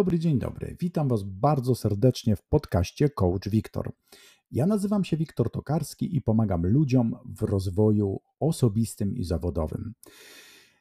Dobry, 0.00 0.18
dzień 0.18 0.38
dobry. 0.38 0.76
Witam 0.80 1.08
Was 1.08 1.22
bardzo 1.22 1.74
serdecznie 1.74 2.36
w 2.36 2.42
podcaście 2.42 3.08
Coach 3.08 3.48
Wiktor. 3.48 3.92
Ja 4.50 4.66
nazywam 4.66 5.04
się 5.04 5.16
Wiktor 5.16 5.50
Tokarski 5.50 6.16
i 6.16 6.22
pomagam 6.22 6.66
ludziom 6.66 7.16
w 7.24 7.42
rozwoju 7.42 8.20
osobistym 8.38 9.16
i 9.16 9.24
zawodowym. 9.24 9.94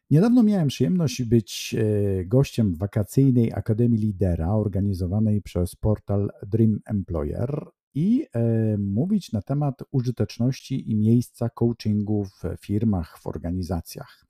Niedawno 0.09 0.43
miałem 0.43 0.67
przyjemność 0.67 1.23
być 1.23 1.75
e, 1.77 2.25
gościem 2.25 2.75
wakacyjnej 2.75 3.53
Akademii 3.53 3.99
Lidera 3.99 4.51
organizowanej 4.51 5.41
przez 5.41 5.75
portal 5.75 6.29
Dream 6.47 6.79
Employer 6.85 7.67
i 7.93 8.25
e, 8.33 8.77
mówić 8.77 9.31
na 9.31 9.41
temat 9.41 9.83
użyteczności 9.91 10.91
i 10.91 10.95
miejsca 10.95 11.49
coachingu 11.49 12.25
w 12.25 12.43
firmach, 12.61 13.19
w 13.19 13.27
organizacjach. 13.27 14.25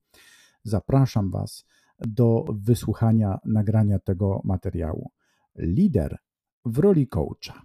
Zapraszam 0.63 1.31
Was 1.31 1.65
do 2.07 2.45
wysłuchania 2.49 3.39
nagrania 3.45 3.99
tego 3.99 4.41
materiału. 4.43 5.11
Lider 5.55 6.17
w 6.65 6.77
roli 6.77 7.07
coacha. 7.07 7.61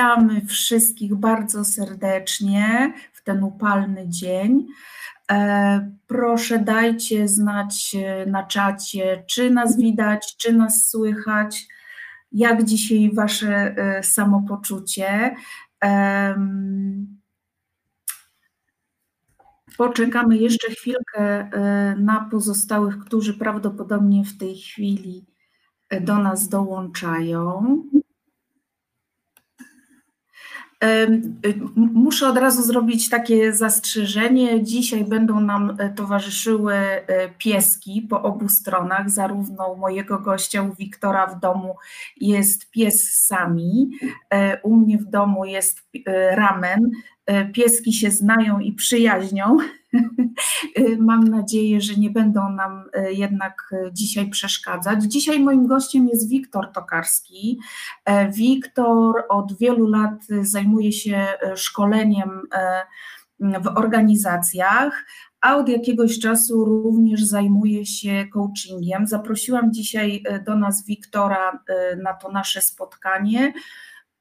Witamy 0.00 0.40
wszystkich 0.46 1.14
bardzo 1.14 1.64
serdecznie 1.64 2.92
w 3.12 3.22
ten 3.24 3.44
upalny 3.44 4.08
dzień. 4.08 4.66
E, 5.32 5.90
proszę 6.06 6.58
dajcie 6.58 7.28
znać 7.28 7.96
e, 7.98 8.26
na 8.26 8.46
czacie, 8.46 9.24
czy 9.28 9.50
nas 9.50 9.76
widać, 9.76 10.36
czy 10.36 10.52
nas 10.52 10.88
słychać, 10.88 11.66
jak 12.32 12.64
dzisiaj 12.64 13.10
Wasze 13.14 13.74
e, 13.76 14.02
samopoczucie. 14.02 15.36
Poczekamy 19.76 20.36
jeszcze 20.36 20.70
chwilkę 20.70 21.50
na 21.98 22.28
pozostałych, 22.30 22.98
którzy 22.98 23.34
prawdopodobnie 23.34 24.24
w 24.24 24.38
tej 24.38 24.56
chwili 24.56 25.26
do 26.00 26.18
nas 26.18 26.48
dołączają. 26.48 27.82
Muszę 31.76 32.28
od 32.28 32.38
razu 32.38 32.62
zrobić 32.62 33.08
takie 33.08 33.52
zastrzeżenie. 33.52 34.64
Dzisiaj 34.64 35.04
będą 35.04 35.40
nam 35.40 35.76
e, 35.78 35.90
towarzyszyły 35.90 36.74
e, 36.74 37.02
pieski 37.38 38.06
po 38.10 38.22
obu 38.22 38.48
stronach. 38.48 39.10
Zarówno 39.10 39.72
u 39.72 39.76
mojego 39.76 40.18
gościa, 40.18 40.62
u 40.62 40.74
Wiktora 40.74 41.26
w 41.26 41.40
domu 41.40 41.76
jest 42.16 42.70
pies 42.70 43.26
Sami, 43.26 43.90
e, 44.30 44.60
u 44.62 44.76
mnie 44.76 44.98
w 44.98 45.04
domu 45.04 45.44
jest 45.44 45.82
ramen. 46.30 46.90
Pieski 47.52 47.92
się 47.92 48.10
znają 48.10 48.60
i 48.60 48.72
przyjaźnią. 48.72 49.56
Mam 50.98 51.24
nadzieję, 51.24 51.80
że 51.80 51.94
nie 51.94 52.10
będą 52.10 52.50
nam 52.52 52.84
e, 52.92 53.12
jednak 53.12 53.70
e, 53.72 53.92
dzisiaj 53.92 54.30
przeszkadzać. 54.30 55.04
Dzisiaj 55.04 55.40
moim 55.40 55.66
gościem 55.66 56.08
jest 56.08 56.28
Wiktor 56.28 56.72
Tokarski. 56.72 57.58
E, 58.04 58.30
Wiktor 58.32 59.24
od 59.28 59.58
wielu 59.58 59.86
lat 59.86 60.26
zajmuje 60.42 60.92
się 60.92 61.26
szkoleniem 61.54 62.40
w 63.40 63.66
organizacjach, 63.78 65.06
a 65.40 65.56
od 65.56 65.68
jakiegoś 65.68 66.18
czasu 66.18 66.64
również 66.64 67.24
zajmuje 67.24 67.86
się 67.86 68.26
coachingiem. 68.32 69.06
Zaprosiłam 69.06 69.72
dzisiaj 69.72 70.22
do 70.46 70.56
nas 70.56 70.86
Wiktora 70.86 71.64
na 72.02 72.14
to 72.14 72.32
nasze 72.32 72.60
spotkanie, 72.60 73.52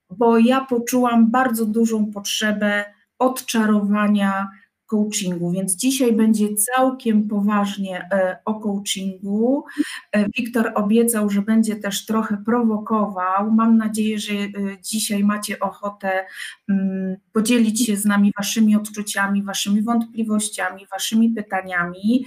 bo 0.10 0.38
ja 0.38 0.66
poczułam 0.66 1.32
bardzo 1.32 1.66
dużą 1.66 2.12
potrzebę 2.12 2.86
odczarowania 3.20 4.50
coachingu, 4.90 5.52
więc 5.52 5.76
dzisiaj 5.76 6.14
będzie 6.14 6.56
całkiem 6.56 7.28
poważnie 7.28 8.08
e, 8.12 8.38
o 8.46 8.54
coachingu. 8.54 9.66
E, 10.12 10.26
Wiktor 10.38 10.72
obiecał, 10.76 11.30
że 11.30 11.42
będzie 11.42 11.76
też 11.76 12.06
trochę 12.06 12.38
prowokował. 12.46 13.52
Mam 13.52 13.78
nadzieję, 13.78 14.20
że 14.20 14.34
e, 14.34 14.50
dzisiaj 14.82 15.24
macie 15.24 15.60
ochotę 15.60 16.26
mm, 16.70 17.18
podzielić 17.34 17.86
się 17.86 17.98
z 17.98 18.06
nami 18.06 18.32
waszymi 18.38 18.76
odczuciami, 18.76 19.44
waszymi 19.44 19.82
wątpliwościami, 19.82 20.88
waszymi 20.92 21.30
pytaniami. 21.30 22.26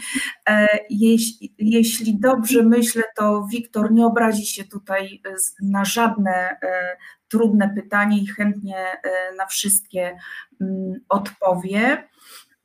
Jeśli, 0.90 1.54
jeśli 1.58 2.18
dobrze 2.18 2.62
myślę, 2.62 3.02
to 3.16 3.46
Wiktor 3.50 3.92
nie 3.92 4.06
obrazi 4.06 4.46
się 4.46 4.64
tutaj 4.64 5.22
na 5.62 5.84
żadne 5.84 6.56
trudne 7.28 7.74
pytanie 7.74 8.18
i 8.18 8.26
chętnie 8.26 8.76
na 9.38 9.46
wszystkie 9.46 10.16
mm, 10.60 11.00
odpowie. 11.08 12.08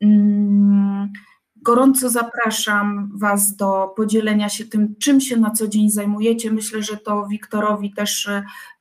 Mm, 0.02 1.12
gorąco 1.56 2.10
zapraszam 2.10 3.10
Was 3.18 3.56
do 3.56 3.92
podzielenia 3.96 4.48
się 4.48 4.64
tym, 4.64 4.94
czym 5.00 5.20
się 5.20 5.36
na 5.36 5.50
co 5.50 5.68
dzień 5.68 5.90
zajmujecie. 5.90 6.50
Myślę, 6.50 6.82
że 6.82 6.96
to 6.96 7.26
Wiktorowi 7.26 7.94
też 7.94 8.28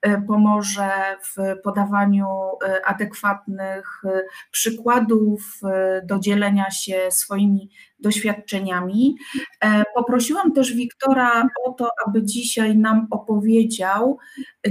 e, 0.01 0.21
pomoże 0.27 0.91
w 1.23 1.61
podawaniu 1.63 2.27
e, 2.65 2.85
adekwatnych 2.85 4.01
przykładów, 4.51 5.61
do 6.03 6.19
dzielenia 6.19 6.71
się 6.71 6.97
swoimi 7.09 7.69
doświadczeniami. 7.99 9.15
E, 9.63 9.83
poprosiłam 9.95 10.51
też 10.51 10.73
Wiktora 10.73 11.47
o 11.65 11.71
to, 11.71 11.89
aby 12.07 12.23
dzisiaj 12.23 12.77
nam 12.77 13.07
opowiedział 13.11 14.17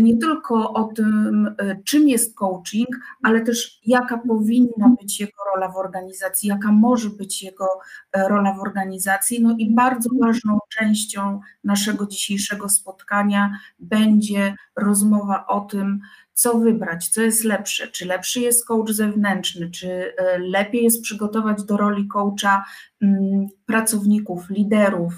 nie 0.01 0.17
tylko 0.17 0.73
o 0.73 0.85
tym, 0.85 1.55
e, 1.59 1.83
czym 1.85 2.09
jest 2.09 2.35
coaching, 2.35 2.89
ale 3.23 3.41
też 3.41 3.81
jaka 3.87 4.19
powinna 4.19 4.89
być 5.01 5.21
jego 5.21 5.37
rola 5.55 5.69
w 5.69 5.77
organizacji, 5.77 6.49
jaka 6.49 6.73
może 6.73 7.11
być 7.11 7.43
jego 7.43 7.69
e, 8.13 8.29
rola 8.29 8.55
w 8.55 8.61
organizacji. 8.61 9.43
No 9.43 9.55
i 9.59 9.75
bardzo 9.75 10.11
ważną 10.21 10.59
częścią 10.79 11.41
naszego 11.65 12.07
dzisiejszego 12.07 12.69
spotkania 12.69 13.59
będzie 13.79 14.55
rozmowa 14.77 15.47
o 15.47 15.61
tym, 15.61 16.01
co 16.37 16.59
wybrać, 16.59 17.09
co 17.09 17.23
jest 17.23 17.45
lepsze, 17.45 17.89
czy 17.89 18.07
lepszy 18.07 18.41
jest 18.41 18.67
coach 18.67 18.91
zewnętrzny, 18.91 19.71
czy 19.71 20.15
e, 20.17 20.39
lepiej 20.39 20.85
jest 20.85 21.03
przygotować 21.03 21.65
do 21.65 21.77
roli 21.77 22.09
coacha 22.09 22.65
mm, 23.03 23.47
pracowników, 23.67 24.51
liderów 24.51 25.15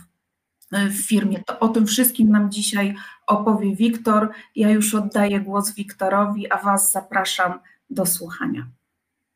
e, 0.73 0.89
w 0.89 1.07
firmie. 1.07 1.43
To 1.47 1.59
o 1.59 1.69
tym 1.69 1.87
wszystkim 1.87 2.29
nam 2.31 2.51
dzisiaj 2.51 2.95
opowie 3.27 3.77
Wiktor. 3.77 4.31
Ja 4.57 4.71
już 4.71 4.95
oddaję 4.95 5.41
głos 5.41 5.75
Wiktorowi, 5.75 6.53
a 6.53 6.59
Was 6.59 6.93
zapraszam 6.93 7.59
do 7.91 8.07
słuchania. 8.07 8.78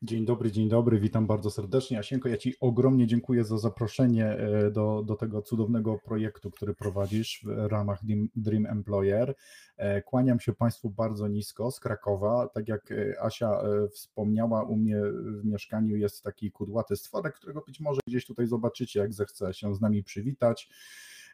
Dzień 0.05 0.25
dobry, 0.25 0.51
dzień 0.51 0.69
dobry, 0.69 0.99
witam 0.99 1.27
bardzo 1.27 1.51
serdecznie. 1.51 1.99
Asienko, 1.99 2.29
ja 2.29 2.37
Ci 2.37 2.55
ogromnie 2.59 3.07
dziękuję 3.07 3.43
za 3.43 3.57
zaproszenie 3.57 4.25
e, 4.25 4.71
do, 4.71 5.03
do 5.05 5.15
tego 5.15 5.41
cudownego 5.41 5.99
projektu, 6.05 6.51
który 6.51 6.73
prowadzisz 6.73 7.41
w 7.43 7.67
ramach 7.67 7.99
Dream 8.35 8.65
Employer. 8.65 9.35
E, 9.77 10.01
kłaniam 10.01 10.39
się 10.39 10.53
Państwu 10.53 10.89
bardzo 10.89 11.27
nisko 11.27 11.71
z 11.71 11.79
Krakowa. 11.79 12.47
Tak 12.53 12.67
jak 12.67 12.91
e, 12.91 13.21
Asia 13.21 13.61
wspomniała, 13.91 14.63
u 14.63 14.75
mnie 14.75 15.01
w 15.41 15.45
mieszkaniu 15.45 15.95
jest 15.95 16.23
taki 16.23 16.51
kudłaty 16.51 16.95
stworek, 16.95 17.35
którego 17.35 17.61
być 17.67 17.79
może 17.79 17.99
gdzieś 18.07 18.25
tutaj 18.25 18.47
zobaczycie, 18.47 18.99
jak 18.99 19.13
zechce 19.13 19.53
się 19.53 19.75
z 19.75 19.81
nami 19.81 20.03
przywitać. 20.03 20.69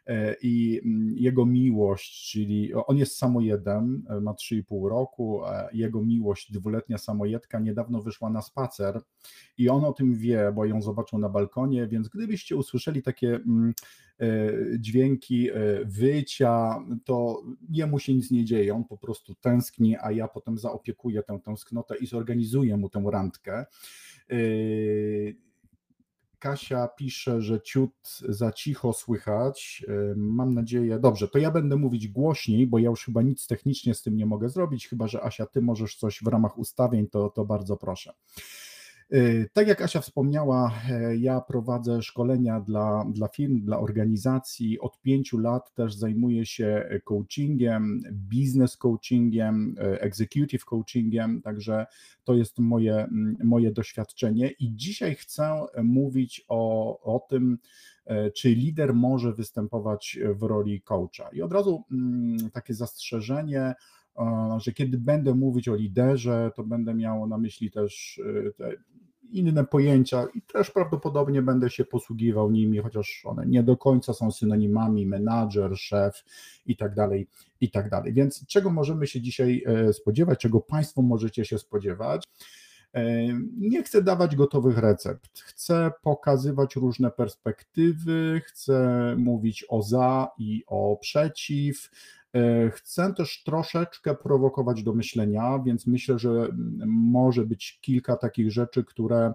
E, 0.06 0.36
i 0.42 0.80
mm, 0.84 1.14
jego 1.16 1.46
miłość, 1.46 2.30
czyli 2.30 2.74
on 2.74 2.96
jest 2.96 3.18
samojedem, 3.18 4.04
e, 4.08 4.20
ma 4.20 4.32
3,5 4.32 4.88
roku, 4.88 5.40
jego 5.72 6.02
miłość, 6.02 6.52
dwuletnia 6.52 6.98
samojedka, 6.98 7.58
niedawno 7.58 8.02
wyszła 8.02 8.30
na 8.30 8.42
spacer 8.42 9.00
i 9.58 9.68
on 9.68 9.84
o 9.84 9.92
tym 9.92 10.14
wie, 10.14 10.52
bo 10.54 10.64
ją 10.64 10.82
zobaczył 10.82 11.18
na 11.18 11.28
balkonie, 11.28 11.86
więc 11.86 12.08
gdybyście 12.08 12.56
usłyszeli 12.56 13.02
takie 13.02 13.34
mm, 13.34 13.74
e, 14.20 14.26
dźwięki 14.78 15.48
wycia, 15.84 16.84
to 17.04 17.42
jemu 17.70 17.98
się 17.98 18.14
nic 18.14 18.30
nie 18.30 18.44
dzieje, 18.44 18.74
on 18.74 18.84
po 18.84 18.98
prostu 18.98 19.34
tęskni, 19.34 19.96
a 20.00 20.12
ja 20.12 20.28
potem 20.28 20.58
zaopiekuję 20.58 21.22
tę 21.22 21.38
tęsknotę 21.44 21.96
i 21.96 22.06
zorganizuję 22.06 22.76
mu 22.76 22.88
tę 22.88 23.02
randkę 23.10 23.66
Kasia 26.40 26.88
pisze, 26.88 27.42
że 27.42 27.60
ciut 27.60 28.18
za 28.28 28.52
cicho 28.52 28.92
słychać. 28.92 29.84
Mam 30.16 30.54
nadzieję, 30.54 30.98
dobrze, 30.98 31.28
to 31.28 31.38
ja 31.38 31.50
będę 31.50 31.76
mówić 31.76 32.08
głośniej, 32.08 32.66
bo 32.66 32.78
ja 32.78 32.90
już 32.90 33.04
chyba 33.04 33.22
nic 33.22 33.46
technicznie 33.46 33.94
z 33.94 34.02
tym 34.02 34.16
nie 34.16 34.26
mogę 34.26 34.48
zrobić, 34.48 34.88
chyba 34.88 35.08
że 35.08 35.24
Asia, 35.24 35.46
ty 35.46 35.62
możesz 35.62 35.96
coś 35.96 36.20
w 36.22 36.26
ramach 36.26 36.58
ustawień, 36.58 37.08
to, 37.08 37.30
to 37.30 37.44
bardzo 37.44 37.76
proszę. 37.76 38.12
Y, 39.12 39.48
tak 39.52 39.68
jak 39.68 39.82
Asia 39.82 40.00
wspomniała, 40.00 40.72
e, 40.90 41.16
ja 41.16 41.40
prowadzę 41.40 42.02
szkolenia 42.02 42.60
dla, 42.60 43.04
dla 43.12 43.28
firm, 43.28 43.60
dla 43.60 43.78
organizacji. 43.78 44.80
Od 44.80 45.00
pięciu 45.00 45.38
lat 45.38 45.74
też 45.74 45.94
zajmuję 45.94 46.46
się 46.46 46.88
coachingiem, 47.04 48.00
business 48.12 48.76
coachingiem, 48.76 49.74
e, 49.78 50.00
executive 50.00 50.64
coachingiem, 50.64 51.42
także 51.42 51.86
to 52.24 52.34
jest 52.34 52.58
moje, 52.58 53.08
moje 53.44 53.72
doświadczenie. 53.72 54.50
I 54.50 54.76
dzisiaj 54.76 55.14
chcę 55.14 55.66
mówić 55.82 56.44
o, 56.48 57.14
o 57.14 57.26
tym, 57.28 57.58
e, 58.06 58.30
czy 58.30 58.48
lider 58.48 58.94
może 58.94 59.32
występować 59.32 60.18
w 60.34 60.42
roli 60.42 60.82
coacha. 60.82 61.28
I 61.32 61.42
od 61.42 61.52
razu 61.52 61.84
takie 62.52 62.74
zastrzeżenie, 62.74 63.74
że 64.58 64.72
kiedy 64.72 64.98
będę 64.98 65.34
mówić 65.34 65.68
o 65.68 65.74
liderze, 65.74 66.50
to 66.56 66.64
będę 66.64 66.94
miał 66.94 67.26
na 67.26 67.38
myśli 67.38 67.70
też 67.70 68.20
te 68.56 68.76
inne 69.32 69.64
pojęcia 69.64 70.26
i 70.34 70.42
też 70.42 70.70
prawdopodobnie 70.70 71.42
będę 71.42 71.70
się 71.70 71.84
posługiwał 71.84 72.50
nimi, 72.50 72.78
chociaż 72.78 73.22
one 73.24 73.46
nie 73.46 73.62
do 73.62 73.76
końca 73.76 74.12
są 74.12 74.30
synonimami 74.30 75.06
menadżer, 75.06 75.76
szef 75.76 76.24
i 76.66 76.76
tak 76.76 76.94
dalej, 76.94 77.28
i 77.60 77.70
tak 77.70 77.90
dalej. 77.90 78.12
Więc 78.12 78.46
czego 78.46 78.70
możemy 78.70 79.06
się 79.06 79.20
dzisiaj 79.20 79.64
e, 79.66 79.92
spodziewać, 79.92 80.38
czego 80.38 80.60
Państwo 80.60 81.02
możecie 81.02 81.44
się 81.44 81.58
spodziewać? 81.58 82.24
E, 82.94 83.02
nie 83.58 83.82
chcę 83.82 84.02
dawać 84.02 84.36
gotowych 84.36 84.78
recept, 84.78 85.40
chcę 85.40 85.92
pokazywać 86.02 86.76
różne 86.76 87.10
perspektywy, 87.10 88.40
chcę 88.46 89.14
mówić 89.18 89.64
o 89.68 89.82
za 89.82 90.28
i 90.38 90.64
o 90.66 90.98
przeciw, 91.00 91.90
chcę 92.70 93.14
też 93.14 93.42
troszeczkę 93.42 94.14
prowokować 94.14 94.82
do 94.82 94.94
myślenia, 94.94 95.58
więc 95.66 95.86
myślę, 95.86 96.18
że 96.18 96.48
może 96.86 97.46
być 97.46 97.78
kilka 97.80 98.16
takich 98.16 98.52
rzeczy, 98.52 98.84
które 98.84 99.32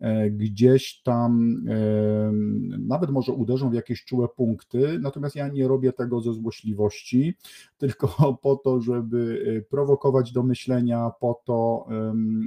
e, 0.00 0.30
gdzieś 0.30 1.02
tam 1.02 1.56
e, 1.68 2.32
nawet 2.78 3.10
może 3.10 3.32
uderzą 3.32 3.70
w 3.70 3.74
jakieś 3.74 4.04
czułe 4.04 4.28
punkty, 4.28 4.98
natomiast 5.02 5.36
ja 5.36 5.48
nie 5.48 5.68
robię 5.68 5.92
tego 5.92 6.20
ze 6.20 6.32
złośliwości, 6.32 7.34
tylko 7.78 8.38
po 8.42 8.56
to, 8.56 8.80
żeby 8.80 9.64
prowokować 9.70 10.32
do 10.32 10.42
myślenia, 10.42 11.10
po 11.20 11.42
to, 11.44 11.86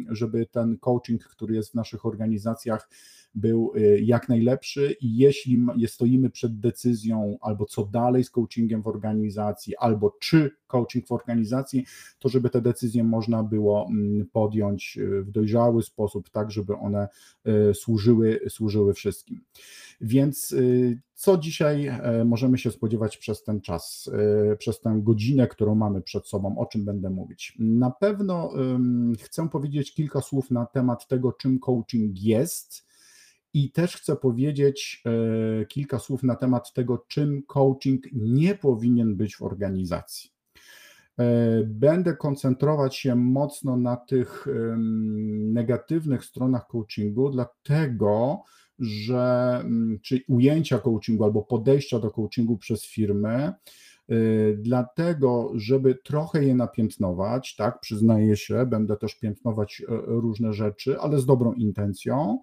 żeby 0.09 0.45
ten 0.45 0.77
coaching, 0.77 1.23
który 1.23 1.55
jest 1.55 1.71
w 1.71 1.75
naszych 1.75 2.05
organizacjach, 2.05 2.89
był 3.35 3.71
y, 3.75 4.01
jak 4.01 4.29
najlepszy 4.29 4.95
i 5.01 5.17
jeśli 5.17 5.65
stoimy 5.87 6.29
przed 6.29 6.59
decyzją 6.59 7.37
albo 7.41 7.65
co 7.65 7.85
dalej 7.85 8.23
z 8.23 8.29
coachingiem 8.29 8.81
w 8.81 8.87
organizacji, 8.87 9.77
albo 9.77 10.17
czy 10.19 10.51
coaching 10.67 11.07
w 11.07 11.11
organizacji, 11.11 11.85
to 12.19 12.29
żeby 12.29 12.49
te 12.49 12.61
decyzje 12.61 13.03
można 13.03 13.43
było 13.43 13.87
mm, 13.89 14.27
podjąć 14.31 14.97
y, 14.97 15.23
w 15.23 15.31
dojrzały 15.31 15.83
sposób, 15.83 16.29
tak 16.29 16.51
żeby 16.51 16.75
one 16.75 17.07
y, 17.47 17.73
służyły, 17.73 18.39
służyły 18.49 18.93
wszystkim. 18.93 19.41
Więc 20.01 20.55
co 21.13 21.37
dzisiaj 21.37 21.87
e, 21.87 22.25
możemy 22.25 22.57
się 22.57 22.71
spodziewać 22.71 23.17
przez 23.17 23.43
ten 23.43 23.61
czas, 23.61 24.09
przez 24.57 24.79
tę 24.79 24.99
godzinę, 25.03 25.47
którą 25.47 25.75
mamy 25.75 26.01
przed 26.01 26.27
sobą? 26.27 26.57
O 26.57 26.65
czym 26.65 26.85
będę 26.85 27.09
mówić? 27.09 27.55
Na 27.59 27.91
pewno 27.91 28.53
chcę 29.19 29.49
powiedzieć 29.49 29.93
kilka 29.93 30.21
słów 30.21 30.51
na 30.51 30.65
temat 30.65 31.07
tego, 31.07 31.33
czym 31.33 31.59
coaching 31.59 32.21
jest 32.21 32.88
i 33.53 33.71
też 33.71 33.97
chcę 33.97 34.15
powiedzieć 34.15 35.03
e, 35.05 35.65
kilka 35.65 35.99
słów 35.99 36.23
na 36.23 36.35
temat 36.35 36.73
tego, 36.73 37.05
czym 37.07 37.43
coaching 37.47 38.03
nie 38.13 38.55
powinien 38.55 39.15
być 39.15 39.35
w 39.35 39.41
organizacji. 39.41 40.31
E, 41.19 41.63
będę 41.63 42.15
koncentrować 42.15 42.95
się 42.95 43.15
mocno 43.15 43.77
na 43.77 43.97
tych 43.97 44.47
negatywnych 45.53 46.25
stronach 46.25 46.67
coachingu, 46.67 47.29
dlatego 47.29 48.43
że 48.79 49.59
mm, 49.63 49.99
czy 50.01 50.21
ujęcia 50.27 50.79
coachingu 50.79 51.23
albo 51.23 51.41
podejścia 51.41 51.99
do 51.99 52.11
coachingu 52.11 52.57
przez 52.57 52.85
firmy, 52.85 53.29
e, 53.29 53.53
dlatego, 54.57 55.51
żeby 55.55 55.95
trochę 55.95 56.43
je 56.43 56.55
napiętnować, 56.55 57.55
tak, 57.55 57.79
przyznaję 57.79 58.37
się, 58.37 58.65
będę 58.65 58.97
też 58.97 59.15
piętnować 59.15 59.83
różne 60.07 60.53
rzeczy, 60.53 60.99
ale 60.99 61.19
z 61.19 61.25
dobrą 61.25 61.53
intencją, 61.53 62.39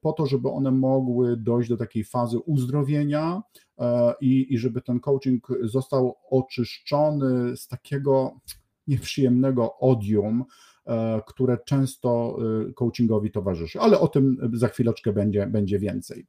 po 0.00 0.12
to, 0.12 0.26
żeby 0.26 0.48
one 0.48 0.70
mogły 0.70 1.36
dojść 1.36 1.68
do 1.68 1.76
takiej 1.76 2.04
fazy 2.04 2.38
uzdrowienia 2.38 3.42
e, 3.78 4.14
i, 4.20 4.54
i 4.54 4.58
żeby 4.58 4.82
ten 4.82 5.00
coaching 5.00 5.48
został 5.62 6.16
oczyszczony 6.30 7.56
z 7.56 7.68
takiego 7.68 8.40
nieprzyjemnego 8.86 9.78
odium, 9.78 10.44
e, 10.86 11.20
które 11.26 11.58
często 11.66 12.38
coachingowi 12.74 13.30
towarzyszy. 13.30 13.80
Ale 13.80 14.00
o 14.00 14.08
tym 14.08 14.50
za 14.52 14.68
chwileczkę 14.68 15.12
będzie, 15.12 15.46
będzie 15.46 15.78
więcej. 15.78 16.26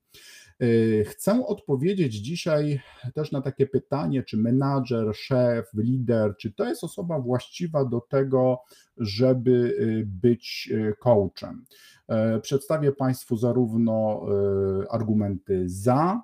Chcę 1.05 1.45
odpowiedzieć 1.45 2.13
dzisiaj 2.13 2.81
też 3.13 3.31
na 3.31 3.41
takie 3.41 3.67
pytanie, 3.67 4.23
czy 4.23 4.37
menadżer, 4.37 5.15
szef, 5.15 5.65
lider, 5.73 6.35
czy 6.37 6.53
to 6.53 6.65
jest 6.65 6.83
osoba 6.83 7.19
właściwa 7.19 7.85
do 7.85 8.01
tego, 8.01 8.59
żeby 8.97 9.75
być 10.05 10.73
coachem. 10.99 11.65
E, 12.07 12.39
przedstawię 12.39 12.91
Państwu 12.91 13.37
zarówno 13.37 14.25
argumenty 14.89 15.63
za, 15.65 16.21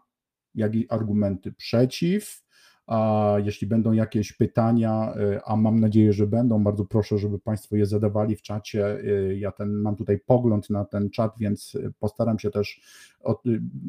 jak 0.55 0.75
i 0.75 0.89
argumenty 0.89 1.53
przeciw. 1.53 2.41
A 2.87 3.35
jeśli 3.45 3.67
będą 3.67 3.91
jakieś 3.91 4.33
pytania, 4.33 5.13
y, 5.35 5.39
a 5.45 5.55
mam 5.55 5.79
nadzieję, 5.79 6.13
że 6.13 6.27
będą, 6.27 6.63
bardzo 6.63 6.85
proszę, 6.85 7.17
żeby 7.17 7.39
Państwo 7.39 7.75
je 7.75 7.85
zadawali 7.85 8.35
w 8.35 8.41
czacie. 8.41 8.99
Y, 8.99 9.37
ja 9.39 9.51
ten, 9.51 9.73
mam 9.73 9.95
tutaj 9.95 10.19
pogląd 10.19 10.69
na 10.69 10.85
ten 10.85 11.09
czat, 11.09 11.33
więc 11.39 11.77
postaram 11.99 12.39
się 12.39 12.51
też 12.51 12.81
y, 13.10 13.10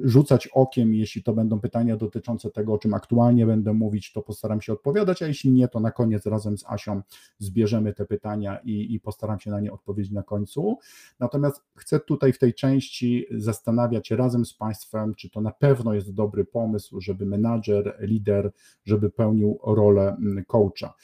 rzucać 0.05 0.49
okiem. 0.49 0.95
Jeśli 0.95 1.23
to 1.23 1.33
będą 1.33 1.61
pytania 1.61 1.97
dotyczące 1.97 2.51
tego, 2.51 2.73
o 2.73 2.79
czym 2.79 2.95
aktualnie 2.95 3.47
będę 3.47 3.73
mówić, 3.73 4.13
to 4.13 4.23
postaram 4.23 4.61
się 4.61 4.73
odpowiadać, 4.73 5.23
a 5.23 5.27
jeśli 5.27 5.53
nie, 5.53 5.69
to 5.69 5.81
na 5.81 5.91
koniec 5.91 6.27
razem 6.27 6.59
z 6.59 6.65
Asią 6.67 7.03
zbierzemy 7.39 7.95
te 7.95 8.05
pytania 8.05 8.59
i, 8.65 8.95
i 8.95 9.01
postaram 9.01 9.41
się 9.41 9.51
na 9.51 9.61
nie 9.61 9.73
odpowiedzieć 9.73 10.13
na 10.13 10.23
końcu. 10.23 10.79
Natomiast 11.21 11.63
chcę 11.75 12.01
tutaj 12.01 12.33
w 12.33 12.39
tej 12.39 12.55
części 12.55 13.27
zastanawiać 13.31 14.09
się 14.09 14.17
razem 14.17 14.45
z 14.45 14.55
Państwem, 14.55 15.15
czy 15.15 15.31
to 15.31 15.41
na 15.41 15.51
pewno 15.51 15.95
jest 15.95 16.15
dobry 16.15 16.45
pomysł, 16.45 17.01
żeby 17.01 17.27
menadżer, 17.27 17.97
lider, 18.01 18.53
żeby 18.85 19.11
pełnił 19.11 19.59
rolę 19.67 20.17
mm, 20.19 20.45
coacha. 20.45 20.95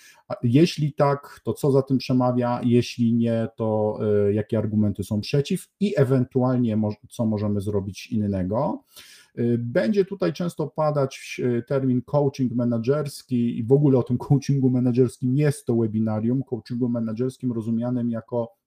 Jeśli 0.43 0.93
tak, 0.93 1.41
to 1.45 1.53
co 1.53 1.71
za 1.71 1.83
tym 1.83 1.99
przemawia? 1.99 2.61
Jeśli 2.65 3.15
nie, 3.15 3.49
to 3.57 3.99
e, 4.27 4.33
jakie 4.33 4.59
argumenty 4.59 5.05
są 5.05 5.21
przeciw 5.21 5.69
i 5.81 5.95
ewentualnie 5.97 6.79
co 7.11 7.27
możemy 7.27 7.61
zrobić 7.61 8.13
innego? 8.25 8.85
E, 9.35 9.59
będzie 9.59 10.05
tutaj 10.05 10.33
często 10.33 10.67
padać 10.67 11.41
e, 11.45 11.63
termin 11.63 12.03
coaching 12.03 12.53
menedżerski 12.53 13.59
i 13.59 13.65
w 13.65 13.73
ogóle 13.73 13.99
o 13.99 14.03
tym 14.03 14.19
coachingu 14.29 14.71
menedżerskim 14.71 15.37
jest 15.37 15.67
to 15.67 15.77
webinarium, 15.77 16.43
coachingu 16.43 16.89
menedżerskim 16.89 17.53
rozumianym 17.53 18.11
jako 18.11 18.59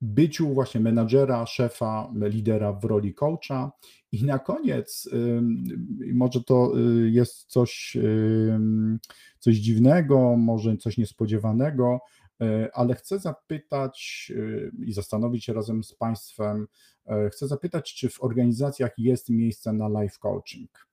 byciu 0.00 0.54
właśnie 0.54 0.80
menadżera, 0.80 1.46
szefa, 1.46 2.12
lidera 2.20 2.72
w 2.72 2.84
roli 2.84 3.14
coacha. 3.14 3.72
I 4.12 4.24
na 4.24 4.38
koniec, 4.38 5.10
może 6.14 6.44
to 6.44 6.72
y, 6.78 7.10
jest 7.10 7.44
coś, 7.44 7.96
coś 9.38 9.56
dziwnego, 9.56 10.36
może 10.36 10.76
coś 10.76 10.98
niespodziewanego, 10.98 12.00
y, 12.00 12.23
ale 12.72 12.94
chcę 12.94 13.18
zapytać 13.18 14.26
y, 14.36 14.72
i 14.86 14.92
zastanowić 14.92 15.44
się 15.44 15.52
razem 15.52 15.84
z 15.84 15.94
Państwem, 15.94 16.66
chcę 17.32 17.48
zapytać, 17.48 17.94
czy 17.94 18.08
w 18.08 18.22
organizacjach 18.22 18.98
jest 18.98 19.30
miejsce 19.30 19.72
na 19.72 20.02
life 20.02 20.16
coaching? 20.20 20.86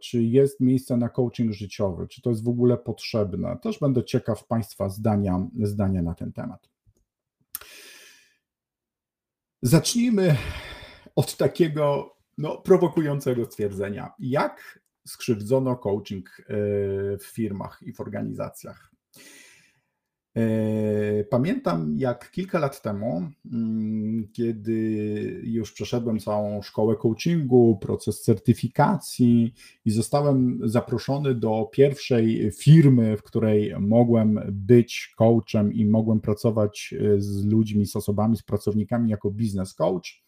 Czy 0.00 0.22
jest 0.22 0.60
miejsce 0.60 0.96
na 0.96 1.08
coaching 1.08 1.52
życiowy? 1.52 2.08
Czy 2.08 2.22
to 2.22 2.30
jest 2.30 2.44
w 2.44 2.48
ogóle 2.48 2.76
potrzebne? 2.76 3.58
Też 3.62 3.78
będę 3.78 4.04
ciekaw 4.04 4.46
Państwa 4.46 4.88
zdania, 4.88 5.46
zdania 5.62 6.02
na 6.02 6.14
ten 6.14 6.32
temat. 6.32 6.68
Zacznijmy 9.62 10.36
od 11.16 11.36
takiego 11.36 12.16
no, 12.38 12.56
prowokującego 12.58 13.44
stwierdzenia. 13.44 14.12
Jak 14.18 14.80
skrzywdzono 15.06 15.76
coaching 15.76 16.30
e, 16.40 16.44
w 17.18 17.24
firmach 17.26 17.78
i 17.82 17.92
w 17.92 18.00
organizacjach? 18.00 18.92
E, 20.38 21.24
pamiętam, 21.24 21.94
jak 21.96 22.30
kilka 22.30 22.58
lat 22.58 22.82
temu, 22.82 23.30
mm, 23.52 24.28
kiedy 24.32 24.72
już 25.44 25.72
przeszedłem 25.72 26.18
całą 26.18 26.62
szkołę 26.62 26.96
coachingu, 26.96 27.78
proces 27.80 28.22
certyfikacji 28.22 29.54
i 29.84 29.90
zostałem 29.90 30.60
zaproszony 30.64 31.34
do 31.34 31.68
pierwszej 31.72 32.50
firmy, 32.52 33.16
w 33.16 33.22
której 33.22 33.74
mogłem 33.80 34.40
być 34.52 35.14
coachem 35.16 35.72
i 35.72 35.86
mogłem 35.86 36.20
pracować 36.20 36.94
e, 37.00 37.20
z 37.20 37.44
ludźmi, 37.44 37.86
z 37.86 37.96
osobami, 37.96 38.36
z 38.36 38.42
pracownikami 38.42 39.10
jako 39.10 39.30
biznes 39.30 39.74
coach. 39.74 40.22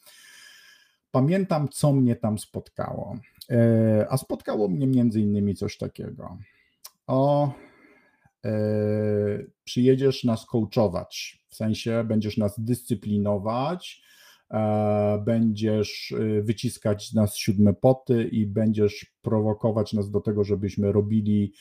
Pamiętam, 1.10 1.68
co 1.68 1.92
mnie 1.92 2.16
tam 2.16 2.38
spotkało. 2.38 3.16
E, 3.50 4.06
a 4.10 4.16
spotkało 4.16 4.68
mnie 4.68 4.86
między 4.86 5.20
innymi 5.20 5.54
coś 5.54 5.76
takiego. 5.76 6.38
O, 7.06 7.52
przyjedziesz 9.64 10.24
nas 10.24 10.46
coachować. 10.46 11.44
W 11.48 11.54
sensie 11.54 12.04
będziesz 12.08 12.36
nas 12.36 12.60
dyscyplinować, 12.60 14.02
e, 14.50 15.22
będziesz 15.26 16.12
e, 16.12 16.42
wyciskać 16.42 17.08
z 17.08 17.14
nas 17.14 17.36
siódme 17.36 17.74
poty 17.74 18.24
i 18.24 18.46
będziesz 18.46 19.06
prowokować 19.22 19.92
nas 19.92 20.10
do 20.10 20.20
tego, 20.20 20.44
żebyśmy 20.44 20.92
robili 20.92 21.52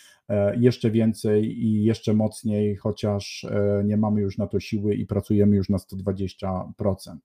jeszcze 0.57 0.91
więcej 0.91 1.65
i 1.65 1.83
jeszcze 1.83 2.13
mocniej, 2.13 2.75
chociaż 2.75 3.45
nie 3.85 3.97
mamy 3.97 4.21
już 4.21 4.37
na 4.37 4.47
to 4.47 4.59
siły 4.59 4.95
i 4.95 5.05
pracujemy 5.05 5.55
już 5.55 5.69
na 5.69 5.77
120%. 5.77 7.17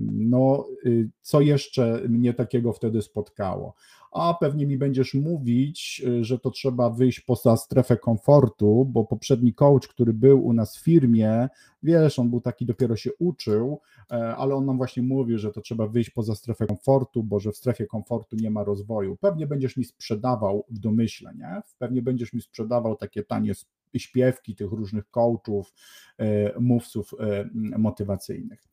No, 0.00 0.66
y, 0.86 1.10
co 1.22 1.40
jeszcze 1.40 2.02
mnie 2.08 2.34
takiego 2.34 2.72
wtedy 2.72 3.02
spotkało? 3.02 3.74
A 4.10 4.34
pewnie 4.34 4.66
mi 4.66 4.78
będziesz 4.78 5.14
mówić, 5.14 6.02
y, 6.06 6.24
że 6.24 6.38
to 6.38 6.50
trzeba 6.50 6.90
wyjść 6.90 7.20
poza 7.20 7.56
strefę 7.56 7.96
komfortu, 7.96 8.84
bo 8.84 9.04
poprzedni 9.04 9.54
coach, 9.54 9.88
który 9.88 10.12
był 10.12 10.46
u 10.46 10.52
nas 10.52 10.76
w 10.76 10.84
firmie, 10.84 11.48
wiesz, 11.82 12.18
on 12.18 12.30
był 12.30 12.40
taki, 12.40 12.66
dopiero 12.66 12.96
się 12.96 13.10
uczył, 13.18 13.80
e, 14.10 14.36
ale 14.36 14.54
on 14.54 14.66
nam 14.66 14.76
właśnie 14.76 15.02
mówił, 15.02 15.38
że 15.38 15.52
to 15.52 15.60
trzeba 15.60 15.86
wyjść 15.86 16.10
poza 16.10 16.34
strefę 16.34 16.66
komfortu, 16.66 17.22
bo 17.22 17.40
że 17.40 17.52
w 17.52 17.56
strefie 17.56 17.86
komfortu 17.86 18.36
nie 18.36 18.50
ma 18.50 18.64
rozwoju. 18.64 19.16
Pewnie 19.16 19.46
będziesz 19.46 19.76
mi 19.76 19.84
sprzedawał 19.84 20.64
w 20.70 20.78
domyśle, 20.78 21.34
nie? 21.34 21.62
Pewnie 21.78 22.02
będziesz 22.02 22.32
mi 22.32 22.40
sprzedawał 22.40 22.96
takie 22.96 23.22
tanie 23.22 23.52
śpiewki 23.96 24.56
tych 24.56 24.70
różnych 24.70 25.10
coachów, 25.10 25.74
e, 26.18 26.60
mówców 26.60 27.14
e, 27.20 27.48
motywacyjnych. 27.78 28.68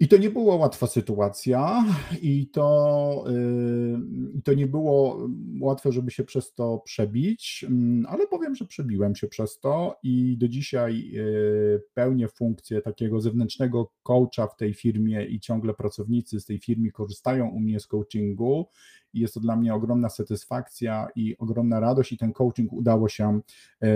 I 0.00 0.08
to 0.08 0.16
nie 0.16 0.30
była 0.30 0.56
łatwa 0.56 0.86
sytuacja, 0.86 1.84
i 2.22 2.46
to, 2.46 3.24
yy, 3.28 4.42
to 4.44 4.54
nie 4.54 4.66
było 4.66 5.28
łatwe, 5.60 5.92
żeby 5.92 6.10
się 6.10 6.24
przez 6.24 6.54
to 6.54 6.78
przebić, 6.78 7.64
mm, 7.68 8.06
ale 8.08 8.26
powiem, 8.26 8.54
że 8.54 8.64
przebiłem 8.64 9.14
się 9.14 9.28
przez 9.28 9.60
to 9.60 9.98
i 10.02 10.36
do 10.38 10.48
dzisiaj 10.48 11.10
yy, 11.10 11.82
pełnię 11.94 12.28
funkcję 12.28 12.82
takiego 12.82 13.20
zewnętrznego 13.20 13.92
coacha 14.02 14.46
w 14.46 14.56
tej 14.56 14.74
firmie 14.74 15.24
i 15.24 15.40
ciągle 15.40 15.74
pracownicy 15.74 16.40
z 16.40 16.44
tej 16.44 16.58
firmy 16.58 16.92
korzystają 16.92 17.48
u 17.48 17.60
mnie 17.60 17.80
z 17.80 17.86
coachingu. 17.86 18.66
I 19.14 19.20
jest 19.20 19.34
to 19.34 19.40
dla 19.40 19.56
mnie 19.56 19.74
ogromna 19.74 20.08
satysfakcja 20.08 21.08
i 21.16 21.36
ogromna 21.38 21.80
radość, 21.80 22.12
i 22.12 22.18
ten 22.18 22.32
coaching 22.32 22.72
udało 22.72 23.08
się, 23.08 23.40
yy, 23.80 23.88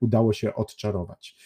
udało 0.00 0.32
się 0.32 0.54
odczarować. 0.54 1.36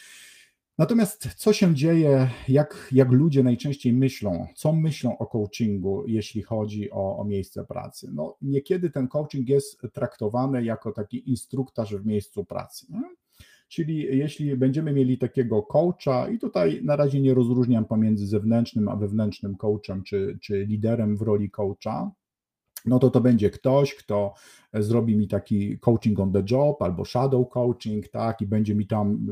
Natomiast 0.81 1.35
co 1.35 1.53
się 1.53 1.75
dzieje, 1.75 2.31
jak, 2.49 2.89
jak 2.93 3.11
ludzie 3.11 3.43
najczęściej 3.43 3.93
myślą, 3.93 4.47
co 4.55 4.73
myślą 4.73 5.19
o 5.19 5.27
coachingu, 5.27 6.05
jeśli 6.07 6.43
chodzi 6.43 6.91
o, 6.91 7.19
o 7.19 7.25
miejsce 7.25 7.65
pracy? 7.65 8.11
No, 8.13 8.37
niekiedy 8.43 8.91
ten 8.91 9.09
coaching 9.09 9.49
jest 9.49 9.83
traktowany 9.93 10.65
jako 10.65 10.93
taki 10.93 11.31
instruktaż 11.31 11.95
w 11.95 12.07
miejscu 12.07 12.45
pracy. 12.45 12.87
Nie? 12.91 13.03
Czyli 13.69 14.19
jeśli 14.19 14.57
będziemy 14.57 14.93
mieli 14.93 15.19
takiego 15.19 15.63
coacha, 15.63 16.29
i 16.29 16.39
tutaj 16.39 16.81
na 16.85 16.97
razie 16.97 17.21
nie 17.21 17.35
rozróżniam 17.35 17.85
pomiędzy 17.85 18.27
zewnętrznym 18.27 18.89
a 18.89 18.97
wewnętrznym 18.97 19.57
coachem, 19.57 20.03
czy, 20.03 20.39
czy 20.43 20.65
liderem 20.65 21.17
w 21.17 21.23
roli 21.23 21.51
coacha, 21.51 22.11
no 22.87 22.99
to 22.99 23.11
to 23.11 23.21
będzie 23.21 23.51
ktoś, 23.51 23.95
kto 23.95 24.35
zrobi 24.75 25.17
mi 25.17 25.29
taki 25.29 25.79
coaching 25.79 26.21
on 26.21 26.33
the 26.33 26.43
job 26.51 26.83
albo 26.83 27.05
shadow 27.05 27.49
coaching, 27.49 28.09
tak, 28.09 28.41
i 28.41 28.47
będzie 28.47 28.75
mi 28.75 28.87
tam 28.87 29.27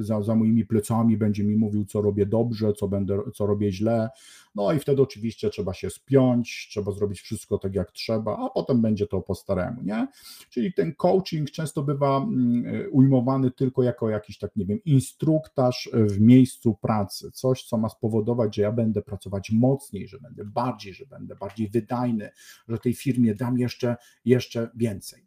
za, 0.00 0.22
za 0.22 0.34
moimi 0.34 0.64
plecami 0.64 1.16
będzie 1.16 1.44
mi 1.44 1.56
mówił, 1.56 1.84
co 1.84 2.02
robię 2.02 2.26
dobrze, 2.26 2.72
co 2.72 2.88
będę, 2.88 3.18
co 3.34 3.46
robię 3.46 3.72
źle. 3.72 4.08
No 4.54 4.72
i 4.72 4.78
wtedy 4.78 5.02
oczywiście 5.02 5.50
trzeba 5.50 5.74
się 5.74 5.90
spiąć, 5.90 6.66
trzeba 6.70 6.92
zrobić 6.92 7.20
wszystko 7.20 7.58
tak 7.58 7.74
jak 7.74 7.92
trzeba, 7.92 8.36
a 8.36 8.50
potem 8.50 8.82
będzie 8.82 9.06
to 9.06 9.20
po 9.20 9.34
staremu, 9.34 9.82
nie? 9.82 10.08
Czyli 10.50 10.72
ten 10.72 10.94
coaching 10.94 11.50
często 11.50 11.82
bywa 11.82 12.16
mm, 12.16 12.64
ujmowany 12.92 13.50
tylko 13.50 13.82
jako 13.82 14.10
jakiś 14.10 14.38
tak, 14.38 14.56
nie 14.56 14.66
wiem, 14.66 14.78
instruktaż 14.84 15.90
w 15.92 16.20
miejscu 16.20 16.74
pracy, 16.74 17.30
coś, 17.30 17.64
co 17.64 17.78
ma 17.78 17.88
spowodować, 17.88 18.56
że 18.56 18.62
ja 18.62 18.72
będę 18.72 19.02
pracować 19.02 19.50
mocniej, 19.50 20.08
że 20.08 20.18
będę 20.18 20.44
bardziej, 20.44 20.94
że 20.94 21.06
będę 21.06 21.36
bardziej 21.36 21.68
wydajny, 21.68 22.30
że 22.68 22.78
tej 22.78 22.94
firmie 22.94 23.34
dam 23.34 23.58
jeszcze, 23.58 23.96
jeszcze 24.24 24.70
więcej. 24.74 25.26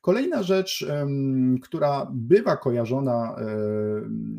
Kolejna 0.00 0.42
rzecz, 0.42 0.86
która 1.62 2.10
bywa 2.14 2.56
kojarzona 2.56 3.36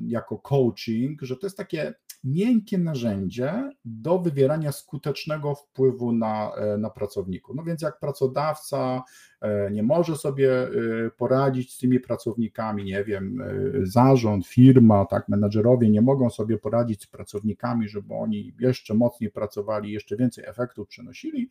jako 0.07 0.37
coaching, 0.37 1.21
że 1.21 1.37
to 1.37 1.45
jest 1.45 1.57
takie 1.57 1.93
miękkie 2.23 2.77
narzędzie 2.77 3.69
do 3.85 4.19
wywierania 4.19 4.71
skutecznego 4.71 5.55
wpływu 5.55 6.11
na, 6.11 6.51
e, 6.55 6.77
na 6.77 6.89
pracowników. 6.89 7.55
No 7.55 7.63
więc 7.63 7.81
jak 7.81 7.99
pracodawca 7.99 9.03
E, 9.34 9.34
nie 9.71 9.83
może 9.83 10.15
sobie 10.15 10.51
e, 10.51 10.69
poradzić 11.17 11.73
z 11.73 11.77
tymi 11.77 11.99
pracownikami, 11.99 12.83
nie 12.83 13.03
wiem, 13.03 13.41
e, 13.41 13.85
zarząd, 13.85 14.47
firma, 14.47 15.05
tak, 15.05 15.29
menadżerowie 15.29 15.89
nie 15.89 16.01
mogą 16.01 16.29
sobie 16.29 16.57
poradzić 16.57 17.03
z 17.03 17.07
pracownikami, 17.07 17.89
żeby 17.89 18.13
oni 18.13 18.53
jeszcze 18.59 18.93
mocniej 18.93 19.31
pracowali, 19.31 19.91
jeszcze 19.91 20.17
więcej 20.17 20.45
efektów 20.47 20.87
przynosili, 20.87 21.49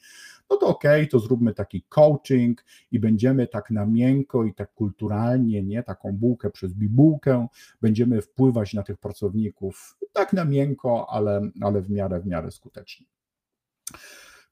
no 0.51 0.57
to 0.57 0.67
okej, 0.67 1.01
okay, 1.01 1.07
to 1.11 1.19
zróbmy 1.19 1.55
taki 1.55 1.83
coaching 1.89 2.65
i 2.93 3.01
będziemy 3.01 3.47
tak 3.47 3.71
na 3.71 3.87
miękko 3.87 4.45
i 4.45 4.55
tak 4.55 4.75
kulturalnie, 4.75 5.63
nie 5.63 5.83
taką 5.83 6.13
bułkę 6.13 6.51
przez 6.51 6.73
bibułkę, 6.73 7.47
będziemy 7.83 8.23
wpływać 8.23 8.75
na 8.75 8.83
tych 8.83 8.99
pracowników 8.99 9.97
tak 10.15 10.33
na 10.33 10.45
miękko, 10.45 11.07
ale, 11.11 11.51
ale 11.61 11.83
w 11.83 11.91
miarę, 11.91 12.21
w 12.21 12.27
miarę 12.27 12.51
skutecznie. 12.51 13.07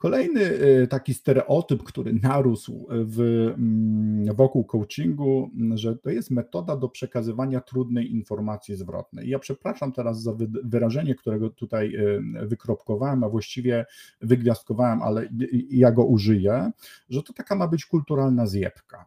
Kolejny 0.03 0.41
y, 0.41 0.87
taki 0.91 1.15
stereotyp, 1.15 1.83
który 1.83 2.13
narósł 2.13 2.87
w, 2.91 3.21
mm, 3.21 4.35
wokół 4.35 4.65
coachingu, 4.65 5.51
że 5.75 5.97
to 5.97 6.11
jest 6.11 6.31
metoda 6.31 6.77
do 6.77 6.89
przekazywania 6.89 7.61
trudnej 7.61 8.13
informacji 8.13 8.77
zwrotnej. 8.77 9.29
Ja 9.29 9.39
przepraszam 9.39 9.93
teraz 9.93 10.23
za 10.23 10.33
wyrażenie, 10.65 11.15
którego 11.15 11.51
tutaj 11.51 11.97
y, 11.97 12.47
wykropkowałem, 12.47 13.25
a 13.25 13.29
właściwie 13.29 13.87
wygwiazdkowałem, 14.21 15.03
ale 15.03 15.29
ja 15.71 15.93
go 15.93 16.05
użyję, 16.05 16.71
że 17.09 17.23
to 17.23 17.33
taka 17.33 17.55
ma 17.55 17.69
być 17.69 17.87
kulturalna 17.87 18.47
zjebka. 18.47 19.07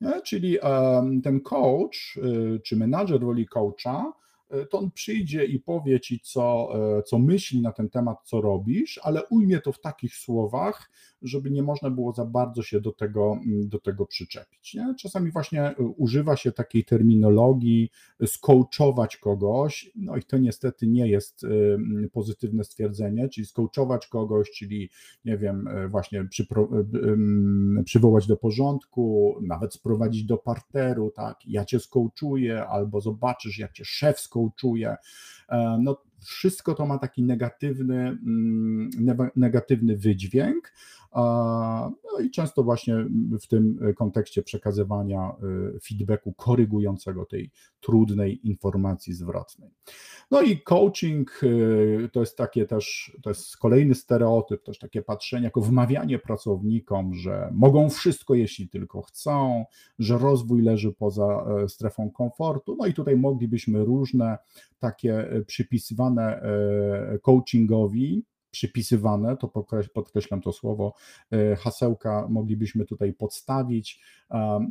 Nie? 0.00 0.22
Czyli 0.22 0.58
ten 1.24 1.40
coach 1.40 2.16
y, 2.16 2.60
czy 2.60 2.76
menadżer 2.76 3.20
roli 3.20 3.46
coacha 3.46 4.12
to 4.70 4.78
on 4.78 4.90
przyjdzie 4.90 5.44
i 5.44 5.60
powie 5.60 6.00
ci, 6.00 6.20
co, 6.20 6.68
e, 6.98 7.02
co 7.02 7.18
myśli 7.18 7.60
na 7.60 7.72
ten 7.72 7.90
temat, 7.90 8.18
co 8.24 8.40
robisz, 8.40 9.00
ale 9.02 9.26
ujmie 9.26 9.60
to 9.60 9.72
w 9.72 9.80
takich 9.80 10.14
słowach, 10.14 10.90
żeby 11.26 11.50
nie 11.50 11.62
można 11.62 11.90
było 11.90 12.12
za 12.12 12.24
bardzo 12.24 12.62
się 12.62 12.80
do 12.80 12.92
tego, 12.92 13.38
mm, 13.46 13.68
do 13.68 13.80
tego 13.80 14.06
przyczepić. 14.06 14.74
Nie? 14.74 14.94
Czasami 14.98 15.30
właśnie 15.30 15.62
e, 15.62 15.74
używa 15.78 16.36
się 16.36 16.52
takiej 16.52 16.84
terminologii, 16.84 17.90
skołczować 18.26 19.16
kogoś, 19.16 19.90
no 19.96 20.16
i 20.16 20.22
to 20.22 20.38
niestety 20.38 20.86
nie 20.86 21.08
jest 21.08 21.46
pozytywne 22.12 22.64
stwierdzenie, 22.64 23.28
czyli 23.28 23.46
skołczować 23.46 24.06
kogoś, 24.06 24.50
czyli 24.50 24.90
nie 25.24 25.38
wiem, 25.38 25.68
właśnie 25.90 26.24
przypro, 26.24 26.68
przywołać 27.84 28.26
do 28.26 28.36
porządku, 28.36 29.36
nawet 29.42 29.74
sprowadzić 29.74 30.24
do 30.24 30.38
parteru, 30.38 31.10
tak, 31.10 31.38
ja 31.46 31.64
cię 31.64 31.80
skołczuję, 31.80 32.66
albo 32.66 33.00
zobaczysz, 33.00 33.58
jak 33.58 33.72
cię 33.72 33.84
szef 33.84 34.20
skołczuje. 34.20 34.96
E, 35.48 35.78
no, 35.82 36.02
wszystko 36.20 36.74
to 36.74 36.86
ma 36.86 36.98
taki 36.98 37.22
negatywny, 37.22 37.98
mm, 38.08 38.90
negatywny 39.36 39.96
wydźwięk. 39.96 40.72
No 41.16 42.20
i 42.24 42.30
często 42.30 42.62
właśnie 42.62 43.06
w 43.42 43.46
tym 43.46 43.78
kontekście 43.96 44.42
przekazywania 44.42 45.36
y, 45.76 45.80
feedbacku 45.80 46.32
korygującego 46.32 47.26
tej 47.26 47.50
trudnej 47.80 48.48
informacji 48.48 49.14
zwrotnej. 49.14 49.70
No 50.30 50.42
i 50.42 50.60
coaching 50.60 51.40
y, 51.42 52.08
to 52.12 52.20
jest 52.20 52.36
takie 52.36 52.66
też, 52.66 53.16
to 53.22 53.30
jest 53.30 53.56
kolejny 53.56 53.94
stereotyp, 53.94 54.62
też 54.62 54.78
takie 54.78 55.02
patrzenie, 55.02 55.44
jako 55.44 55.60
wmawianie 55.60 56.18
pracownikom, 56.18 57.14
że 57.14 57.50
mogą 57.54 57.90
wszystko, 57.90 58.34
jeśli 58.34 58.68
tylko 58.68 59.02
chcą, 59.02 59.64
że 59.98 60.18
rozwój 60.18 60.62
leży 60.62 60.92
poza 60.92 61.46
e, 61.64 61.68
strefą 61.68 62.10
komfortu. 62.10 62.76
No 62.78 62.86
i 62.86 62.94
tutaj 62.94 63.16
moglibyśmy 63.16 63.84
różne 63.84 64.38
takie 64.78 65.42
przypisywane 65.46 66.42
coachingowi 67.22 68.24
przypisywane, 68.56 69.36
to 69.36 69.48
podkreślam 69.94 70.40
to 70.40 70.52
słowo, 70.52 70.94
e, 71.30 71.56
hasełka 71.56 72.26
moglibyśmy 72.28 72.84
tutaj 72.84 73.12
podstawić, 73.12 74.00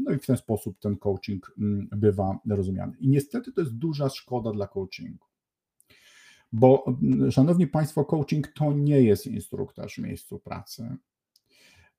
no 0.06 0.12
i 0.16 0.20
w 0.20 0.26
ten 0.26 0.38
sposób 0.38 0.80
ten 0.80 0.98
coaching 0.98 1.56
mm, 1.58 1.88
bywa 1.92 2.40
rozumiany. 2.50 2.94
I 3.00 3.08
niestety 3.08 3.52
to 3.52 3.62
jest 3.62 3.74
duża 3.74 4.10
szkoda 4.10 4.52
dla 4.52 4.68
coachingu. 4.68 5.26
Bo, 6.52 6.86
mm, 6.88 7.32
szanowni 7.32 7.68
Państwo, 7.68 8.06
coaching 8.06 8.48
to 8.48 8.74
nie 8.74 9.02
jest 9.02 9.28
instruktaż 9.28 9.96
w 9.96 9.98
miejscu 9.98 10.40
pracy. 10.40 10.98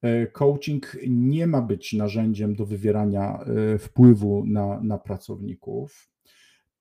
E, 0.02 0.26
coaching 0.26 0.96
nie 1.08 1.46
ma 1.46 1.62
być 1.62 1.92
narzędziem 1.92 2.54
do 2.54 2.66
wywierania 2.66 3.40
e, 3.40 3.78
wpływu 3.78 4.44
na, 4.46 4.80
na 4.80 4.98
pracowników 4.98 6.15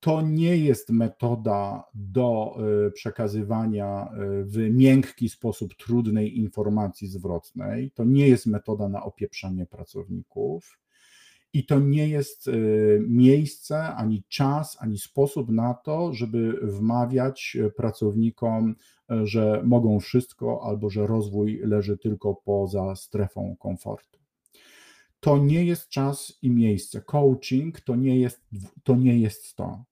to 0.05 0.21
nie 0.21 0.57
jest 0.57 0.89
metoda 0.89 1.83
do 1.93 2.57
y, 2.87 2.91
przekazywania 2.91 4.09
y, 4.41 4.45
w 4.45 4.57
miękki 4.57 5.29
sposób 5.29 5.75
trudnej 5.75 6.37
informacji 6.37 7.07
zwrotnej, 7.07 7.91
to 7.91 8.03
nie 8.03 8.27
jest 8.27 8.45
metoda 8.45 8.89
na 8.89 9.03
opieprzanie 9.03 9.65
pracowników. 9.65 10.79
I 11.53 11.65
to 11.65 11.79
nie 11.79 12.07
jest 12.07 12.49
miejsce, 12.99 13.95
ani 13.95 14.23
czas, 14.27 14.77
ani 14.79 14.97
sposób 14.97 15.49
na 15.49 15.73
to, 15.73 16.13
żeby 16.13 16.59
wmawiać 16.63 17.57
pracownikom, 17.77 18.75
że 19.23 19.61
mogą 19.63 19.99
wszystko 19.99 20.61
albo 20.63 20.89
że 20.89 21.07
rozwój 21.07 21.61
leży 21.63 21.97
tylko 21.97 22.35
poza 22.35 22.95
strefą 22.95 23.55
komfortu. 23.59 24.19
To 25.19 25.37
nie 25.37 25.65
jest 25.65 25.89
czas 25.89 26.37
i 26.41 26.51
miejsce. 26.51 27.01
Coaching 27.01 27.81
to 27.81 27.95
nie 27.95 28.19
jest 28.19 28.41
to. 28.83 28.95
Nie 28.95 29.19
jest 29.19 29.55
to. 29.55 29.83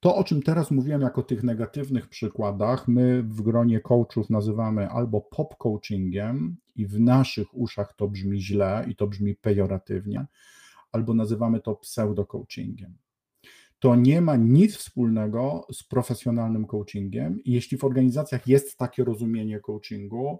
To, 0.00 0.16
o 0.16 0.24
czym 0.24 0.42
teraz 0.42 0.70
mówiłem 0.70 1.00
jako 1.00 1.22
tych 1.22 1.42
negatywnych 1.42 2.08
przykładach, 2.08 2.88
my 2.88 3.22
w 3.22 3.42
gronie 3.42 3.80
coachów 3.80 4.30
nazywamy 4.30 4.88
albo 4.88 5.20
pop 5.20 5.56
coachingiem 5.56 6.56
i 6.76 6.86
w 6.86 7.00
naszych 7.00 7.54
uszach 7.54 7.92
to 7.96 8.08
brzmi 8.08 8.42
źle 8.42 8.86
i 8.88 8.96
to 8.96 9.06
brzmi 9.06 9.34
pejoratywnie, 9.34 10.26
albo 10.92 11.14
nazywamy 11.14 11.60
to 11.60 11.74
pseudo 11.74 12.26
coachingiem. 12.26 12.94
To 13.78 13.96
nie 13.96 14.20
ma 14.20 14.36
nic 14.36 14.76
wspólnego 14.76 15.66
z 15.72 15.82
profesjonalnym 15.82 16.66
coachingiem 16.66 17.40
i 17.44 17.52
jeśli 17.52 17.78
w 17.78 17.84
organizacjach 17.84 18.48
jest 18.48 18.76
takie 18.76 19.04
rozumienie 19.04 19.60
coachingu, 19.60 20.38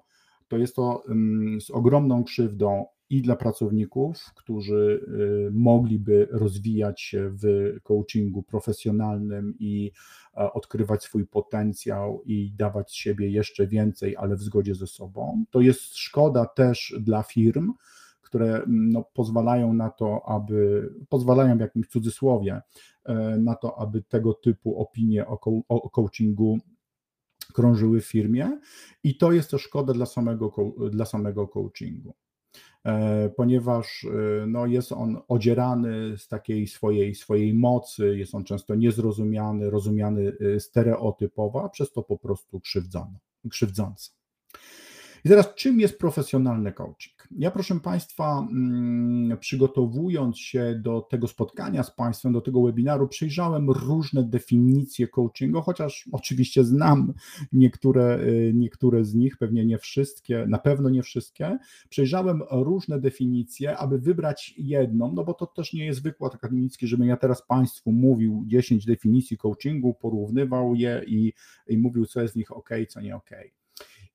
to 0.49 0.57
jest 0.59 0.77
to 0.77 1.05
mm, 1.09 1.61
z 1.61 1.71
ogromną 1.71 2.25
krzywdą 2.25 2.87
i 3.11 3.23
dla 3.23 3.37
pracowników, 3.37 4.31
którzy 4.35 5.07
y, 5.49 5.51
mogliby 5.53 6.29
rozwijać 6.31 7.01
się 7.01 7.31
w 7.43 7.75
coachingu 7.83 8.43
profesjonalnym 8.43 9.55
i 9.59 9.93
e, 10.37 10.53
odkrywać 10.53 11.03
swój 11.03 11.27
potencjał 11.27 12.23
i 12.27 12.53
dawać 12.53 12.97
siebie 12.97 13.31
jeszcze 13.31 13.67
więcej, 13.67 14.17
ale 14.17 14.37
w 14.37 14.43
zgodzie 14.43 14.75
ze 14.75 14.87
sobą. 14.87 15.45
To 15.51 15.61
jest 15.61 15.97
szkoda 15.97 16.47
też 16.47 16.95
dla 17.01 17.23
firm, 17.23 17.73
które 18.23 18.63
no, 18.67 19.05
pozwalają 19.15 19.73
na 19.73 19.91
to, 19.91 20.29
aby, 20.29 20.91
pozwalają 21.09 21.57
w 21.57 21.61
jakimś 21.61 21.89
cudzysłowie, 21.89 22.61
e, 23.05 23.15
na 23.39 23.55
to, 23.55 23.79
aby 23.79 24.03
tego 24.03 24.35
typu 24.35 24.81
opinie 24.81 25.27
o, 25.27 25.39
o 25.69 25.91
coachingu 25.91 26.59
krążyły 27.53 28.01
w 28.01 28.07
firmie 28.07 28.59
i 29.05 29.17
to 29.17 29.33
jest 29.33 29.51
też 29.51 29.63
szkoda 29.63 29.93
dla 29.93 30.07
samego, 30.07 30.53
dla 30.91 31.05
samego 31.05 31.49
coachingu. 31.49 32.15
E, 32.87 33.29
ponieważ 33.37 34.05
e, 34.05 34.47
no, 34.47 34.67
jest 34.67 34.93
on 34.93 35.21
odzierany 35.29 36.19
z 36.19 36.29
takiej 36.29 36.67
swojej, 36.67 37.15
swojej 37.15 37.55
mocy, 37.55 38.19
jest 38.19 38.35
on 38.35 38.45
często 38.45 38.75
niezrozumiany, 38.75 39.71
rozumiany 39.71 40.33
e, 40.57 40.61
stereotypowo, 40.61 41.65
a 41.65 41.69
przez 41.69 41.93
to 41.93 42.03
po 42.03 42.19
prostu 42.19 42.61
krzywdzący. 43.51 44.11
I 45.25 45.29
teraz, 45.29 45.55
czym 45.55 45.81
jest 45.81 45.99
profesjonalny 45.99 46.73
coaching? 46.73 47.29
Ja, 47.39 47.51
proszę 47.51 47.81
Państwa, 47.81 48.47
mm, 48.51 49.39
przygotowując 49.39 50.39
się 50.39 50.81
do 50.83 51.01
tego 51.01 51.29
spotkania 51.29 51.83
z 51.83 51.91
Państwem, 51.91 52.33
do 52.33 52.41
tego 52.41 52.63
webinaru, 52.63 53.09
przyjrzałem 53.09 53.71
różne 53.71 54.23
definicje 54.25 55.09
coachingu, 55.09 55.61
chociaż 55.61 56.09
oczywiście 56.13 56.65
znam 56.65 57.13
niektóre, 57.53 58.21
y, 58.21 58.53
niektóre 58.55 59.05
z 59.05 59.15
nich, 59.15 59.37
pewnie 59.39 59.65
nie 59.65 59.79
wszystkie, 59.79 60.47
na 60.49 60.59
pewno 60.59 60.91
nie 60.91 61.03
wszystkie. 61.03 61.59
Przejrzałem 61.89 62.43
różne 62.51 63.01
definicje, 63.01 63.77
aby 63.77 63.99
wybrać 63.99 64.55
jedną, 64.59 65.13
no 65.13 65.25
bo 65.25 65.35
to 65.35 65.47
też 65.47 65.73
nie 65.73 65.87
jest 65.87 66.03
wykład 66.03 66.35
akademicki, 66.35 66.87
żebym 66.87 67.09
ja 67.09 67.17
teraz 67.17 67.47
Państwu 67.47 67.93
mówił 67.93 68.45
10 68.47 68.87
definicji 68.87 69.39
coachingu, 69.39 69.95
porównywał 69.95 70.75
je 70.75 71.03
i, 71.07 71.33
i 71.67 71.79
mówił, 71.79 72.07
co 72.07 72.21
jest 72.21 72.35
z 72.35 72.37
nich 72.37 72.53
ok, 72.53 72.71
co 72.89 73.01
nie 73.01 73.17
ok. 73.17 73.31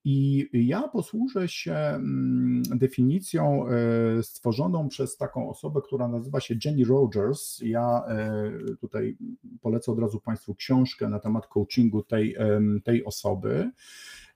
I 0.07 0.49
ja 0.53 0.87
posłużę 0.87 1.47
się 1.47 1.73
mm, 1.73 2.63
definicją 2.63 3.67
e, 3.67 4.23
stworzoną 4.23 4.89
przez 4.89 5.17
taką 5.17 5.49
osobę, 5.49 5.81
która 5.81 6.07
nazywa 6.07 6.39
się 6.39 6.55
Jenny 6.65 6.85
Rogers. 6.85 7.59
Ja 7.61 8.03
e, 8.07 8.51
tutaj 8.79 9.17
polecę 9.61 9.91
od 9.91 9.99
razu 9.99 10.19
Państwu 10.19 10.55
książkę 10.55 11.09
na 11.09 11.19
temat 11.19 11.47
coachingu 11.47 12.03
tej, 12.03 12.35
tej 12.83 13.05
osoby. 13.05 13.71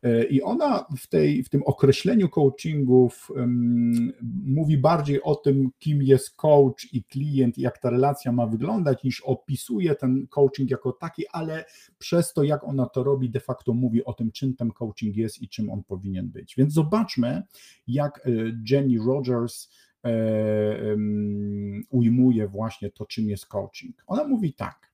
E, 0.03 0.25
I 0.25 0.41
ona 0.41 0.85
w, 0.97 1.07
tej, 1.07 1.43
w 1.43 1.49
tym 1.49 1.63
określeniu 1.65 2.29
coachingów 2.29 3.31
um, 3.35 4.13
mówi 4.45 4.77
bardziej 4.77 5.21
o 5.21 5.35
tym, 5.35 5.69
kim 5.79 6.03
jest 6.03 6.35
coach 6.35 6.93
i 6.93 7.03
klient, 7.03 7.57
jak 7.57 7.77
ta 7.77 7.89
relacja 7.89 8.31
ma 8.31 8.47
wyglądać, 8.47 9.03
niż 9.03 9.21
opisuje 9.21 9.95
ten 9.95 10.27
coaching 10.27 10.71
jako 10.71 10.91
taki, 10.91 11.27
ale 11.27 11.65
przez 11.97 12.33
to, 12.33 12.43
jak 12.43 12.63
ona 12.63 12.85
to 12.85 13.03
robi, 13.03 13.29
de 13.29 13.39
facto 13.39 13.73
mówi 13.73 14.05
o 14.05 14.13
tym, 14.13 14.31
czym 14.31 14.55
ten 14.55 14.71
coaching 14.71 15.15
jest 15.15 15.41
i 15.41 15.49
czym 15.49 15.69
on 15.69 15.83
powinien 15.83 16.29
być. 16.29 16.55
Więc 16.57 16.73
zobaczmy, 16.73 17.43
jak 17.88 18.27
e, 18.27 18.31
Jenny 18.69 19.05
Rogers 19.05 19.69
um, 20.03 21.83
ujmuje 21.89 22.47
właśnie 22.47 22.91
to, 22.91 23.05
czym 23.05 23.29
jest 23.29 23.45
coaching. 23.45 24.03
Ona 24.07 24.27
mówi 24.27 24.53
tak, 24.53 24.93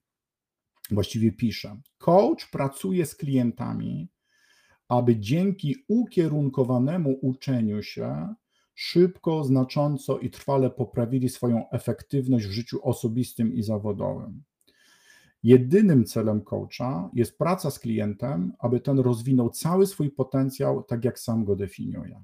właściwie 0.91 1.31
pisze: 1.31 1.79
Coach 1.97 2.49
pracuje 2.51 3.05
z 3.05 3.15
klientami 3.15 4.14
aby 4.87 5.19
dzięki 5.19 5.75
ukierunkowanemu 5.87 7.19
uczeniu 7.21 7.83
się 7.83 8.35
szybko, 8.75 9.43
znacząco 9.43 10.19
i 10.19 10.29
trwale 10.29 10.69
poprawili 10.69 11.29
swoją 11.29 11.69
efektywność 11.69 12.45
w 12.45 12.51
życiu 12.51 12.79
osobistym 12.83 13.53
i 13.53 13.63
zawodowym. 13.63 14.43
Jedynym 15.43 16.05
celem 16.05 16.41
coacha 16.41 17.09
jest 17.13 17.37
praca 17.37 17.71
z 17.71 17.79
klientem, 17.79 18.53
aby 18.59 18.79
ten 18.79 18.99
rozwinął 18.99 19.49
cały 19.49 19.87
swój 19.87 20.11
potencjał, 20.11 20.83
tak 20.83 21.05
jak 21.05 21.19
sam 21.19 21.45
go 21.45 21.55
definiuje. 21.55 22.23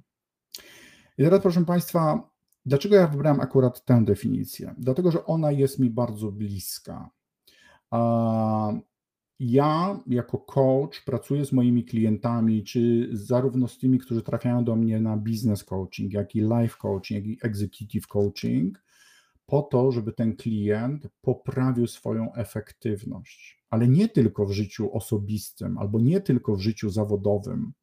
I 1.18 1.24
teraz, 1.24 1.42
proszę 1.42 1.66
Państwa, 1.66 2.30
dlaczego 2.66 2.96
ja 2.96 3.08
wybrałem 3.08 3.40
akurat 3.40 3.86
tę 3.86 4.06
definicję? 4.06 4.76
Dlatego, 4.78 5.12
że 5.12 5.26
ona 5.26 5.52
jest 5.52 5.80
mi 5.80 5.90
bardzo 5.90 6.32
bliska. 6.32 7.10
Ja 9.44 10.00
jako 10.08 10.38
coach 10.38 11.02
pracuję 11.06 11.46
z 11.46 11.52
moimi 11.52 11.86
klientami, 11.86 12.64
czy 12.64 13.10
zarówno 13.12 13.68
z 13.68 13.78
tymi, 13.78 14.00
którzy 14.00 14.22
trafiają 14.22 14.64
do 14.64 14.76
mnie 14.76 15.00
na 15.00 15.18
business 15.18 15.64
coaching, 15.64 16.14
jak 16.14 16.36
i 16.36 16.42
life 16.42 16.78
coaching, 16.80 17.26
jak 17.26 17.26
i 17.26 17.38
executive 17.48 18.08
coaching, 18.08 18.84
po 19.46 19.62
to, 19.62 19.92
żeby 19.92 20.14
ten 20.14 20.36
klient 20.36 21.08
poprawił 21.22 21.88
swoją 21.88 22.34
efektywność, 22.34 23.64
ale 23.70 23.88
nie 23.88 24.10
tylko 24.10 24.46
w 24.46 24.52
życiu 24.52 24.94
osobistym, 24.94 25.78
albo 25.78 26.00
nie 26.00 26.22
tylko 26.22 26.56
w 26.56 26.62
życiu 26.62 26.90
zawodowym, 26.90 27.74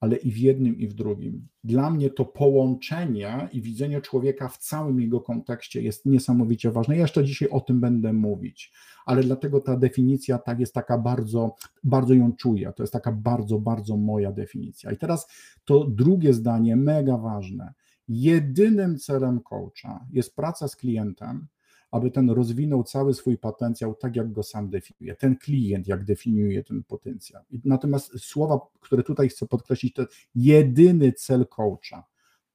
ale 0.00 0.16
i 0.16 0.30
w 0.30 0.38
jednym, 0.38 0.78
i 0.78 0.88
w 0.88 0.94
drugim. 0.94 1.48
Dla 1.64 1.90
mnie 1.90 2.10
to 2.10 2.24
połączenie 2.24 3.48
i 3.52 3.62
widzenie 3.62 4.00
człowieka 4.00 4.48
w 4.48 4.58
całym 4.58 5.00
jego 5.00 5.20
kontekście 5.20 5.82
jest 5.82 6.06
niesamowicie 6.06 6.70
ważne. 6.70 6.94
Ja 6.96 7.02
jeszcze 7.02 7.24
dzisiaj 7.24 7.48
o 7.48 7.60
tym 7.60 7.80
będę 7.80 8.12
mówić, 8.12 8.72
ale 9.06 9.22
dlatego 9.22 9.60
ta 9.60 9.76
definicja 9.76 10.38
tak 10.38 10.60
jest 10.60 10.74
taka 10.74 10.98
bardzo, 10.98 11.54
bardzo 11.84 12.14
ją 12.14 12.32
czuję. 12.32 12.72
To 12.76 12.82
jest 12.82 12.92
taka 12.92 13.12
bardzo, 13.12 13.58
bardzo 13.58 13.96
moja 13.96 14.32
definicja. 14.32 14.92
I 14.92 14.96
teraz 14.96 15.26
to 15.64 15.84
drugie 15.84 16.34
zdanie, 16.34 16.76
mega 16.76 17.18
ważne. 17.18 17.74
Jedynym 18.08 18.98
celem 18.98 19.40
coacha 19.40 20.06
jest 20.12 20.36
praca 20.36 20.68
z 20.68 20.76
klientem, 20.76 21.46
aby 21.90 22.10
ten 22.10 22.30
rozwinął 22.30 22.84
cały 22.84 23.14
swój 23.14 23.38
potencjał 23.38 23.94
tak, 23.94 24.16
jak 24.16 24.32
go 24.32 24.42
sam 24.42 24.70
definiuje. 24.70 25.16
Ten 25.16 25.36
klient, 25.36 25.88
jak 25.88 26.04
definiuje 26.04 26.64
ten 26.64 26.84
potencjał. 26.84 27.42
Natomiast 27.64 28.20
słowa, 28.20 28.60
które 28.80 29.02
tutaj 29.02 29.28
chcę 29.28 29.46
podkreślić, 29.46 29.94
to 29.94 30.06
jedyny 30.34 31.12
cel 31.12 31.46
coacha. 31.46 32.04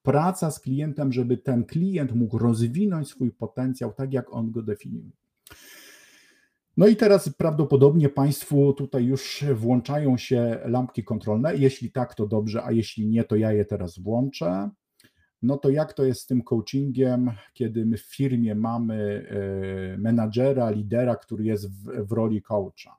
Praca 0.01 0.51
z 0.51 0.59
klientem, 0.59 1.13
żeby 1.13 1.37
ten 1.37 1.65
klient 1.65 2.15
mógł 2.15 2.37
rozwinąć 2.37 3.07
swój 3.07 3.31
potencjał 3.31 3.93
tak, 3.93 4.13
jak 4.13 4.33
on 4.33 4.51
go 4.51 4.61
definiuje. 4.61 5.11
No 6.77 6.87
i 6.87 6.95
teraz 6.95 7.29
prawdopodobnie 7.29 8.09
Państwu 8.09 8.73
tutaj 8.73 9.05
już 9.05 9.45
włączają 9.55 10.17
się 10.17 10.59
lampki 10.65 11.03
kontrolne. 11.03 11.55
Jeśli 11.55 11.91
tak, 11.91 12.15
to 12.15 12.27
dobrze, 12.27 12.63
a 12.63 12.71
jeśli 12.71 13.07
nie, 13.07 13.23
to 13.23 13.35
ja 13.35 13.53
je 13.53 13.65
teraz 13.65 13.99
włączę 13.99 14.69
no 15.43 15.57
to 15.57 15.69
jak 15.69 15.93
to 15.93 16.05
jest 16.05 16.21
z 16.21 16.25
tym 16.25 16.41
coachingiem, 16.41 17.31
kiedy 17.53 17.85
my 17.85 17.97
w 17.97 18.05
firmie 18.05 18.55
mamy 18.55 19.27
e, 19.93 19.97
menadżera, 19.97 20.69
lidera, 20.69 21.15
który 21.15 21.43
jest 21.43 21.71
w, 21.71 22.07
w 22.07 22.11
roli 22.11 22.41
coacha? 22.41 22.97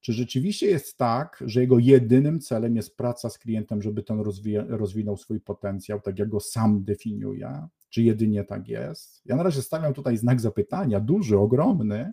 Czy 0.00 0.12
rzeczywiście 0.12 0.66
jest 0.66 0.96
tak, 0.96 1.44
że 1.46 1.60
jego 1.60 1.78
jedynym 1.78 2.40
celem 2.40 2.76
jest 2.76 2.96
praca 2.96 3.30
z 3.30 3.38
klientem, 3.38 3.82
żeby 3.82 4.02
ten 4.02 4.20
rozwija, 4.20 4.64
rozwinął 4.68 5.16
swój 5.16 5.40
potencjał, 5.40 6.00
tak 6.00 6.18
jak 6.18 6.28
go 6.28 6.40
sam 6.40 6.84
definiuje? 6.84 7.66
Czy 7.88 8.02
jedynie 8.02 8.44
tak 8.44 8.68
jest? 8.68 9.22
Ja 9.24 9.36
na 9.36 9.42
razie 9.42 9.62
stawiam 9.62 9.94
tutaj 9.94 10.16
znak 10.16 10.40
zapytania, 10.40 11.00
duży, 11.00 11.38
ogromny. 11.38 12.10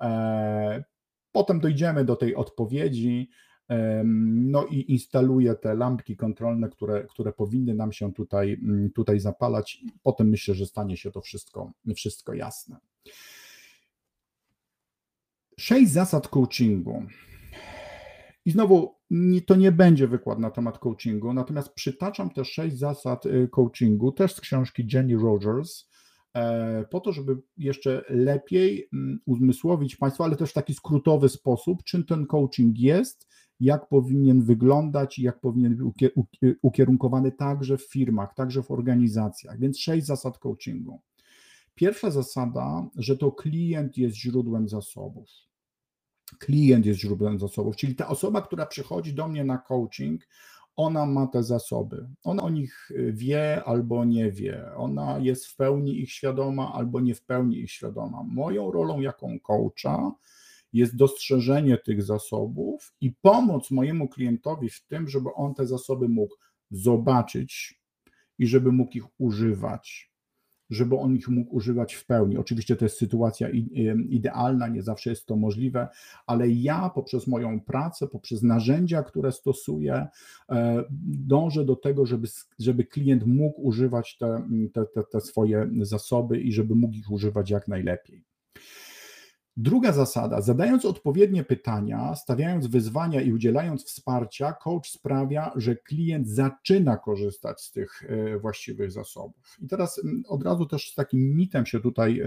E, 0.00 0.84
potem 1.32 1.60
dojdziemy 1.60 2.04
do 2.04 2.16
tej 2.16 2.34
odpowiedzi. 2.34 3.30
No 4.14 4.66
i 4.66 4.92
instaluje 4.92 5.54
te 5.54 5.74
lampki 5.74 6.16
kontrolne, 6.16 6.68
które, 6.68 7.04
które 7.04 7.32
powinny 7.32 7.74
nam 7.74 7.92
się 7.92 8.12
tutaj, 8.12 8.52
mm, 8.62 8.90
tutaj 8.90 9.20
zapalać. 9.20 9.78
Potem 10.02 10.28
myślę, 10.28 10.54
że 10.54 10.66
stanie 10.66 10.96
się 10.96 11.10
to 11.10 11.20
wszystko, 11.20 11.72
wszystko 11.96 12.34
jasne. 12.34 12.76
Sześć 15.58 15.90
zasad 15.92 16.28
coachingu. 16.28 17.02
I 18.44 18.50
znowu 18.50 18.94
to 19.46 19.56
nie 19.56 19.72
będzie 19.72 20.08
wykład 20.08 20.38
na 20.38 20.50
temat 20.50 20.78
coachingu, 20.78 21.32
natomiast 21.32 21.72
przytaczam 21.74 22.30
te 22.30 22.44
sześć 22.44 22.78
zasad 22.78 23.26
y, 23.26 23.48
coachingu, 23.48 24.12
też 24.12 24.34
z 24.34 24.40
książki 24.40 24.86
Jenny 24.92 25.16
Rogers, 25.16 25.88
e, 26.34 26.84
po 26.90 27.00
to, 27.00 27.12
żeby 27.12 27.36
jeszcze 27.56 28.04
lepiej 28.08 28.88
mm, 28.92 29.20
uzmysłowić 29.26 29.96
Państwu, 29.96 30.24
ale 30.24 30.36
też 30.36 30.50
w 30.50 30.54
taki 30.54 30.74
skrótowy 30.74 31.28
sposób, 31.28 31.84
czym 31.84 32.04
ten 32.04 32.26
coaching 32.26 32.78
jest, 32.78 33.29
jak 33.60 33.88
powinien 33.88 34.42
wyglądać 34.42 35.18
i 35.18 35.22
jak 35.22 35.40
powinien 35.40 35.76
być 35.76 36.10
ukierunkowany 36.62 37.32
także 37.32 37.78
w 37.78 37.82
firmach, 37.82 38.34
także 38.34 38.62
w 38.62 38.70
organizacjach. 38.70 39.58
Więc 39.58 39.78
sześć 39.78 40.06
zasad 40.06 40.38
coachingu. 40.38 41.00
Pierwsza 41.74 42.10
zasada, 42.10 42.86
że 42.96 43.16
to 43.16 43.32
klient 43.32 43.98
jest 43.98 44.16
źródłem 44.16 44.68
zasobów. 44.68 45.28
Klient 46.38 46.86
jest 46.86 47.00
źródłem 47.00 47.38
zasobów, 47.38 47.76
czyli 47.76 47.94
ta 47.94 48.08
osoba, 48.08 48.42
która 48.42 48.66
przychodzi 48.66 49.14
do 49.14 49.28
mnie 49.28 49.44
na 49.44 49.58
coaching, 49.58 50.28
ona 50.76 51.06
ma 51.06 51.26
te 51.26 51.42
zasoby. 51.42 52.08
Ona 52.24 52.42
o 52.42 52.50
nich 52.50 52.90
wie 53.12 53.64
albo 53.64 54.04
nie 54.04 54.32
wie. 54.32 54.74
Ona 54.76 55.18
jest 55.18 55.46
w 55.46 55.56
pełni 55.56 56.00
ich 56.00 56.12
świadoma 56.12 56.72
albo 56.72 57.00
nie 57.00 57.14
w 57.14 57.22
pełni 57.22 57.58
ich 57.58 57.70
świadoma. 57.70 58.22
Moją 58.22 58.70
rolą 58.70 59.00
jako 59.00 59.28
coacha 59.42 60.12
jest 60.72 60.96
dostrzeżenie 60.96 61.78
tych 61.78 62.02
zasobów 62.02 62.92
i 63.00 63.12
pomoc 63.22 63.70
mojemu 63.70 64.08
klientowi 64.08 64.70
w 64.70 64.86
tym, 64.86 65.08
żeby 65.08 65.28
on 65.34 65.54
te 65.54 65.66
zasoby 65.66 66.08
mógł 66.08 66.34
zobaczyć 66.70 67.80
i 68.38 68.46
żeby 68.46 68.72
mógł 68.72 68.98
ich 68.98 69.20
używać 69.20 70.10
żeby 70.70 70.96
on 70.96 71.16
ich 71.16 71.28
mógł 71.28 71.56
używać 71.56 71.94
w 71.94 72.06
pełni. 72.06 72.36
Oczywiście 72.36 72.76
to 72.76 72.84
jest 72.84 72.98
sytuacja 72.98 73.48
idealna, 74.08 74.68
nie 74.68 74.82
zawsze 74.82 75.10
jest 75.10 75.26
to 75.26 75.36
możliwe, 75.36 75.88
ale 76.26 76.48
ja 76.48 76.90
poprzez 76.94 77.26
moją 77.26 77.60
pracę, 77.60 78.08
poprzez 78.08 78.42
narzędzia, 78.42 79.02
które 79.02 79.32
stosuję, 79.32 80.06
e, 80.50 80.84
dążę 81.26 81.64
do 81.64 81.76
tego, 81.76 82.06
żeby, 82.06 82.28
żeby 82.58 82.84
klient 82.84 83.26
mógł 83.26 83.62
używać 83.62 84.16
te, 84.18 84.48
te, 84.74 84.84
te, 84.94 85.02
te 85.12 85.20
swoje 85.20 85.70
zasoby 85.80 86.40
i 86.40 86.52
żeby 86.52 86.74
mógł 86.74 86.94
ich 86.94 87.10
używać 87.10 87.50
jak 87.50 87.68
najlepiej. 87.68 88.29
Druga 89.56 89.92
zasada, 89.92 90.40
zadając 90.40 90.84
odpowiednie 90.84 91.44
pytania, 91.44 92.14
stawiając 92.14 92.66
wyzwania 92.66 93.20
i 93.20 93.32
udzielając 93.32 93.84
wsparcia, 93.84 94.52
coach 94.52 94.90
sprawia, 94.90 95.52
że 95.56 95.76
klient 95.76 96.28
zaczyna 96.28 96.96
korzystać 96.96 97.60
z 97.62 97.72
tych 97.72 98.02
e, 98.08 98.38
właściwych 98.38 98.92
zasobów. 98.92 99.56
I 99.62 99.68
teraz 99.68 100.00
od 100.28 100.42
razu 100.42 100.66
też 100.66 100.90
z 100.90 100.94
takim 100.94 101.36
mitem 101.36 101.66
się 101.66 101.80
tutaj 101.80 102.20
e, 102.20 102.26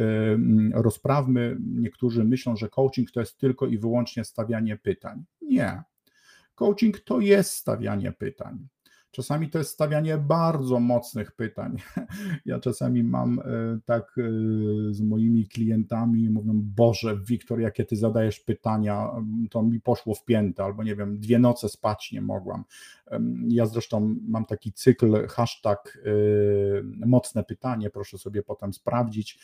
rozprawmy. 0.73 1.57
Niektórzy 1.59 2.23
myślą, 2.23 2.55
że 2.55 2.69
coaching 2.69 3.11
to 3.11 3.19
jest 3.19 3.37
tylko 3.37 3.67
i 3.67 3.77
wyłącznie 3.77 4.23
stawianie 4.23 4.77
pytań. 4.77 5.23
Nie. 5.41 5.83
Coaching 6.55 6.99
to 6.99 7.19
jest 7.19 7.51
stawianie 7.51 8.11
pytań. 8.11 8.67
Czasami 9.13 9.49
to 9.49 9.57
jest 9.57 9.71
stawianie 9.71 10.17
bardzo 10.17 10.79
mocnych 10.79 11.31
pytań. 11.31 11.77
Ja 12.45 12.59
czasami 12.59 13.03
mam 13.03 13.39
e, 13.39 13.43
tak 13.85 14.15
e, 14.17 14.23
z 14.93 15.01
moimi 15.01 15.47
klientami, 15.47 16.29
mówią, 16.29 16.51
Boże, 16.55 17.17
Wiktor, 17.17 17.59
jakie 17.59 17.85
ty 17.85 17.95
zadajesz 17.95 18.39
pytania, 18.39 19.09
to 19.51 19.63
mi 19.63 19.79
poszło 19.79 20.15
w 20.15 20.25
piętę, 20.25 20.63
albo 20.63 20.83
nie 20.83 20.95
wiem, 20.95 21.19
dwie 21.19 21.39
noce 21.39 21.69
spać 21.69 22.11
nie 22.11 22.21
mogłam. 22.21 22.63
Ja 23.47 23.65
zresztą 23.65 24.15
mam 24.27 24.45
taki 24.45 24.73
cykl, 24.73 25.27
hashtag 25.27 25.99
e, 26.05 27.07
mocne 27.07 27.43
pytanie, 27.43 27.89
proszę 27.89 28.17
sobie 28.17 28.43
potem 28.43 28.73
sprawdzić. 28.73 29.39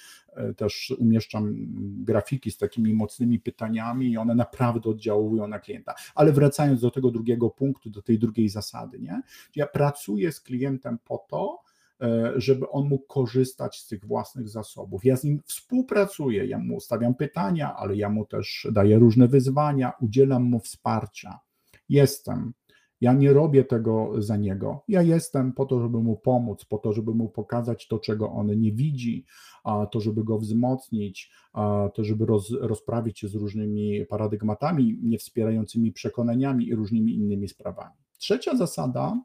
Też 0.57 0.93
umieszczam 0.99 1.55
grafiki 2.03 2.51
z 2.51 2.57
takimi 2.57 2.93
mocnymi 2.93 3.39
pytaniami 3.39 4.11
i 4.11 4.17
one 4.17 4.35
naprawdę 4.35 4.89
oddziałują 4.89 5.47
na 5.47 5.59
klienta. 5.59 5.95
Ale 6.15 6.31
wracając 6.31 6.81
do 6.81 6.91
tego 6.91 7.11
drugiego 7.11 7.49
punktu, 7.49 7.89
do 7.89 8.01
tej 8.01 8.19
drugiej 8.19 8.49
zasady, 8.49 8.99
nie? 8.99 9.21
Ja 9.55 9.67
pracuję 9.67 10.31
z 10.31 10.41
klientem 10.41 10.97
po 11.05 11.25
to, 11.29 11.61
e, 12.01 12.33
żeby 12.35 12.69
on 12.69 12.87
mógł 12.87 13.07
korzystać 13.07 13.79
z 13.79 13.87
tych 13.87 14.05
własnych 14.05 14.49
zasobów. 14.49 15.05
Ja 15.05 15.15
z 15.15 15.23
nim 15.23 15.41
współpracuję, 15.45 16.45
ja 16.45 16.57
mu 16.57 16.79
stawiam 16.79 17.15
pytania, 17.15 17.75
ale 17.75 17.95
ja 17.95 18.09
mu 18.09 18.25
też 18.25 18.67
daję 18.71 18.99
różne 18.99 19.27
wyzwania, 19.27 19.93
udzielam 20.01 20.43
mu 20.43 20.59
wsparcia. 20.59 21.39
Jestem. 21.89 22.53
Ja 23.01 23.13
nie 23.13 23.33
robię 23.33 23.63
tego 23.63 24.11
za 24.17 24.37
niego. 24.37 24.83
Ja 24.87 25.01
jestem 25.01 25.53
po 25.53 25.65
to, 25.65 25.81
żeby 25.81 25.97
mu 25.97 26.17
pomóc, 26.17 26.65
po 26.65 26.77
to, 26.77 26.93
żeby 26.93 27.13
mu 27.13 27.29
pokazać 27.29 27.87
to, 27.87 27.99
czego 27.99 28.31
on 28.31 28.59
nie 28.59 28.71
widzi, 28.71 29.25
a 29.63 29.85
to, 29.85 30.01
żeby 30.01 30.23
go 30.23 30.39
wzmocnić, 30.39 31.31
a 31.53 31.89
to, 31.93 32.03
żeby 32.03 32.25
roz, 32.25 32.51
rozprawić 32.51 33.19
się 33.19 33.27
z 33.27 33.35
różnymi 33.35 34.05
paradygmatami, 34.05 34.99
niewspierającymi 35.03 35.91
przekonaniami 35.91 36.67
i 36.67 36.75
różnymi 36.75 37.15
innymi 37.15 37.47
sprawami. 37.47 37.95
Trzecia 38.17 38.55
zasada 38.55 39.21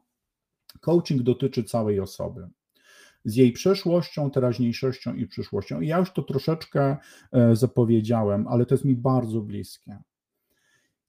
Coaching 0.81 1.21
dotyczy 1.21 1.63
całej 1.63 1.99
osoby 1.99 2.49
z 3.25 3.35
jej 3.35 3.51
przeszłością, 3.51 4.31
teraźniejszością 4.31 5.13
i 5.13 5.27
przyszłością. 5.27 5.81
Ja 5.81 5.97
już 5.97 6.11
to 6.11 6.21
troszeczkę 6.21 6.97
e, 7.31 7.55
zapowiedziałem, 7.55 8.47
ale 8.47 8.65
to 8.65 8.75
jest 8.75 8.85
mi 8.85 8.95
bardzo 8.95 9.41
bliskie. 9.41 9.97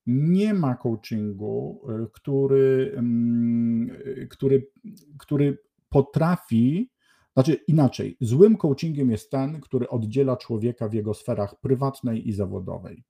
Nie 0.06 0.54
ma 0.54 0.74
coachingu, 0.74 1.80
e, 1.88 2.06
który, 2.12 2.92
mm, 2.96 3.90
który, 4.30 4.70
który 5.18 5.58
potrafi, 5.88 6.90
znaczy 7.32 7.54
inaczej, 7.68 8.16
złym 8.20 8.56
coachingiem 8.56 9.10
jest 9.10 9.30
ten, 9.30 9.60
który 9.60 9.88
oddziela 9.88 10.36
człowieka 10.36 10.88
w 10.88 10.94
jego 10.94 11.14
sferach 11.14 11.60
prywatnej 11.60 12.28
i 12.28 12.32
zawodowej. 12.32 13.04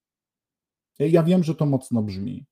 Ja 0.98 1.22
wiem, 1.22 1.44
że 1.44 1.54
to 1.54 1.66
mocno 1.66 2.02
brzmi. 2.02 2.46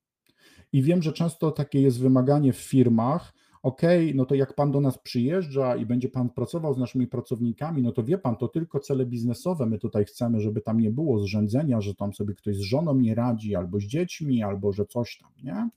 I 0.72 0.82
wiem, 0.82 1.02
że 1.02 1.12
często 1.12 1.50
takie 1.50 1.82
jest 1.82 2.00
wymaganie 2.00 2.52
w 2.52 2.56
firmach, 2.56 3.32
OK, 3.64 3.82
no 4.14 4.24
to 4.26 4.34
jak 4.34 4.54
pan 4.54 4.72
do 4.72 4.80
nas 4.80 4.98
przyjeżdża 4.98 5.76
i 5.76 5.86
będzie 5.86 6.08
pan 6.08 6.30
pracował 6.30 6.74
z 6.74 6.78
naszymi 6.78 7.06
pracownikami, 7.06 7.82
no 7.82 7.92
to 7.92 8.04
wie 8.04 8.18
pan, 8.18 8.36
to 8.36 8.48
tylko 8.48 8.80
cele 8.80 9.06
biznesowe. 9.06 9.66
My 9.66 9.78
tutaj 9.78 10.04
chcemy, 10.04 10.40
żeby 10.40 10.60
tam 10.60 10.80
nie 10.80 10.90
było 10.90 11.18
zrzędzenia, 11.18 11.80
że 11.80 11.94
tam 11.94 12.14
sobie 12.14 12.34
ktoś 12.34 12.56
z 12.56 12.60
żoną 12.60 12.94
nie 12.94 13.14
radzi, 13.14 13.54
albo 13.54 13.80
z 13.80 13.82
dziećmi, 13.82 14.42
albo 14.42 14.72
że 14.72 14.86
coś 14.86 15.18
tam, 15.18 15.30
nie? 15.42 15.68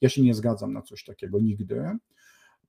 Ja 0.00 0.08
się 0.08 0.22
nie 0.22 0.34
zgadzam 0.34 0.72
na 0.72 0.82
coś 0.82 1.04
takiego 1.04 1.40
nigdy, 1.40 1.84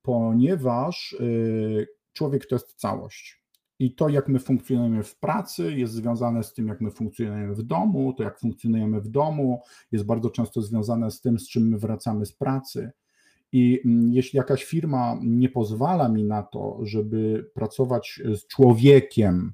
ponieważ 0.02 1.16
yy, 1.20 1.86
człowiek 2.12 2.46
to 2.46 2.54
jest 2.54 2.74
całość. 2.74 3.42
I 3.78 3.94
to, 3.94 4.08
jak 4.08 4.28
my 4.28 4.38
funkcjonujemy 4.38 5.02
w 5.02 5.18
pracy, 5.18 5.72
jest 5.76 5.92
związane 5.92 6.42
z 6.42 6.52
tym, 6.52 6.68
jak 6.68 6.80
my 6.80 6.90
funkcjonujemy 6.90 7.54
w 7.54 7.62
domu. 7.62 8.12
To, 8.12 8.22
jak 8.22 8.38
funkcjonujemy 8.38 9.00
w 9.00 9.08
domu, 9.08 9.60
jest 9.92 10.04
bardzo 10.04 10.30
często 10.30 10.62
związane 10.62 11.10
z 11.10 11.20
tym, 11.20 11.38
z 11.38 11.48
czym 11.48 11.68
my 11.68 11.78
wracamy 11.78 12.26
z 12.26 12.32
pracy. 12.32 12.92
I 13.52 13.80
mm, 13.84 14.12
jeśli 14.12 14.36
jakaś 14.36 14.64
firma 14.64 15.18
nie 15.22 15.48
pozwala 15.48 16.08
mi 16.08 16.24
na 16.24 16.42
to, 16.42 16.78
żeby 16.82 17.50
pracować 17.54 18.20
z 18.34 18.46
człowiekiem, 18.46 19.52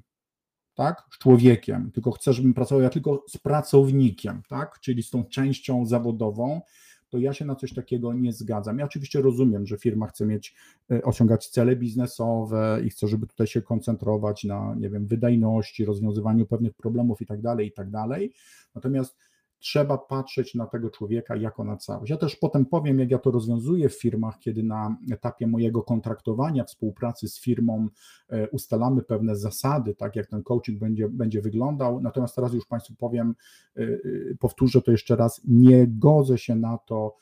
tak, 0.75 1.03
z 1.13 1.17
człowiekiem, 1.17 1.91
tylko 1.91 2.11
chce, 2.11 2.33
żebym 2.33 2.53
pracował 2.53 2.81
ja 2.81 2.89
tylko 2.89 3.23
z 3.27 3.37
pracownikiem, 3.37 4.41
tak, 4.49 4.79
czyli 4.79 5.03
z 5.03 5.09
tą 5.09 5.25
częścią 5.25 5.85
zawodową, 5.85 6.61
to 7.09 7.17
ja 7.17 7.33
się 7.33 7.45
na 7.45 7.55
coś 7.55 7.73
takiego 7.73 8.13
nie 8.13 8.33
zgadzam. 8.33 8.79
Ja 8.79 8.85
oczywiście 8.85 9.21
rozumiem, 9.21 9.67
że 9.67 9.77
firma 9.77 10.07
chce 10.07 10.25
mieć, 10.25 10.55
e, 10.91 11.03
osiągać 11.03 11.47
cele 11.47 11.75
biznesowe 11.75 12.81
i 12.85 12.89
chce, 12.89 13.07
żeby 13.07 13.27
tutaj 13.27 13.47
się 13.47 13.61
koncentrować 13.61 14.43
na, 14.43 14.75
nie 14.79 14.89
wiem, 14.89 15.07
wydajności, 15.07 15.85
rozwiązywaniu 15.85 16.45
pewnych 16.45 16.73
problemów 16.73 17.21
i 17.21 17.25
tak 17.25 17.41
dalej, 17.41 17.67
i 17.67 17.71
tak 17.71 17.89
dalej. 17.89 18.33
Natomiast 18.75 19.17
trzeba 19.59 19.97
patrzeć 19.97 20.55
na 20.55 20.65
tego 20.65 20.89
człowieka 20.89 21.35
jako 21.35 21.63
na 21.63 21.77
całość. 21.77 22.09
Ja 22.09 22.17
też 22.17 22.35
potem 22.35 22.65
powiem, 22.65 22.99
jak 22.99 23.11
ja 23.11 23.19
to 23.19 23.31
rozwiązuję 23.31 23.89
w 23.89 24.01
firmach, 24.01 24.39
kiedy 24.39 24.63
na 24.63 24.97
etapie 25.11 25.47
mojego 25.47 25.83
kontraktowania, 25.83 26.63
współpracy 26.63 27.27
z 27.27 27.39
firmą 27.39 27.87
e, 28.29 28.49
ustalamy 28.49 29.01
pewne 29.01 29.35
zasady, 29.35 29.95
tak 29.95 30.15
jak 30.15 30.27
ten 30.27 30.43
coaching 30.43 30.79
będzie, 30.79 31.09
będzie 31.09 31.41
wyglądał. 31.41 32.01
Natomiast 32.01 32.35
teraz 32.35 32.53
już 32.53 32.65
Państwu 32.65 32.95
powiem, 32.95 33.35
e, 33.77 33.81
e, 33.81 33.97
powtórzę 34.39 34.81
to 34.81 34.91
jeszcze 34.91 35.15
raz, 35.15 35.41
nie 35.47 35.87
godzę 35.87 36.37
się 36.37 36.55
na 36.55 36.77
to, 36.77 37.15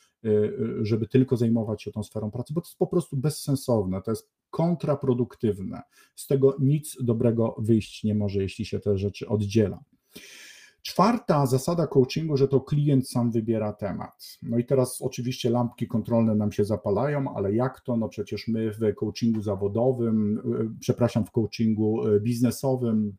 żeby 0.81 1.07
tylko 1.07 1.37
zajmować 1.37 1.83
się 1.83 1.91
tą 1.91 2.03
sferą 2.03 2.31
pracy, 2.31 2.53
bo 2.53 2.61
to 2.61 2.67
jest 2.67 2.77
po 2.77 2.87
prostu 2.87 3.17
bezsensowne, 3.17 4.01
to 4.01 4.11
jest 4.11 4.29
kontraproduktywne. 4.49 5.81
Z 6.15 6.27
tego 6.27 6.55
nic 6.59 6.97
dobrego 7.03 7.55
wyjść 7.57 8.03
nie 8.03 8.15
może, 8.15 8.41
jeśli 8.41 8.65
się 8.65 8.79
te 8.79 8.97
rzeczy 8.97 9.27
oddziela. 9.27 9.79
Czwarta 10.87 11.45
zasada 11.45 11.87
coachingu, 11.87 12.37
że 12.37 12.47
to 12.47 12.61
klient 12.61 13.09
sam 13.09 13.31
wybiera 13.31 13.73
temat. 13.73 14.39
No 14.43 14.57
i 14.57 14.65
teraz 14.65 15.01
oczywiście 15.01 15.49
lampki 15.49 15.87
kontrolne 15.87 16.35
nam 16.35 16.51
się 16.51 16.65
zapalają, 16.65 17.35
ale 17.35 17.53
jak 17.53 17.81
to? 17.81 17.97
No 17.97 18.09
przecież 18.09 18.47
my 18.47 18.71
w 18.71 18.95
coachingu 18.95 19.41
zawodowym, 19.41 20.37
y, 20.37 20.79
przepraszam, 20.79 21.25
w 21.25 21.31
coachingu 21.31 22.07
y, 22.07 22.21
biznesowym, 22.21 23.17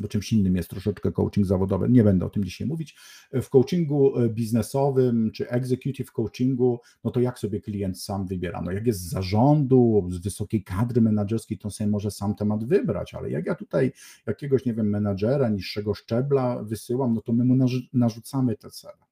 bo 0.00 0.08
czymś 0.08 0.32
innym 0.32 0.56
jest 0.56 0.70
troszeczkę 0.70 1.12
coaching 1.12 1.46
zawodowy, 1.46 1.88
nie 1.88 2.04
będę 2.04 2.26
o 2.26 2.30
tym 2.30 2.44
dzisiaj 2.44 2.66
mówić. 2.66 2.96
W 3.32 3.48
coachingu 3.48 4.18
e, 4.18 4.28
biznesowym 4.28 5.30
czy 5.30 5.50
executive 5.50 6.12
coachingu, 6.12 6.80
no 7.04 7.10
to 7.10 7.20
jak 7.20 7.38
sobie 7.38 7.60
klient 7.60 8.02
sam 8.02 8.26
wybiera? 8.26 8.62
No 8.62 8.72
jak 8.72 8.86
jest 8.86 9.00
z 9.00 9.10
zarządu, 9.10 10.08
z 10.10 10.18
wysokiej 10.18 10.64
kadry 10.64 11.00
menedżerskiej, 11.00 11.58
to 11.58 11.70
sobie 11.70 11.90
może 11.90 12.10
sam 12.10 12.34
temat 12.34 12.64
wybrać, 12.64 13.14
ale 13.14 13.30
jak 13.30 13.46
ja 13.46 13.54
tutaj 13.54 13.92
jakiegoś, 14.26 14.64
nie 14.64 14.74
wiem, 14.74 14.90
menadżera 14.90 15.48
niższego 15.48 15.94
szczebla 15.94 16.62
wysyłam, 16.62 17.14
no 17.14 17.20
to 17.20 17.32
my 17.32 17.44
mu 17.44 17.66
narzucamy 17.92 18.56
te 18.56 18.70
cele. 18.70 19.08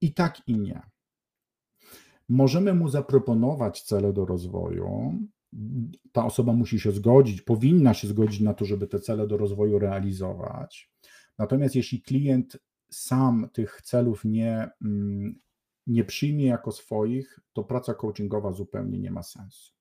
I 0.00 0.14
tak 0.14 0.48
i 0.48 0.58
nie. 0.58 0.82
Możemy 2.28 2.74
mu 2.74 2.88
zaproponować 2.88 3.82
cele 3.82 4.12
do 4.12 4.26
rozwoju, 4.26 5.14
ta 6.12 6.24
osoba 6.24 6.52
musi 6.52 6.80
się 6.80 6.92
zgodzić, 6.92 7.42
powinna 7.42 7.94
się 7.94 8.08
zgodzić 8.08 8.40
na 8.40 8.54
to, 8.54 8.64
żeby 8.64 8.86
te 8.86 9.00
cele 9.00 9.26
do 9.26 9.36
rozwoju 9.36 9.78
realizować. 9.78 10.90
Natomiast 11.38 11.74
jeśli 11.74 12.02
klient 12.02 12.58
sam 12.90 13.48
tych 13.52 13.82
celów 13.82 14.24
nie, 14.24 14.70
mm, 14.82 15.40
nie 15.86 16.04
przyjmie 16.04 16.46
jako 16.46 16.72
swoich, 16.72 17.40
to 17.52 17.64
praca 17.64 17.94
coachingowa 17.94 18.52
zupełnie 18.52 18.98
nie 18.98 19.10
ma 19.10 19.22
sensu. 19.22 19.72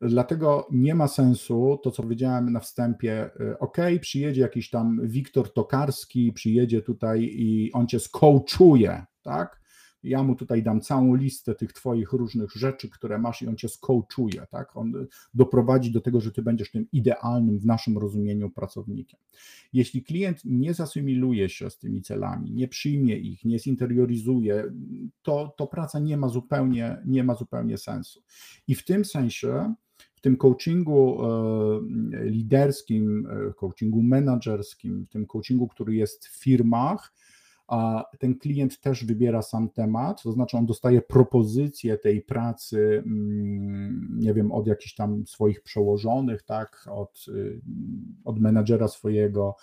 Dlatego 0.00 0.66
nie 0.70 0.94
ma 0.94 1.08
sensu 1.08 1.80
to, 1.82 1.90
co 1.90 2.02
powiedziałem 2.02 2.52
na 2.52 2.60
wstępie. 2.60 3.30
Y, 3.40 3.58
ok, 3.58 3.76
przyjedzie 4.00 4.40
jakiś 4.40 4.70
tam 4.70 5.00
Wiktor 5.02 5.52
Tokarski, 5.52 6.32
przyjedzie 6.32 6.82
tutaj 6.82 7.22
i 7.22 7.72
on 7.72 7.86
cię 7.86 8.00
skołczuje, 8.00 9.04
tak? 9.22 9.63
Ja 10.04 10.22
mu 10.22 10.34
tutaj 10.34 10.62
dam 10.62 10.80
całą 10.80 11.14
listę 11.14 11.54
tych 11.54 11.72
twoich 11.72 12.12
różnych 12.12 12.50
rzeczy, 12.52 12.90
które 12.90 13.18
masz 13.18 13.42
i 13.42 13.48
on 13.48 13.56
cię 13.56 13.68
skołczuje, 13.68 14.46
tak? 14.50 14.76
On 14.76 15.06
doprowadzi 15.34 15.92
do 15.92 16.00
tego, 16.00 16.20
że 16.20 16.32
ty 16.32 16.42
będziesz 16.42 16.70
tym 16.70 16.86
idealnym 16.92 17.58
w 17.58 17.66
naszym 17.66 17.98
rozumieniu 17.98 18.50
pracownikiem. 18.50 19.20
Jeśli 19.72 20.02
klient 20.02 20.40
nie 20.44 20.74
zasymiluje 20.74 21.48
się 21.48 21.70
z 21.70 21.78
tymi 21.78 22.02
celami, 22.02 22.52
nie 22.52 22.68
przyjmie 22.68 23.16
ich, 23.16 23.44
nie 23.44 23.58
zinterioryzuje, 23.58 24.64
to, 25.22 25.54
to 25.56 25.66
praca 25.66 25.98
nie 25.98 26.16
ma 26.16 26.28
zupełnie, 26.28 27.02
nie 27.06 27.24
ma 27.24 27.34
zupełnie 27.34 27.78
sensu. 27.78 28.22
I 28.68 28.74
w 28.74 28.84
tym 28.84 29.04
sensie 29.04 29.74
w 30.14 30.20
tym 30.20 30.36
coachingu 30.36 31.18
e, 31.22 32.24
liderskim, 32.24 33.26
e, 33.26 33.52
coachingu 33.52 34.02
menedżerskim, 34.02 35.06
w 35.06 35.08
tym 35.08 35.26
coachingu, 35.26 35.68
który 35.68 35.94
jest 35.94 36.26
w 36.26 36.42
firmach, 36.42 37.12
a 37.66 38.04
ten 38.18 38.38
klient 38.38 38.80
też 38.80 39.04
wybiera 39.04 39.42
sam 39.42 39.70
temat, 39.70 40.22
to 40.22 40.32
znaczy 40.32 40.56
on 40.56 40.66
dostaje 40.66 41.02
propozycję 41.02 41.98
tej 41.98 42.22
pracy, 42.22 43.02
mm, 43.06 44.18
nie 44.18 44.34
wiem, 44.34 44.52
od 44.52 44.66
jakichś 44.66 44.94
tam 44.94 45.26
swoich 45.26 45.62
przełożonych, 45.62 46.42
tak, 46.42 46.86
od, 46.90 47.24
y, 47.28 47.60
od 48.24 48.40
menadżera 48.40 48.88
swojego. 48.88 49.56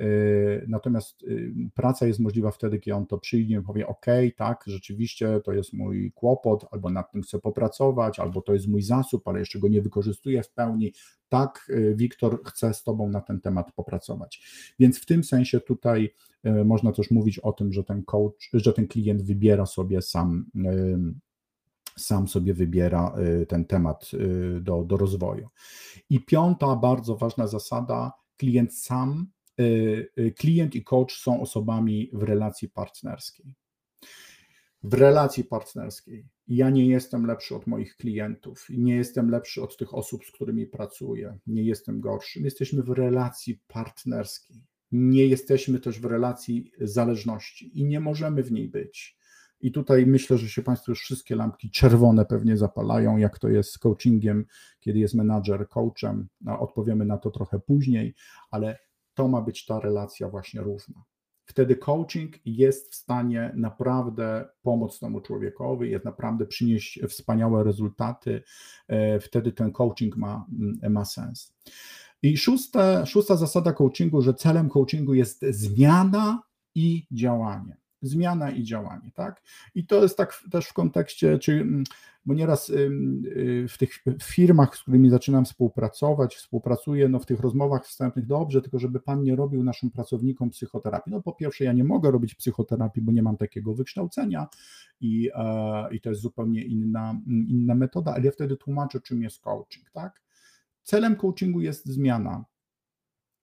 Y, 0.00 0.64
natomiast 0.68 1.22
y, 1.22 1.52
praca 1.74 2.06
jest 2.06 2.20
możliwa 2.20 2.50
wtedy, 2.50 2.78
kiedy 2.78 2.96
on 2.96 3.06
to 3.06 3.18
przyjdzie 3.18 3.62
powie: 3.62 3.86
OK, 3.86 4.06
tak, 4.36 4.64
rzeczywiście 4.66 5.40
to 5.44 5.52
jest 5.52 5.72
mój 5.72 6.12
kłopot, 6.12 6.66
albo 6.70 6.90
nad 6.90 7.12
tym 7.12 7.22
chcę 7.22 7.38
popracować, 7.38 8.18
albo 8.18 8.40
to 8.40 8.54
jest 8.54 8.68
mój 8.68 8.82
zasób, 8.82 9.28
ale 9.28 9.38
jeszcze 9.38 9.58
go 9.58 9.68
nie 9.68 9.82
wykorzystuję 9.82 10.42
w 10.42 10.50
pełni. 10.50 10.92
Tak, 11.28 11.72
Wiktor 11.94 12.44
chce 12.44 12.74
z 12.74 12.82
Tobą 12.82 13.08
na 13.10 13.20
ten 13.20 13.40
temat 13.40 13.72
popracować. 13.72 14.42
Więc 14.78 14.98
w 14.98 15.06
tym 15.06 15.24
sensie 15.24 15.60
tutaj 15.60 16.14
E, 16.44 16.64
można 16.64 16.92
też 16.92 17.10
mówić 17.10 17.38
o 17.38 17.52
tym, 17.52 17.72
że 17.72 17.84
ten 17.84 18.04
coach, 18.04 18.50
że 18.52 18.72
ten 18.72 18.88
klient 18.88 19.22
wybiera 19.22 19.66
sobie 19.66 20.02
sam, 20.02 20.46
e, 20.64 20.72
sam 21.96 22.28
sobie 22.28 22.54
wybiera 22.54 23.14
ten 23.48 23.64
temat 23.64 24.10
do, 24.60 24.84
do 24.84 24.96
rozwoju. 24.96 25.48
I 26.10 26.20
piąta 26.20 26.76
bardzo 26.76 27.16
ważna 27.16 27.46
zasada, 27.46 28.12
klient 28.36 28.74
sam, 28.74 29.26
klient 30.36 30.74
i 30.74 30.84
coach 30.84 31.12
są 31.12 31.40
osobami 31.40 32.10
w 32.12 32.22
relacji 32.22 32.68
partnerskiej. 32.68 33.46
W 34.82 34.94
relacji 34.94 35.44
partnerskiej 35.44 36.28
ja 36.48 36.70
nie 36.70 36.86
jestem 36.86 37.26
lepszy 37.26 37.56
od 37.56 37.66
moich 37.66 37.96
klientów, 37.96 38.66
nie 38.70 38.96
jestem 38.96 39.30
lepszy 39.30 39.62
od 39.62 39.76
tych 39.76 39.94
osób, 39.94 40.24
z 40.24 40.30
którymi 40.30 40.66
pracuję, 40.66 41.38
nie 41.46 41.62
jestem 41.62 42.00
gorszy. 42.00 42.40
Jesteśmy 42.40 42.82
w 42.82 42.88
relacji 42.88 43.60
partnerskiej 43.66 44.66
nie 44.92 45.26
jesteśmy 45.26 45.78
też 45.80 46.00
w 46.00 46.04
relacji 46.04 46.72
zależności 46.80 47.80
i 47.80 47.84
nie 47.84 48.00
możemy 48.00 48.42
w 48.42 48.52
niej 48.52 48.68
być. 48.68 49.18
I 49.60 49.72
tutaj 49.72 50.06
myślę, 50.06 50.38
że 50.38 50.48
się 50.48 50.62
Państwu 50.62 50.90
już 50.90 51.00
wszystkie 51.00 51.36
lampki 51.36 51.70
czerwone 51.70 52.26
pewnie 52.26 52.56
zapalają, 52.56 53.16
jak 53.16 53.38
to 53.38 53.48
jest 53.48 53.70
z 53.70 53.78
coachingiem, 53.78 54.46
kiedy 54.80 54.98
jest 54.98 55.14
menadżer 55.14 55.68
coachem. 55.68 56.28
No, 56.40 56.60
odpowiemy 56.60 57.04
na 57.04 57.18
to 57.18 57.30
trochę 57.30 57.58
później, 57.60 58.14
ale 58.50 58.78
to 59.14 59.28
ma 59.28 59.42
być 59.42 59.66
ta 59.66 59.80
relacja 59.80 60.28
właśnie 60.28 60.60
równa. 60.60 61.04
Wtedy 61.48 61.76
coaching 61.76 62.34
jest 62.44 62.92
w 62.92 62.94
stanie 62.94 63.52
naprawdę 63.56 64.48
pomóc 64.62 64.98
temu 64.98 65.20
człowiekowi, 65.20 65.90
jest 65.90 66.04
naprawdę 66.04 66.46
przynieść 66.46 67.00
wspaniałe 67.08 67.64
rezultaty. 67.64 68.42
E, 68.88 69.20
wtedy 69.20 69.52
ten 69.52 69.72
coaching 69.72 70.16
ma, 70.16 70.46
ma 70.90 71.04
sens. 71.04 71.54
I 72.22 72.36
szósta, 72.36 73.06
szósta 73.06 73.36
zasada 73.36 73.72
coachingu, 73.72 74.22
że 74.22 74.34
celem 74.34 74.68
coachingu 74.68 75.14
jest 75.14 75.44
zmiana 75.50 76.42
i 76.74 77.06
działanie. 77.10 77.76
Zmiana 78.02 78.50
i 78.50 78.62
działanie, 78.62 79.10
tak? 79.14 79.42
I 79.74 79.86
to 79.86 80.02
jest 80.02 80.16
tak 80.16 80.42
też 80.50 80.66
w 80.66 80.72
kontekście, 80.72 81.38
czy, 81.38 81.52
mm, 81.52 81.84
bo 82.24 82.34
nieraz 82.34 82.70
y, 82.70 83.66
w 83.68 83.78
tych 83.78 84.04
firmach, 84.22 84.76
z 84.76 84.82
którymi 84.82 85.10
zaczynam 85.10 85.44
współpracować, 85.44 86.36
współpracuję, 86.36 87.08
no 87.08 87.18
w 87.18 87.26
tych 87.26 87.40
rozmowach 87.40 87.86
wstępnych, 87.86 88.26
dobrze, 88.26 88.62
tylko 88.62 88.78
żeby 88.78 89.00
pan 89.00 89.22
nie 89.22 89.36
robił 89.36 89.64
naszym 89.64 89.90
pracownikom 89.90 90.50
psychoterapii. 90.50 91.12
No 91.12 91.22
po 91.22 91.32
pierwsze, 91.32 91.64
ja 91.64 91.72
nie 91.72 91.84
mogę 91.84 92.10
robić 92.10 92.34
psychoterapii, 92.34 93.02
bo 93.02 93.12
nie 93.12 93.22
mam 93.22 93.36
takiego 93.36 93.74
wykształcenia 93.74 94.46
i, 95.00 95.30
e, 95.34 95.94
i 95.94 96.00
to 96.00 96.10
jest 96.10 96.22
zupełnie 96.22 96.64
inna, 96.64 97.20
inna 97.26 97.74
metoda, 97.74 98.14
ale 98.14 98.24
ja 98.24 98.30
wtedy 98.30 98.56
tłumaczę, 98.56 99.00
czym 99.00 99.22
jest 99.22 99.40
coaching, 99.40 99.90
tak? 99.90 100.22
Celem 100.82 101.16
coachingu 101.16 101.60
jest 101.60 101.86
zmiana. 101.86 102.44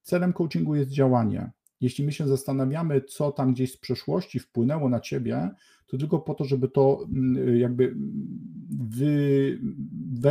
Celem 0.01 0.33
coachingu 0.33 0.75
jest 0.75 0.89
działanie. 0.89 1.51
Jeśli 1.85 2.05
my 2.05 2.11
się 2.11 2.27
zastanawiamy, 2.27 3.01
co 3.01 3.31
tam 3.31 3.53
gdzieś 3.53 3.71
z 3.71 3.77
przeszłości 3.77 4.39
wpłynęło 4.39 4.89
na 4.89 4.99
ciebie, 4.99 5.49
to 5.87 5.97
tylko 5.97 6.19
po 6.19 6.33
to, 6.33 6.45
żeby 6.45 6.67
to 6.67 7.05
mm, 7.13 7.57
jakby 7.57 7.95
wy, 8.89 9.59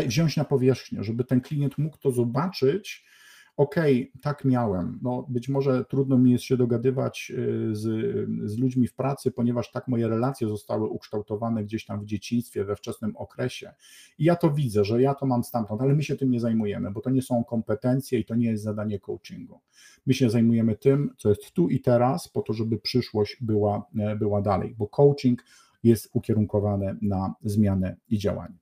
wziąć 0.06 0.36
na 0.36 0.44
powierzchnię, 0.44 1.04
żeby 1.04 1.24
ten 1.24 1.40
klient 1.40 1.78
mógł 1.78 1.98
to 1.98 2.10
zobaczyć 2.10 3.04
okej, 3.56 4.10
okay, 4.10 4.22
tak 4.22 4.44
miałem. 4.44 4.98
No, 5.02 5.26
być 5.28 5.48
może 5.48 5.84
trudno 5.84 6.18
mi 6.18 6.32
jest 6.32 6.44
się 6.44 6.56
dogadywać 6.56 7.32
y, 7.38 7.76
z, 7.76 7.82
z 8.50 8.58
ludźmi 8.58 8.88
w 8.88 8.94
pracy, 8.94 9.30
ponieważ 9.30 9.70
tak 9.70 9.88
moje 9.88 10.08
relacje 10.08 10.48
zostały 10.48 10.88
ukształtowane 10.88 11.64
gdzieś 11.64 11.84
tam 11.84 12.00
w 12.00 12.04
dzieciństwie, 12.04 12.64
we 12.64 12.76
wczesnym 12.76 13.16
okresie. 13.16 13.72
I 14.18 14.24
ja 14.24 14.36
to 14.36 14.50
widzę, 14.50 14.84
że 14.84 15.02
ja 15.02 15.14
to 15.14 15.26
mam 15.26 15.44
stamtąd, 15.44 15.82
ale 15.82 15.94
my 15.94 16.02
się 16.02 16.16
tym 16.16 16.30
nie 16.30 16.40
zajmujemy, 16.40 16.90
bo 16.90 17.00
to 17.00 17.10
nie 17.10 17.22
są 17.22 17.44
kompetencje 17.44 18.18
i 18.18 18.24
to 18.24 18.34
nie 18.34 18.46
jest 18.46 18.64
zadanie 18.64 19.00
coachingu. 19.00 19.60
My 20.06 20.14
się 20.14 20.30
zajmujemy 20.30 20.76
tym, 20.76 21.10
co 21.18 21.28
jest 21.28 21.52
tu 21.52 21.68
i 21.68 21.80
teraz, 21.80 22.28
po 22.28 22.42
to, 22.42 22.52
żeby 22.52 22.78
przyszłość 22.78 23.36
była, 23.40 23.86
e, 23.98 24.16
była 24.16 24.42
dalej, 24.42 24.74
bo 24.78 24.88
coaching 24.88 25.44
jest 25.82 26.10
ukierunkowany 26.12 26.96
na 27.02 27.34
zmianę 27.42 27.96
i 28.08 28.18
działanie. 28.18 28.58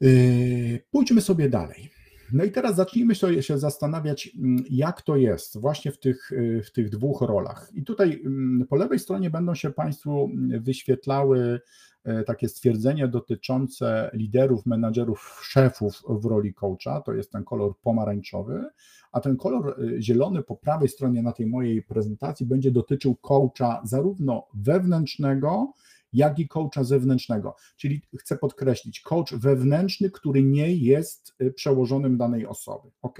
Yy, 0.00 0.80
pójdźmy 0.90 1.20
sobie 1.20 1.48
dalej. 1.48 1.93
No 2.34 2.44
i 2.44 2.50
teraz 2.50 2.76
zacznijmy 2.76 3.14
się 3.40 3.58
zastanawiać, 3.58 4.30
mm, 4.38 4.64
jak 4.70 5.02
to 5.02 5.16
jest 5.16 5.58
właśnie 5.58 5.92
w 5.92 5.98
tych, 5.98 6.32
y, 6.32 6.62
w 6.64 6.72
tych 6.72 6.90
dwóch 6.90 7.22
rolach. 7.22 7.70
I 7.74 7.82
tutaj 7.84 8.22
mm, 8.26 8.66
po 8.66 8.76
lewej 8.76 8.98
stronie 8.98 9.30
będą 9.30 9.54
się 9.54 9.70
Państwu 9.70 10.24
mm, 10.24 10.62
wyświetlały 10.62 11.60
e, 12.04 12.24
takie 12.24 12.48
stwierdzenia 12.48 13.08
dotyczące 13.08 14.10
liderów, 14.12 14.66
menadżerów, 14.66 15.40
szefów 15.42 16.02
w 16.08 16.24
roli 16.24 16.54
coacha. 16.54 17.00
To 17.00 17.12
jest 17.12 17.32
ten 17.32 17.44
kolor 17.44 17.78
pomarańczowy, 17.82 18.64
a 19.12 19.20
ten 19.20 19.36
kolor 19.36 19.82
y, 19.82 20.02
zielony 20.02 20.42
po 20.42 20.56
prawej 20.56 20.88
stronie 20.88 21.22
na 21.22 21.32
tej 21.32 21.46
mojej 21.46 21.82
prezentacji 21.82 22.46
będzie 22.46 22.70
dotyczył 22.70 23.16
coacha 23.16 23.80
zarówno 23.84 24.46
wewnętrznego, 24.54 25.72
jak 26.14 26.38
i 26.38 26.48
coacha 26.48 26.84
zewnętrznego. 26.84 27.56
Czyli 27.76 28.02
chcę 28.18 28.36
podkreślić, 28.36 29.00
coach 29.00 29.34
wewnętrzny, 29.34 30.10
który 30.10 30.42
nie 30.42 30.74
jest 30.74 31.34
y, 31.42 31.52
przełożonym 31.52 32.16
danej 32.16 32.46
osoby. 32.46 32.90
Ok? 33.02 33.18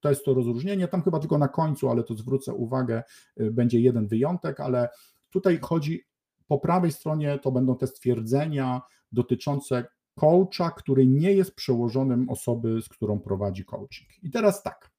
To 0.00 0.10
jest 0.10 0.24
to 0.24 0.34
rozróżnienie. 0.34 0.88
Tam 0.88 1.02
chyba 1.02 1.18
tylko 1.18 1.38
na 1.38 1.48
końcu, 1.48 1.88
ale 1.88 2.04
to 2.04 2.14
zwrócę 2.14 2.54
uwagę, 2.54 3.02
y, 3.40 3.50
będzie 3.50 3.80
jeden 3.80 4.06
wyjątek, 4.06 4.60
ale 4.60 4.88
tutaj 5.30 5.58
chodzi 5.62 6.04
po 6.48 6.58
prawej 6.58 6.92
stronie 6.92 7.38
to 7.38 7.52
będą 7.52 7.76
te 7.76 7.86
stwierdzenia 7.86 8.82
dotyczące 9.12 9.84
coacha, 10.14 10.70
który 10.70 11.06
nie 11.06 11.32
jest 11.32 11.54
przełożonym 11.54 12.30
osoby, 12.30 12.82
z 12.82 12.88
którą 12.88 13.20
prowadzi 13.20 13.64
coaching. 13.64 14.10
I 14.22 14.30
teraz 14.30 14.62
tak. 14.62 14.90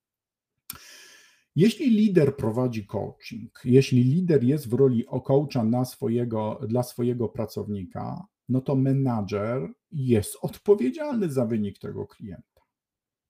Jeśli 1.56 1.90
lider 1.90 2.36
prowadzi 2.36 2.86
coaching, 2.86 3.62
jeśli 3.66 4.04
lider 4.04 4.44
jest 4.44 4.70
w 4.70 4.74
roli 4.74 5.06
coacha 5.24 5.64
na 5.64 5.86
swojego, 5.86 6.60
dla 6.68 6.84
swojego 6.84 7.30
pracownika, 7.30 8.28
no 8.50 8.62
to 8.62 8.76
menadżer 8.76 9.74
jest 9.92 10.38
odpowiedzialny 10.42 11.30
za 11.30 11.46
wynik 11.46 11.80
tego 11.80 12.08
klienta. 12.08 12.62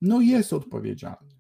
No 0.02 0.22
jest 0.22 0.54
odpowiedzialny. 0.54 1.34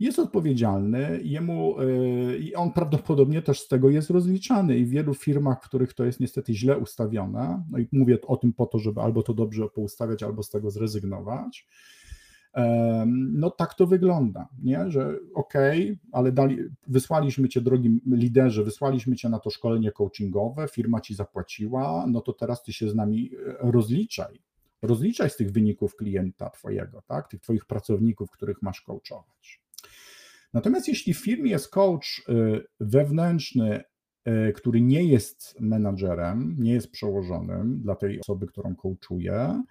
Jest 0.00 0.18
odpowiedzialny, 0.18 1.20
jemu 1.22 1.74
yy, 1.80 2.38
i 2.38 2.54
on 2.54 2.72
prawdopodobnie 2.72 3.42
też 3.42 3.60
z 3.60 3.68
tego 3.68 3.90
jest 3.90 4.10
rozliczany. 4.10 4.78
I 4.78 4.84
w 4.84 4.90
wielu 4.90 5.14
firmach, 5.14 5.64
w 5.64 5.68
których 5.68 5.94
to 5.94 6.04
jest 6.04 6.20
niestety 6.20 6.54
źle 6.54 6.78
ustawione, 6.78 7.64
no 7.70 7.78
i 7.78 7.88
mówię 7.92 8.18
o 8.26 8.36
tym 8.36 8.52
po 8.52 8.66
to, 8.66 8.78
żeby 8.78 9.00
albo 9.00 9.22
to 9.22 9.34
dobrze 9.34 9.68
poustawiać, 9.68 10.22
albo 10.22 10.42
z 10.42 10.50
tego 10.50 10.70
zrezygnować 10.70 11.68
no 13.06 13.50
tak 13.50 13.74
to 13.74 13.86
wygląda, 13.86 14.48
nie? 14.62 14.90
że 14.90 15.18
okej, 15.34 15.82
okay, 15.82 15.98
ale 16.12 16.32
dali, 16.32 16.58
wysłaliśmy 16.86 17.48
cię, 17.48 17.60
drogi 17.60 18.00
liderze, 18.06 18.64
wysłaliśmy 18.64 19.16
cię 19.16 19.28
na 19.28 19.38
to 19.38 19.50
szkolenie 19.50 19.92
coachingowe, 19.92 20.68
firma 20.68 21.00
ci 21.00 21.14
zapłaciła, 21.14 22.06
no 22.08 22.20
to 22.20 22.32
teraz 22.32 22.62
ty 22.62 22.72
się 22.72 22.90
z 22.90 22.94
nami 22.94 23.30
e, 23.46 23.70
rozliczaj. 23.70 24.42
rozliczać 24.82 25.32
z 25.32 25.36
tych 25.36 25.52
wyników 25.52 25.96
klienta 25.96 26.50
twojego, 26.50 27.02
tak? 27.06 27.28
tych 27.28 27.40
twoich 27.40 27.66
pracowników, 27.66 28.30
których 28.30 28.62
masz 28.62 28.80
coachować. 28.80 29.62
Natomiast 30.52 30.88
jeśli 30.88 31.14
w 31.14 31.18
firmie 31.24 31.50
jest 31.50 31.70
coach 31.70 32.22
y, 32.28 32.66
wewnętrzny, 32.80 33.80
y, 34.28 34.52
który 34.52 34.80
nie 34.80 35.04
jest 35.04 35.60
menadżerem, 35.60 36.56
nie 36.58 36.72
jest 36.72 36.90
przełożonym 36.90 37.80
dla 37.82 37.96
tej 37.96 38.20
osoby, 38.20 38.46
którą 38.46 38.74
coachuje, 38.76 39.62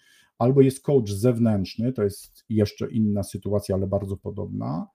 albo 0.42 0.62
jest 0.62 0.84
coach 0.84 1.10
zewnętrzny, 1.10 1.94
to 1.94 2.04
jest 2.04 2.46
jeszcze 2.50 2.92
inna 2.92 3.24
sytuacja, 3.24 3.76
ale 3.76 3.88
bardzo 3.88 4.18
podobna, 4.18 4.88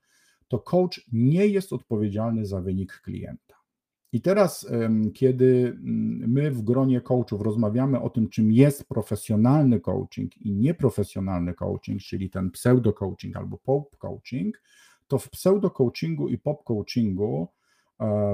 to 0.48 0.58
coach 0.58 1.00
nie 1.12 1.46
jest 1.46 1.72
odpowiedzialny 1.72 2.46
za 2.46 2.60
wynik 2.60 3.00
klienta. 3.04 3.54
I 4.12 4.20
teraz, 4.20 4.66
kiedy 5.14 5.66
mm, 5.68 6.30
my 6.32 6.50
w 6.50 6.62
gronie 6.62 7.00
coachów 7.00 7.40
rozmawiamy 7.40 8.00
o 8.00 8.10
tym, 8.10 8.28
czym 8.28 8.52
jest 8.52 8.88
profesjonalny 8.88 9.80
coaching 9.80 10.36
i 10.36 10.52
nieprofesjonalny 10.52 11.54
coaching, 11.54 12.00
czyli 12.00 12.30
ten 12.30 12.50
pseudo-coaching 12.50 13.36
albo 13.36 13.58
pop-coaching, 13.58 14.50
to 15.06 15.18
w 15.18 15.30
pseudo-coachingu 15.30 16.28
i 16.28 16.38
pop-coachingu 16.38 17.46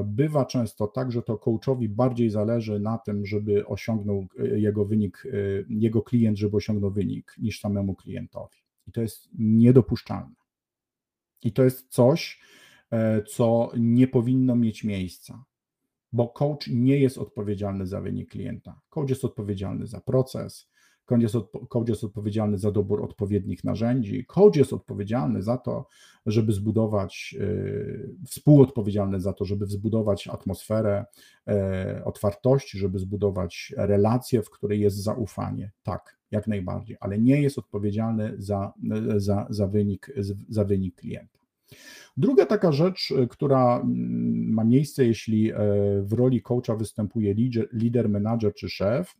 bywa 0.04 0.44
często 0.44 0.86
tak, 0.86 1.12
że 1.12 1.22
to 1.22 1.38
coachowi 1.38 1.88
bardziej 1.88 2.30
zależy 2.30 2.80
na 2.80 2.98
tym, 2.98 3.26
żeby 3.26 3.66
osiągnął 3.66 4.26
e, 4.38 4.60
jego 4.60 4.84
wynik, 4.84 5.24
e, 5.26 5.36
jego 5.68 6.02
klient, 6.02 6.38
żeby 6.38 6.56
osiągnął 6.56 6.90
wynik, 6.90 7.34
niż 7.38 7.60
samemu 7.60 7.94
klientowi. 7.94 8.58
I 8.86 8.92
to 8.92 9.00
jest 9.02 9.28
niedopuszczalne. 9.38 10.34
I 11.42 11.52
to 11.52 11.64
jest 11.64 11.88
coś, 11.88 12.40
co 13.26 13.72
nie 13.76 14.08
powinno 14.08 14.56
mieć 14.56 14.84
miejsca 14.84 15.44
bo 16.12 16.28
coach 16.28 16.66
nie 16.66 16.98
jest 16.98 17.18
odpowiedzialny 17.18 17.86
za 17.86 18.00
wynik 18.00 18.30
klienta. 18.30 18.80
Coach 18.90 19.10
jest 19.10 19.24
odpowiedzialny 19.24 19.86
za 19.86 20.00
proces, 20.00 20.70
coach 21.12 21.22
jest, 21.22 21.36
coach 21.68 21.88
jest 21.88 22.04
odpowiedzialny 22.04 22.58
za 22.58 22.70
dobór 22.70 23.02
odpowiednich 23.02 23.64
narzędzi, 23.64 24.26
coach 24.26 24.56
jest 24.56 24.72
odpowiedzialny 24.72 25.42
za 25.42 25.56
to, 25.56 25.86
żeby 26.26 26.52
zbudować, 26.52 27.36
yy, 27.38 28.14
współodpowiedzialny 28.26 29.20
za 29.20 29.32
to, 29.32 29.44
żeby 29.44 29.66
zbudować 29.66 30.28
atmosferę 30.28 31.04
yy, 31.46 31.54
otwartości, 32.04 32.78
żeby 32.78 32.98
zbudować 32.98 33.74
relację, 33.76 34.42
w 34.42 34.50
której 34.50 34.80
jest 34.80 34.96
zaufanie. 34.96 35.72
Tak, 35.82 36.18
jak 36.30 36.46
najbardziej, 36.46 36.96
ale 37.00 37.18
nie 37.18 37.42
jest 37.42 37.58
odpowiedzialny 37.58 38.34
za, 38.38 38.72
za, 39.16 39.46
za, 39.50 39.66
wynik, 39.66 40.12
za 40.48 40.64
wynik 40.64 40.94
klienta. 40.94 41.42
Druga 42.16 42.46
taka 42.46 42.72
rzecz, 42.72 43.12
e, 43.18 43.26
która 43.26 43.80
mm, 43.80 44.52
ma 44.52 44.64
miejsce, 44.64 45.04
jeśli 45.04 45.52
e, 45.52 45.56
w 46.02 46.12
roli 46.12 46.42
coacha 46.42 46.76
występuje 46.76 47.34
lider, 47.34 47.68
lider 47.72 48.08
menadżer 48.08 48.54
czy 48.54 48.68
szef, 48.68 49.14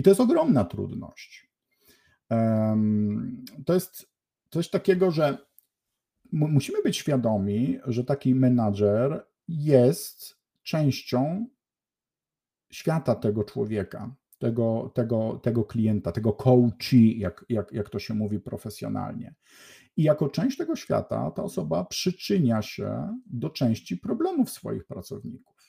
i 0.00 0.02
to 0.02 0.10
jest 0.10 0.20
ogromna 0.20 0.64
trudność. 0.64 1.50
To 3.66 3.74
jest 3.74 4.06
coś 4.50 4.70
takiego, 4.70 5.10
że 5.10 5.38
musimy 6.32 6.82
być 6.82 6.96
świadomi, 6.96 7.78
że 7.86 8.04
taki 8.04 8.34
menadżer 8.34 9.26
jest 9.48 10.36
częścią 10.62 11.46
świata 12.72 13.14
tego 13.14 13.44
człowieka, 13.44 14.14
tego, 14.38 14.92
tego, 14.94 15.40
tego 15.42 15.64
klienta, 15.64 16.12
tego 16.12 16.32
coachi, 16.32 17.18
jak, 17.18 17.44
jak, 17.48 17.72
jak 17.72 17.90
to 17.90 17.98
się 17.98 18.14
mówi 18.14 18.40
profesjonalnie. 18.40 19.34
I 19.96 20.02
jako 20.02 20.28
część 20.28 20.56
tego 20.56 20.76
świata 20.76 21.30
ta 21.30 21.42
osoba 21.42 21.84
przyczynia 21.84 22.62
się 22.62 23.18
do 23.26 23.50
części 23.50 23.96
problemów 23.96 24.50
swoich 24.50 24.84
pracowników. 24.84 25.59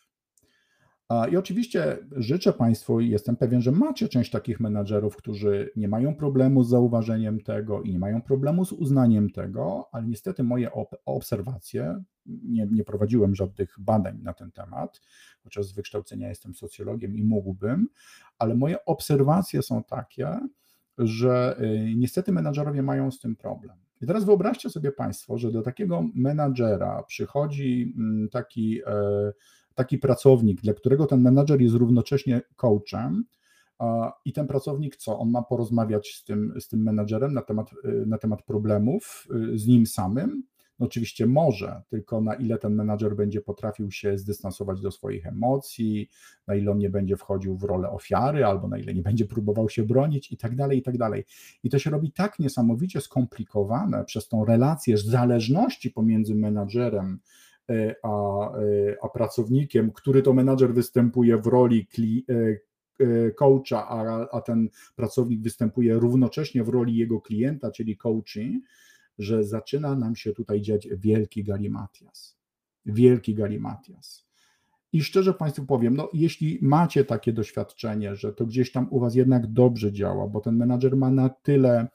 I 1.31 1.37
oczywiście 1.37 1.97
życzę 2.15 2.53
Państwu 2.53 2.99
i 2.99 3.09
jestem 3.09 3.35
pewien, 3.35 3.61
że 3.61 3.71
macie 3.71 4.09
część 4.09 4.31
takich 4.31 4.59
menadżerów, 4.59 5.15
którzy 5.15 5.71
nie 5.75 5.87
mają 5.87 6.15
problemu 6.15 6.63
z 6.63 6.69
zauważeniem 6.69 7.39
tego 7.39 7.81
i 7.81 7.91
nie 7.91 7.99
mają 7.99 8.21
problemu 8.21 8.65
z 8.65 8.71
uznaniem 8.71 9.29
tego, 9.29 9.89
ale 9.91 10.07
niestety 10.07 10.43
moje 10.43 10.69
obserwacje, 11.05 12.03
nie, 12.25 12.67
nie 12.71 12.83
prowadziłem 12.83 13.35
żadnych 13.35 13.75
badań 13.79 14.19
na 14.21 14.33
ten 14.33 14.51
temat, 14.51 15.01
chociaż 15.43 15.65
z 15.65 15.73
wykształcenia 15.73 16.29
jestem 16.29 16.55
socjologiem 16.55 17.15
i 17.15 17.23
mógłbym, 17.23 17.87
ale 18.37 18.55
moje 18.55 18.85
obserwacje 18.85 19.61
są 19.61 19.83
takie, 19.83 20.39
że 20.97 21.57
y, 21.61 21.95
niestety 21.95 22.31
menadżerowie 22.31 22.83
mają 22.83 23.11
z 23.11 23.19
tym 23.19 23.35
problem. 23.35 23.77
I 24.01 24.07
teraz 24.07 24.25
wyobraźcie 24.25 24.69
sobie 24.69 24.91
Państwo, 24.91 25.37
że 25.37 25.51
do 25.51 25.61
takiego 25.61 26.03
menadżera 26.15 27.03
przychodzi 27.03 27.93
mm, 27.97 28.29
taki, 28.29 28.81
e, 28.81 29.31
taki 29.81 29.97
pracownik, 29.97 30.61
dla 30.61 30.73
którego 30.73 31.05
ten 31.05 31.21
menadżer 31.21 31.61
jest 31.61 31.75
równocześnie 31.75 32.41
coachem, 32.55 33.23
i 34.25 34.33
ten 34.33 34.47
pracownik 34.47 34.95
co? 34.95 35.19
On 35.19 35.29
ma 35.29 35.41
porozmawiać 35.41 36.07
z 36.07 36.23
tym, 36.23 36.53
z 36.59 36.67
tym 36.67 36.83
menadżerem 36.83 37.33
na 37.33 37.41
temat, 37.41 37.71
y, 37.85 38.05
na 38.05 38.17
temat 38.17 38.43
problemów 38.43 39.27
y, 39.53 39.59
z 39.59 39.67
nim 39.67 39.85
samym, 39.85 40.43
no 40.79 40.85
oczywiście 40.85 41.25
może, 41.27 41.81
tylko 41.89 42.21
na 42.21 42.33
ile 42.33 42.57
ten 42.57 42.75
menadżer 42.75 43.15
będzie 43.15 43.41
potrafił 43.41 43.91
się 43.91 44.17
zdystansować 44.17 44.81
do 44.81 44.91
swoich 44.91 45.27
emocji, 45.27 46.09
na 46.47 46.55
ile 46.55 46.71
on 46.71 46.77
nie 46.77 46.89
będzie 46.89 47.17
wchodził 47.17 47.57
w 47.57 47.63
rolę 47.63 47.89
ofiary, 47.89 48.45
albo 48.45 48.67
na 48.67 48.77
ile 48.77 48.93
nie 48.93 49.01
będzie 49.01 49.25
próbował 49.25 49.69
się 49.69 49.83
bronić 49.83 50.31
i 50.31 50.37
tak 50.37 50.55
dalej, 50.55 50.77
i 50.77 50.81
tak 50.81 50.97
dalej. 50.97 51.25
I 51.63 51.69
to 51.69 51.79
się 51.79 51.89
robi 51.89 52.11
tak 52.11 52.39
niesamowicie 52.39 53.01
skomplikowane 53.01 54.05
przez 54.05 54.27
tą 54.27 54.45
relację 54.45 54.97
zależności 54.97 55.91
pomiędzy 55.91 56.35
menadżerem 56.35 57.19
a, 58.03 58.09
e, 58.57 58.95
a 59.01 59.09
pracownikiem, 59.09 59.91
który 59.91 60.21
to 60.21 60.33
menadżer 60.33 60.73
występuje 60.73 61.37
w 61.37 61.47
roli 61.47 61.87
e, 62.99 63.31
coacha, 63.31 63.87
a, 63.89 64.27
a 64.31 64.41
ten 64.41 64.69
pracownik 64.95 65.41
występuje 65.41 65.93
równocześnie 65.93 66.63
w 66.63 66.69
roli 66.69 66.95
jego 66.95 67.21
klienta, 67.21 67.71
czyli 67.71 67.97
coaching, 67.97 68.63
że 69.19 69.43
zaczyna 69.43 69.95
nam 69.95 70.15
się 70.15 70.33
tutaj 70.33 70.61
dziać 70.61 70.87
wielki 70.97 71.43
galimatias. 71.43 72.37
Wielki 72.85 73.35
galimatias. 73.35 74.25
I 74.93 75.03
szczerze 75.03 75.33
Państwu 75.33 75.65
powiem, 75.65 75.95
no 75.95 76.09
jeśli 76.13 76.59
macie 76.61 77.05
takie 77.05 77.33
doświadczenie, 77.33 78.15
że 78.15 78.33
to 78.33 78.45
gdzieś 78.45 78.71
tam 78.71 78.87
u 78.89 78.99
Was 78.99 79.15
jednak 79.15 79.47
dobrze 79.47 79.91
działa, 79.91 80.27
bo 80.27 80.41
ten 80.41 80.55
menadżer 80.55 80.97
ma 80.97 81.11
na 81.11 81.29
tyle, 81.29 81.87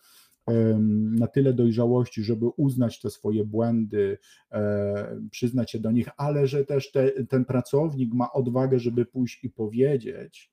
na 1.19 1.27
tyle 1.27 1.53
dojrzałości, 1.53 2.23
żeby 2.23 2.47
uznać 2.47 3.01
te 3.01 3.11
swoje 3.11 3.45
błędy, 3.45 4.19
e, 4.53 5.21
przyznać 5.31 5.71
się 5.71 5.79
do 5.79 5.91
nich, 5.91 6.09
ale 6.17 6.47
że 6.47 6.65
też 6.65 6.93
te, 6.93 7.25
ten 7.25 7.45
pracownik 7.45 8.15
ma 8.15 8.33
odwagę, 8.33 8.79
żeby 8.79 9.07
pójść 9.07 9.45
i 9.45 9.51
powiedzieć, 9.51 10.51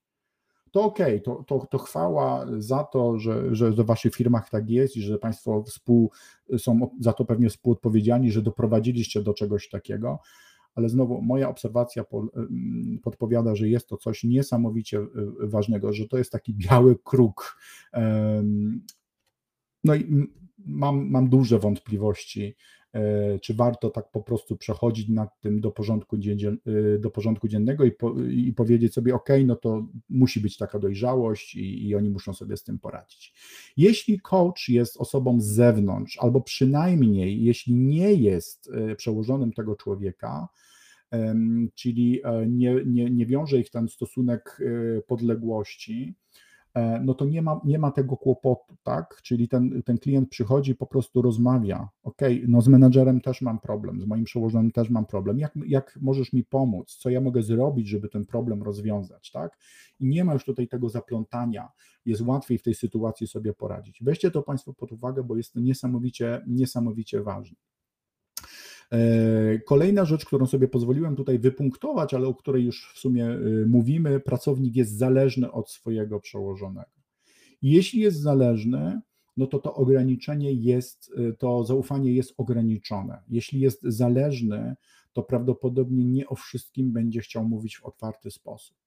to 0.73 0.83
okej, 0.83 1.21
okay, 1.21 1.21
to, 1.21 1.43
to, 1.47 1.67
to 1.71 1.77
chwała 1.77 2.45
za 2.57 2.83
to, 2.83 3.19
że, 3.19 3.55
że 3.55 3.71
w 3.71 3.75
Waszych 3.75 4.15
firmach 4.15 4.49
tak 4.49 4.69
jest 4.69 4.97
i 4.97 5.01
że 5.01 5.17
Państwo 5.17 5.63
współ, 5.63 6.11
są 6.57 6.89
za 6.99 7.13
to 7.13 7.25
pewnie 7.25 7.49
współodpowiedzialni, 7.49 8.31
że 8.31 8.41
doprowadziliście 8.41 9.21
do 9.21 9.33
czegoś 9.33 9.69
takiego, 9.69 10.19
ale 10.75 10.89
znowu 10.89 11.21
moja 11.21 11.49
obserwacja 11.49 12.03
po, 12.03 12.27
podpowiada, 13.03 13.55
że 13.55 13.69
jest 13.69 13.87
to 13.87 13.97
coś 13.97 14.23
niesamowicie 14.23 14.97
y, 14.99 15.07
ważnego, 15.47 15.93
że 15.93 16.07
to 16.07 16.17
jest 16.17 16.31
taki 16.31 16.53
biały 16.53 16.95
kruk. 17.03 17.57
No 19.83 19.95
i 19.95 20.27
mam, 20.65 21.09
mam 21.09 21.29
duże 21.29 21.59
wątpliwości, 21.59 22.55
E, 22.93 23.39
czy 23.39 23.53
warto 23.53 23.89
tak 23.89 24.11
po 24.11 24.21
prostu 24.21 24.57
przechodzić 24.57 25.09
nad 25.09 25.39
tym 25.39 25.61
do 25.61 25.71
porządku, 25.71 26.15
e, 26.15 26.99
do 26.99 27.09
porządku 27.09 27.47
dziennego 27.47 27.85
i, 27.85 27.91
po, 27.91 28.13
i 28.29 28.53
powiedzieć 28.53 28.93
sobie, 28.93 29.15
ok, 29.15 29.29
no 29.45 29.55
to 29.55 29.87
musi 30.09 30.39
być 30.39 30.57
taka 30.57 30.79
dojrzałość 30.79 31.55
i, 31.55 31.87
i 31.87 31.95
oni 31.95 32.09
muszą 32.09 32.33
sobie 32.33 32.57
z 32.57 32.63
tym 32.63 32.79
poradzić. 32.79 33.33
Jeśli 33.77 34.19
coach 34.19 34.69
jest 34.69 34.97
osobą 34.97 35.41
z 35.41 35.45
zewnątrz, 35.45 36.17
albo 36.19 36.41
przynajmniej 36.41 37.43
jeśli 37.43 37.75
nie 37.75 38.13
jest 38.13 38.69
e, 38.73 38.95
przełożonym 38.95 39.53
tego 39.53 39.75
człowieka, 39.75 40.47
czyli 41.75 42.21
nie, 42.47 42.75
nie, 42.85 43.09
nie 43.09 43.25
wiąże 43.25 43.59
ich 43.59 43.69
ten 43.69 43.87
stosunek 43.87 44.59
podległości, 45.07 46.15
no 47.01 47.13
to 47.13 47.25
nie 47.25 47.41
ma, 47.41 47.61
nie 47.65 47.79
ma 47.79 47.91
tego 47.91 48.17
kłopotu, 48.17 48.75
tak? 48.83 49.21
Czyli 49.23 49.47
ten, 49.47 49.83
ten 49.83 49.97
klient 49.97 50.29
przychodzi, 50.29 50.75
po 50.75 50.87
prostu 50.87 51.21
rozmawia. 51.21 51.89
OK, 52.03 52.21
no 52.47 52.61
z 52.61 52.67
menedżerem 52.67 53.21
też 53.21 53.41
mam 53.41 53.59
problem, 53.59 54.01
z 54.01 54.05
moim 54.05 54.23
przełożonym 54.23 54.71
też 54.71 54.89
mam 54.89 55.05
problem. 55.05 55.39
Jak, 55.39 55.53
jak 55.65 55.99
możesz 56.01 56.33
mi 56.33 56.43
pomóc? 56.43 56.97
Co 56.97 57.09
ja 57.09 57.21
mogę 57.21 57.43
zrobić, 57.43 57.87
żeby 57.87 58.09
ten 58.09 58.25
problem 58.25 58.63
rozwiązać, 58.63 59.31
tak? 59.31 59.57
I 59.99 60.07
nie 60.07 60.23
ma 60.23 60.33
już 60.33 60.45
tutaj 60.45 60.67
tego 60.67 60.89
zaplątania. 60.89 61.69
Jest 62.05 62.21
łatwiej 62.21 62.57
w 62.57 62.63
tej 62.63 62.75
sytuacji 62.75 63.27
sobie 63.27 63.53
poradzić. 63.53 64.03
Weźcie 64.03 64.31
to 64.31 64.41
Państwo 64.41 64.73
pod 64.73 64.91
uwagę, 64.91 65.23
bo 65.23 65.37
jest 65.37 65.53
to 65.53 65.59
niesamowicie, 65.59 66.43
niesamowicie 66.47 67.23
ważne. 67.23 67.57
E, 68.93 69.59
kolejna 69.59 70.05
rzecz, 70.05 70.25
którą 70.25 70.45
sobie 70.45 70.67
pozwoliłem 70.67 71.15
tutaj 71.15 71.39
wypunktować, 71.39 72.13
ale 72.13 72.27
o 72.27 72.35
której 72.35 72.63
już 72.63 72.93
w 72.95 72.99
sumie 72.99 73.25
e, 73.25 73.39
mówimy, 73.67 74.19
pracownik 74.19 74.75
jest 74.75 74.97
zależny 74.97 75.51
od 75.51 75.71
swojego 75.71 76.19
przełożonego. 76.19 76.91
Jeśli 77.61 77.99
jest 77.99 78.21
zależny, 78.21 79.01
no 79.37 79.47
to 79.47 79.59
to 79.59 79.73
ograniczenie 79.73 80.51
jest, 80.53 81.11
e, 81.17 81.33
to 81.33 81.65
zaufanie 81.65 82.13
jest 82.13 82.33
ograniczone. 82.37 83.21
Jeśli 83.29 83.59
jest 83.59 83.81
zależny, 83.83 84.75
to 85.13 85.23
prawdopodobnie 85.23 86.05
nie 86.05 86.27
o 86.27 86.35
wszystkim 86.35 86.91
będzie 86.91 87.21
chciał 87.21 87.49
mówić 87.49 87.77
w 87.77 87.85
otwarty 87.85 88.31
sposób. 88.31 88.82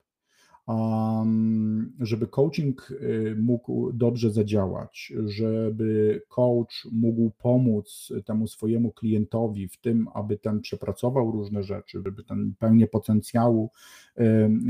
Żeby 2.01 2.27
coaching 2.27 2.91
y, 2.91 3.37
mógł 3.39 3.93
dobrze 3.93 4.31
zadziałać, 4.31 5.12
żeby 5.27 6.23
coach 6.29 6.87
mógł 6.93 7.31
pomóc 7.31 8.12
temu 8.25 8.47
swojemu 8.47 8.93
klientowi 8.93 9.69
w 9.69 9.77
tym, 9.77 10.09
aby 10.14 10.39
ten 10.39 10.61
przepracował 10.61 11.31
różne 11.31 11.62
rzeczy, 11.62 12.03
żeby 12.05 12.25
ten 12.25 12.55
pełnię 12.59 12.87
potencjału 12.87 13.71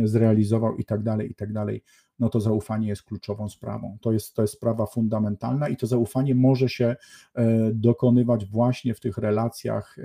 zrealizował 0.05 0.77
i 0.77 0.85
tak 0.85 1.03
dalej, 1.03 1.31
i 1.31 1.35
tak 1.35 1.53
dalej, 1.53 1.83
no 2.19 2.29
to 2.29 2.41
zaufanie 2.41 2.89
jest 2.89 3.03
kluczową 3.03 3.49
sprawą. 3.49 3.99
To 4.01 4.13
jest, 4.13 4.35
to 4.35 4.43
jest 4.43 4.55
sprawa 4.55 4.87
fundamentalna 4.87 5.69
i 5.69 5.77
to 5.77 5.87
zaufanie 5.87 6.35
może 6.35 6.69
się 6.69 6.97
e, 7.35 7.71
dokonywać 7.73 8.47
właśnie 8.47 8.95
w 8.95 9.01
tych 9.01 9.19
relacjach 9.19 9.97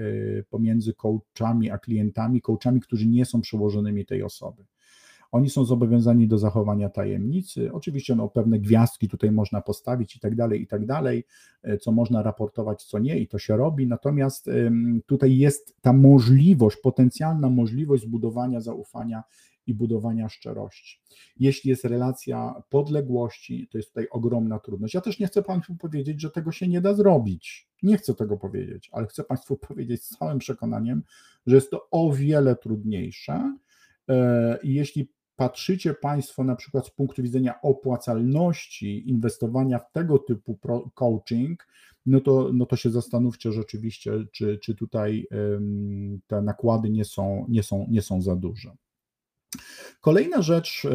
pomiędzy 0.50 0.94
coachami 0.94 1.72
a 1.72 1.78
klientami, 1.78 2.42
coachami, 2.42 2.82
którzy 2.82 3.08
nie 3.08 3.26
są 3.26 3.42
przełożonymi 3.42 4.06
tej 4.06 4.24
osoby. 4.24 4.66
Oni 5.32 5.50
są 5.50 5.66
zobowiązani 5.66 6.28
do 6.28 6.38
zachowania 6.38 6.90
tajemnicy. 6.90 7.74
Oczywiście 7.74 8.16
no, 8.16 8.30
pewne 8.30 8.60
gwiazdki 8.60 9.08
tutaj 9.08 9.32
można 9.32 9.62
postawić 9.62 10.16
i 10.16 10.20
tak 10.20 10.36
dalej, 10.36 10.62
i 10.62 10.68
tak 10.68 10.86
dalej, 10.86 11.26
e, 11.64 11.78
co 11.78 11.92
można 11.92 12.24
raportować, 12.24 12.84
co 12.84 13.00
nie, 13.00 13.20
i 13.20 13.28
to 13.28 13.40
się 13.40 13.58
robi. 13.58 13.88
Natomiast 13.88 14.50
tutaj 15.06 15.38
jest 15.38 15.76
ta 15.82 15.94
możliwość, 15.94 16.78
potencjalna 16.78 17.50
możliwość 17.50 18.04
zbudowania 18.04 18.62
zaufania 18.62 19.24
i 19.68 19.74
budowania 19.74 20.30
szczerości. 20.30 21.02
Jeśli 21.40 21.70
jest 21.70 21.86
relacja 21.86 22.64
podległości, 22.70 23.68
to 23.72 23.78
jest 23.78 23.90
tutaj 23.90 24.08
ogromna 24.12 24.60
trudność. 24.60 24.94
Ja 24.94 25.02
też 25.02 25.20
nie 25.20 25.28
chcę 25.28 25.44
Państwu 25.44 25.76
powiedzieć, 25.76 26.22
że 26.22 26.32
tego 26.32 26.52
się 26.52 26.68
nie 26.68 26.82
da 26.82 26.94
zrobić. 26.94 27.70
Nie 27.84 27.98
chcę 27.98 28.16
tego 28.16 28.38
powiedzieć, 28.38 28.90
ale 28.92 29.08
chcę 29.08 29.24
Państwu 29.24 29.58
powiedzieć 29.68 30.04
z 30.04 30.18
całym 30.18 30.40
przekonaniem, 30.40 31.04
że 31.48 31.56
jest 31.56 31.72
to 31.72 31.88
o 31.92 32.14
wiele 32.14 32.56
trudniejsze. 32.56 33.58
E, 34.10 34.60
jeśli 34.64 35.10
patrzycie 35.42 35.94
Państwo 35.94 36.44
na 36.44 36.56
przykład 36.56 36.88
z 36.88 36.90
punktu 36.90 37.24
widzenia 37.24 37.62
opłacalności 37.62 39.10
inwestowania 39.10 39.80
w 39.80 39.92
tego 39.92 40.20
typu 40.20 40.60
coaching, 40.94 41.68
no 42.06 42.22
to, 42.22 42.50
no 42.54 42.66
to 42.66 42.76
się 42.76 42.90
zastanówcie 42.90 43.52
rzeczywiście, 43.52 44.12
czy, 44.32 44.58
czy 44.58 44.76
tutaj 44.76 45.28
te 46.28 46.42
nakłady 46.42 46.90
nie 46.90 47.06
są, 47.06 47.46
nie, 47.50 47.64
są, 47.64 47.88
nie 47.90 48.02
są 48.02 48.22
za 48.22 48.36
duże. 48.36 48.72
Kolejna 50.02 50.42
rzecz, 50.42 50.88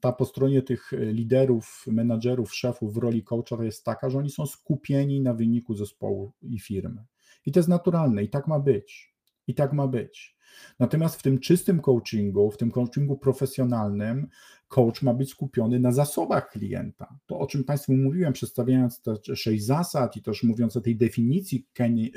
ta 0.00 0.12
po 0.12 0.24
stronie 0.24 0.62
tych 0.62 0.92
liderów, 1.12 1.84
menadżerów, 1.86 2.54
szefów 2.54 2.94
w 2.94 2.96
roli 2.96 3.24
coacha 3.24 3.64
jest 3.64 3.84
taka, 3.84 4.10
że 4.10 4.18
oni 4.18 4.30
są 4.30 4.46
skupieni 4.46 5.20
na 5.20 5.34
wyniku 5.34 5.74
zespołu 5.74 6.32
i 6.42 6.60
firmy. 6.60 7.04
I 7.46 7.52
to 7.52 7.58
jest 7.58 7.68
naturalne, 7.68 8.22
i 8.22 8.28
tak 8.28 8.46
ma 8.46 8.60
być. 8.60 9.14
I 9.46 9.54
tak 9.54 9.72
ma 9.72 9.88
być. 9.88 10.35
Natomiast 10.78 11.16
w 11.16 11.22
tym 11.22 11.38
czystym 11.38 11.80
coachingu, 11.80 12.50
w 12.50 12.56
tym 12.56 12.70
coachingu 12.70 13.18
profesjonalnym, 13.18 14.28
coach 14.68 15.02
ma 15.02 15.14
być 15.14 15.30
skupiony 15.30 15.80
na 15.80 15.92
zasobach 15.92 16.50
klienta. 16.50 17.18
To, 17.26 17.38
o 17.38 17.46
czym 17.46 17.64
Państwu 17.64 17.92
mówiłem, 17.92 18.32
przedstawiając 18.32 19.02
te 19.02 19.36
sześć 19.36 19.64
zasad 19.64 20.16
i 20.16 20.22
też 20.22 20.42
mówiąc 20.42 20.76
o 20.76 20.80
tej 20.80 20.96
definicji 20.96 21.66
Kenny, 21.72 22.10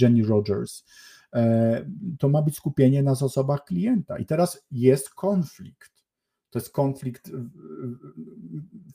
Jenny 0.00 0.26
Rogers, 0.26 0.84
e, 1.34 1.86
to 2.18 2.28
ma 2.28 2.42
być 2.42 2.56
skupienie 2.56 3.02
na 3.02 3.14
zasobach 3.14 3.64
klienta. 3.64 4.18
I 4.18 4.26
teraz 4.26 4.66
jest 4.70 5.10
konflikt. 5.10 5.98
To 6.50 6.58
jest 6.58 6.70
konflikt 6.70 7.30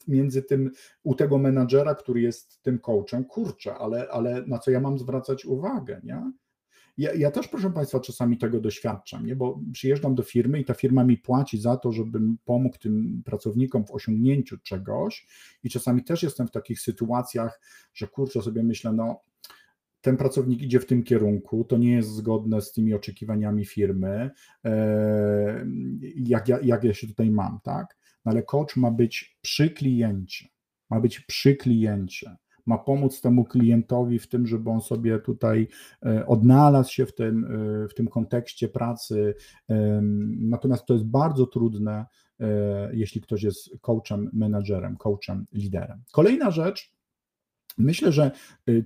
między 0.08 0.44
tym, 0.44 0.72
u 1.04 1.16
tego 1.16 1.38
menadżera, 1.38 1.96
który 1.96 2.22
jest 2.22 2.62
tym 2.62 2.80
coachem, 2.80 3.26
kurczę, 3.26 3.76
ale, 3.76 4.08
ale 4.12 4.46
na 4.48 4.60
co 4.60 4.72
ja 4.72 4.80
mam 4.80 5.00
zwracać 5.00 5.46
uwagę, 5.46 6.02
nie? 6.04 6.32
Ja, 6.98 7.14
ja, 7.14 7.32
też, 7.32 7.48
proszę 7.48 7.72
Państwa, 7.72 8.00
czasami 8.00 8.38
tego 8.38 8.60
doświadczam, 8.60 9.26
nie? 9.26 9.36
bo 9.36 9.60
przyjeżdżam 9.72 10.16
do 10.16 10.24
firmy 10.24 10.60
i 10.60 10.66
ta 10.66 10.74
firma 10.74 11.04
mi 11.04 11.18
płaci 11.18 11.58
za 11.58 11.78
to, 11.78 11.92
żebym 11.92 12.38
pomógł 12.46 12.78
tym 12.78 13.22
pracownikom 13.26 13.86
w 13.86 13.92
osiągnięciu 13.92 14.58
czegoś 14.58 15.28
i 15.64 15.70
czasami 15.70 16.04
też 16.04 16.24
jestem 16.24 16.48
w 16.48 16.52
takich 16.52 16.80
sytuacjach, 16.80 17.62
że 17.94 18.08
kurczę 18.08 18.42
sobie 18.42 18.64
myślę, 18.64 18.94
no 18.94 19.22
ten 20.02 20.18
pracownik 20.18 20.62
idzie 20.62 20.80
w 20.80 20.86
tym 20.86 21.04
kierunku, 21.04 21.64
to 21.64 21.78
nie 21.78 21.94
jest 21.94 22.10
zgodne 22.10 22.62
z 22.62 22.72
tymi 22.72 22.94
oczekiwaniami 22.94 23.66
firmy, 23.66 24.32
e, 24.66 25.66
jak 26.16 26.48
ja, 26.48 26.60
jak 26.64 26.84
ja 26.84 26.94
się 26.94 27.08
tutaj 27.08 27.32
mam, 27.32 27.60
tak? 27.64 27.98
No 28.26 28.32
ale 28.32 28.44
coach 28.44 28.76
ma 28.76 28.92
być 28.92 29.38
przy 29.42 29.70
kliencie, 29.70 30.48
ma 30.90 31.00
być 31.00 31.20
przy 31.20 31.56
kliencie 31.56 32.36
ma 32.66 32.78
pomóc 32.78 33.22
temu 33.22 33.46
klientowi 33.46 34.20
w 34.20 34.28
tym, 34.28 34.48
żeby 34.48 34.70
on 34.70 34.82
sobie 34.82 35.20
tutaj 35.20 35.68
e, 36.06 36.26
odnalazł 36.28 36.92
się 36.92 37.06
w 37.06 37.16
tym, 37.16 37.46
e, 37.46 37.88
w 37.88 37.94
tym 37.94 38.08
kontekście 38.08 38.70
pracy. 38.70 39.36
Natomiast 40.40 40.86
to 40.86 40.94
jest 40.94 41.06
bardzo 41.06 41.48
trudne, 41.48 42.06
e, 42.40 42.90
jeśli 42.94 43.22
ktoś 43.22 43.44
jest 43.44 43.70
coachem, 43.82 44.30
menadżerem, 44.34 44.98
coachem, 44.98 45.46
liderem. 45.52 46.02
Kolejna 46.12 46.52
rzecz, 46.52 46.94
Myślę, 47.78 48.12
że 48.12 48.32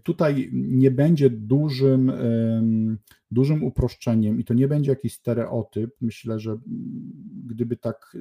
tutaj 0.03 0.49
nie 0.53 0.91
będzie 0.91 1.30
dużym, 1.30 2.11
dużym 3.32 3.63
uproszczeniem 3.63 4.39
i 4.39 4.43
to 4.43 4.53
nie 4.53 4.67
będzie 4.67 4.91
jakiś 4.91 5.13
stereotyp. 5.13 5.95
Myślę, 6.01 6.39
że 6.39 6.57
gdyby 7.45 7.78
tak 7.78 8.17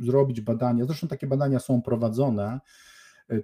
zrobić 0.00 0.40
badania, 0.40 0.84
zresztą 0.84 1.08
takie 1.08 1.26
badania 1.26 1.58
są 1.58 1.82
prowadzone, 1.82 2.60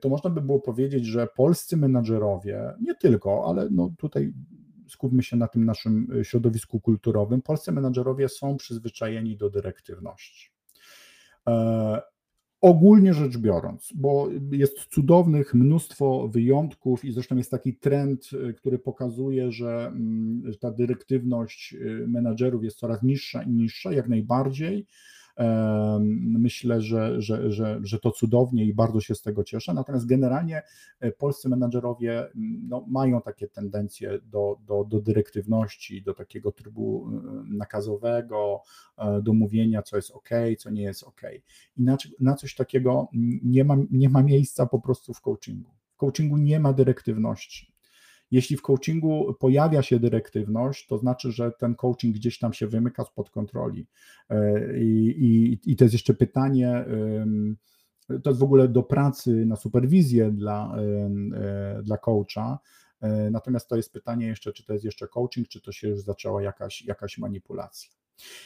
to 0.01 0.09
można 0.09 0.30
by 0.30 0.41
było 0.41 0.61
powiedzieć, 0.61 1.07
że 1.07 1.28
polscy 1.37 1.76
menadżerowie, 1.76 2.74
nie 2.80 2.95
tylko, 2.95 3.47
ale 3.47 3.68
no 3.70 3.93
tutaj 3.99 4.33
skupmy 4.89 5.22
się 5.22 5.37
na 5.37 5.49
tym 5.49 5.64
naszym 5.64 6.09
e, 6.20 6.24
środowisku 6.24 6.80
kulturowym, 6.80 7.43
polscy 7.43 7.72
menadżerowie 7.72 8.28
są 8.28 8.57
przyzwyczajeni 8.57 9.37
do 9.37 9.51
dyrektywności. 9.51 10.51
E, 11.49 12.03
ogólnie 12.61 13.14
rzecz 13.14 13.39
biorąc, 13.39 13.93
bo 13.95 14.28
jest 14.51 14.78
cudownych 14.78 15.55
mnóstwo 15.55 16.28
wyjątków 16.28 17.05
i 17.05 17.12
zresztą 17.12 17.37
jest 17.37 17.51
taki 17.51 17.76
trend, 17.76 18.30
który 18.57 18.78
pokazuje, 18.78 19.53
że 19.53 19.87
mm, 19.87 20.53
ta 20.61 20.70
dyrektywność 20.70 21.76
menadżerów 22.07 22.64
jest 22.64 22.78
coraz 22.78 23.03
niższa 23.03 23.43
i 23.43 23.51
niższa, 23.51 23.93
jak 23.93 24.09
najbardziej. 24.09 24.87
Myślę, 26.18 26.80
że, 26.80 27.22
że, 27.22 27.53
że, 27.53 27.80
że 27.83 27.99
to 27.99 28.11
cudownie 28.11 28.64
i 28.64 28.74
bardzo 28.74 29.01
się 29.01 29.14
z 29.14 29.22
tego 29.22 29.45
cieszę. 29.45 29.74
Natomiast 29.74 30.07
generalnie 30.07 30.62
e, 31.01 31.12
polscy 31.12 31.49
menadżerowie 31.49 32.28
no, 32.68 32.85
mają 32.89 33.20
takie 33.20 33.49
tendencje 33.49 34.18
do, 34.24 34.57
do, 34.66 34.85
do 34.85 35.01
dyrektywności, 35.01 36.03
do 36.03 36.14
takiego 36.14 36.53
trybu 36.53 37.09
e, 37.09 37.45
nakazowego, 37.57 38.62
e, 38.99 39.22
do 39.22 39.35
mówienia, 39.35 39.83
co 39.83 39.97
jest 39.97 40.11
ok, 40.11 40.30
co 40.59 40.70
nie 40.70 40.83
jest 40.83 41.03
ok. 41.03 41.20
I 41.76 41.83
na, 41.83 41.97
na 42.20 42.35
coś 42.35 42.55
takiego 42.55 43.09
nie 43.43 43.64
ma, 43.64 43.76
nie 43.91 44.09
ma 44.09 44.22
miejsca 44.22 44.66
po 44.66 44.80
prostu 44.80 45.14
w 45.14 45.20
coachingu. 45.20 45.70
W 45.95 45.97
coachingu 45.97 46.37
nie 46.37 46.61
ma 46.61 46.72
dyrektywności. 46.72 47.72
Jeśli 48.33 48.57
w 48.57 48.62
coachingu 48.62 49.35
pojawia 49.35 49.83
się 49.83 50.01
dyrektywność, 50.01 50.87
to 50.87 50.99
znaczy, 50.99 51.33
że 51.33 51.53
ten 51.53 51.74
coaching 51.74 52.16
gdzieś 52.16 52.39
tam 52.39 52.53
się 52.53 52.66
wymyka 52.66 53.05
spod 53.05 53.30
kontroli. 53.30 53.87
E, 54.30 54.78
I, 54.78 55.07
i, 55.07 55.72
i 55.72 55.76
to 55.76 55.85
jest 55.85 55.93
jeszcze 55.93 56.14
pytanie, 56.14 56.85
to 58.22 58.30
jest 58.30 58.41
w 58.41 58.45
ogóle 58.45 58.68
do 58.68 58.83
pracy 58.83 59.47
na 59.47 59.57
superwizję 59.57 60.30
dla, 60.30 60.76
e, 60.76 61.83
dla 61.83 61.99
coacha. 61.99 62.59
E, 63.01 63.30
natomiast 63.30 63.68
to 63.68 63.76
jest 63.76 63.93
pytanie 63.93 64.26
jeszcze, 64.26 64.53
czy 64.53 64.64
to 64.64 64.72
jest 64.72 64.85
jeszcze 64.85 65.09
coaching, 65.09 65.49
czy 65.49 65.61
to 65.61 65.72
się 65.72 65.89
już 65.89 66.01
zaczęła 66.01 66.43
jakaś, 66.43 66.83
jakaś 66.83 67.18
manipulacja. 67.18 67.91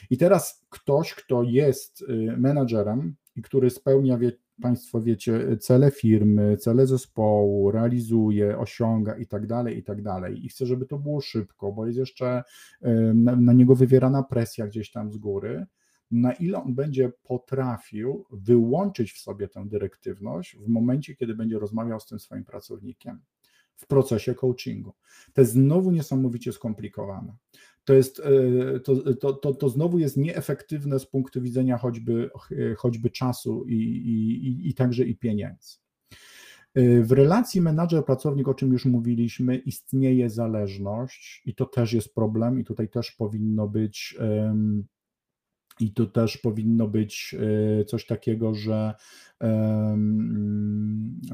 I 0.09 0.17
teraz 0.17 0.65
ktoś, 0.69 1.13
kto 1.13 1.43
jest 1.43 2.01
y, 2.01 2.05
menadżerem 2.37 3.15
i 3.35 3.41
który 3.41 3.69
spełnia, 3.69 4.17
wie, 4.17 4.31
Państwo 4.61 5.01
wiecie, 5.01 5.57
cele 5.57 5.91
firmy, 5.91 6.57
cele 6.57 6.87
zespołu, 6.87 7.71
realizuje, 7.71 8.57
osiąga 8.57 9.17
i 9.17 9.27
tak 9.27 9.47
dalej, 9.47 9.77
i 9.77 9.83
tak 9.83 10.01
dalej. 10.01 10.45
I 10.45 10.49
chcę, 10.49 10.65
żeby 10.65 10.85
to 10.85 10.97
było 10.97 11.21
szybko, 11.21 11.71
bo 11.71 11.85
jest 11.85 11.99
jeszcze 11.99 12.43
na, 13.13 13.35
na 13.35 13.53
niego 13.53 13.75
wywierana 13.75 14.23
presja 14.23 14.67
gdzieś 14.67 14.91
tam 14.91 15.11
z 15.11 15.17
góry. 15.17 15.65
Na 16.11 16.33
ile 16.33 16.63
on 16.63 16.75
będzie 16.75 17.11
potrafił 17.23 18.25
wyłączyć 18.31 19.11
w 19.11 19.19
sobie 19.19 19.47
tę 19.47 19.65
dyrektywność 19.67 20.57
w 20.57 20.67
momencie, 20.67 21.15
kiedy 21.15 21.35
będzie 21.35 21.59
rozmawiał 21.59 21.99
z 21.99 22.05
tym 22.05 22.19
swoim 22.19 22.43
pracownikiem 22.43 23.19
w 23.75 23.87
procesie 23.87 24.35
coachingu. 24.35 24.93
To 25.33 25.41
jest 25.41 25.53
znowu 25.53 25.91
niesamowicie 25.91 26.53
skomplikowane 26.53 27.33
to, 27.87 27.93
jest, 27.93 28.19
e, 28.19 28.79
to, 28.79 29.13
to, 29.13 29.33
to, 29.33 29.53
to 29.53 29.69
znowu 29.69 29.99
jest 29.99 30.17
nieefektywne 30.17 30.99
z 30.99 31.05
punktu 31.05 31.41
widzenia 31.41 31.77
choćby, 31.77 32.29
choćby 32.77 33.09
czasu 33.09 33.65
i, 33.67 33.75
i, 33.75 34.69
i 34.69 34.73
także 34.73 35.03
i 35.03 35.15
pieniędzy. 35.15 35.77
E, 36.75 37.01
w 37.01 37.11
relacji 37.11 37.61
menadżer-pracownik, 37.61 38.47
o 38.47 38.53
czym 38.53 38.71
już 38.73 38.85
mówiliśmy, 38.85 39.57
istnieje 39.57 40.29
zależność 40.29 41.41
i 41.45 41.55
to 41.55 41.65
też 41.65 41.93
jest 41.93 42.15
problem, 42.15 42.59
i 42.59 42.63
tutaj 42.63 42.89
też 42.89 43.11
powinno 43.11 43.67
być 43.67 44.17
I 45.79 45.91
tu 45.93 46.07
też 46.07 46.37
powinno 46.37 46.87
być 46.87 47.35
coś 47.87 48.05
takiego, 48.05 48.53
że 48.53 48.93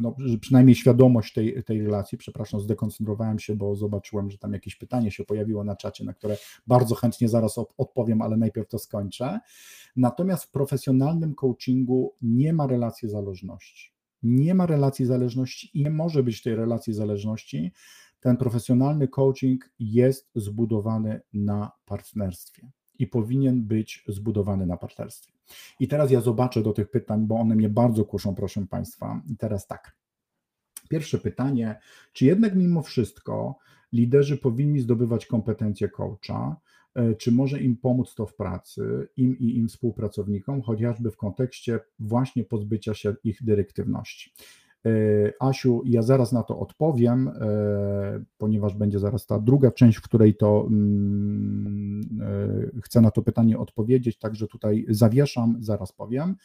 no, 0.01 0.15
przynajmniej 0.41 0.75
świadomość 0.75 1.33
tej, 1.33 1.63
tej 1.63 1.83
relacji. 1.83 2.17
Przepraszam, 2.17 2.59
zdekoncentrowałem 2.59 3.39
się, 3.39 3.55
bo 3.55 3.75
zobaczyłem, 3.75 4.31
że 4.31 4.37
tam 4.37 4.53
jakieś 4.53 4.75
pytanie 4.75 5.11
się 5.11 5.23
pojawiło 5.23 5.63
na 5.63 5.75
czacie, 5.75 6.05
na 6.05 6.13
które 6.13 6.37
bardzo 6.67 6.95
chętnie 6.95 7.29
zaraz 7.29 7.57
odpowiem, 7.77 8.21
ale 8.21 8.37
najpierw 8.37 8.67
to 8.67 8.79
skończę. 8.79 9.39
Natomiast 9.95 10.43
w 10.43 10.51
profesjonalnym 10.51 11.35
coachingu 11.35 12.15
nie 12.21 12.53
ma 12.53 12.67
relacji 12.67 13.09
zależności. 13.09 13.93
Nie 14.23 14.55
ma 14.55 14.65
relacji 14.65 15.05
zależności 15.05 15.69
i 15.73 15.83
nie 15.83 15.89
może 15.89 16.23
być 16.23 16.41
tej 16.41 16.55
relacji 16.55 16.93
zależności. 16.93 17.71
Ten 18.19 18.37
profesjonalny 18.37 19.07
coaching 19.07 19.69
jest 19.79 20.29
zbudowany 20.35 21.21
na 21.33 21.71
partnerstwie 21.85 22.71
i 23.03 23.07
powinien 23.07 23.63
być 23.63 24.03
zbudowany 24.07 24.65
na 24.65 24.77
partnerstwie. 24.77 25.33
I 25.79 25.87
teraz 25.87 26.11
ja 26.11 26.21
zobaczę 26.21 26.63
do 26.63 26.73
tych 26.73 26.89
pytań, 26.89 27.27
bo 27.27 27.35
one 27.35 27.55
mnie 27.55 27.69
bardzo 27.69 28.05
kuszą, 28.05 28.35
proszę 28.35 28.65
Państwa. 28.69 29.21
I 29.27 29.37
teraz 29.37 29.67
tak. 29.67 29.95
Pierwsze 30.89 31.17
pytanie, 31.17 31.79
czy 32.13 32.25
jednak 32.25 32.55
mimo 32.55 32.81
wszystko 32.81 33.57
liderzy 33.93 34.37
powinni 34.37 34.79
zdobywać 34.79 35.25
kompetencje 35.25 35.89
coacha, 35.89 36.55
e, 36.95 37.15
czy 37.15 37.31
może 37.31 37.59
im 37.59 37.77
pomóc 37.77 38.15
to 38.15 38.25
w 38.25 38.35
pracy, 38.35 39.07
im 39.17 39.39
i 39.39 39.57
im 39.57 39.67
współpracownikom, 39.67 40.61
chociażby 40.61 41.11
w 41.11 41.17
kontekście 41.17 41.79
właśnie 41.99 42.43
pozbycia 42.43 42.93
się 42.93 43.15
ich 43.23 43.43
dyrektywności. 43.43 44.31
E, 44.85 45.33
Asiu, 45.39 45.81
ja 45.85 46.01
zaraz 46.01 46.31
na 46.31 46.43
to 46.43 46.59
odpowiem, 46.59 47.27
e, 47.27 47.33
ponieważ 48.37 48.75
będzie 48.75 48.99
zaraz 48.99 49.25
ta 49.25 49.39
druga 49.39 49.71
część, 49.71 49.97
w 49.97 50.01
której 50.01 50.35
to 50.35 50.65
mm, 50.69 52.01
e, 52.75 52.81
chcę 52.81 53.01
na 53.01 53.11
to 53.11 53.21
pytanie 53.21 53.59
odpowiedzieć, 53.59 54.17
także 54.17 54.47
tutaj 54.47 54.85
zawieszam, 54.89 55.57
zaraz 55.59 55.91
powiem. 55.91 56.35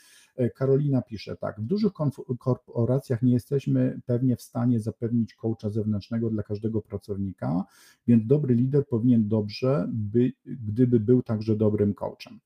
Karolina 0.55 1.03
pisze 1.03 1.37
tak, 1.37 1.61
w 1.61 1.65
dużych 1.65 1.93
korporacjach 2.39 3.23
nie 3.23 3.33
jesteśmy 3.33 4.01
pewnie 4.07 4.37
w 4.37 4.43
stanie 4.43 4.81
zapewnić 4.81 5.35
coacha 5.35 5.71
zewnętrznego 5.71 6.31
dla 6.31 6.43
każdego 6.43 6.83
pracownika, 6.83 7.65
więc 8.07 8.27
dobry 8.27 8.55
lider 8.55 8.89
powinien 8.89 9.29
dobrze, 9.29 9.89
by, 9.89 10.33
gdyby 10.47 11.01
był 11.01 11.23
także 11.23 11.57
dobrym 11.57 11.95
coachem. 11.95 12.41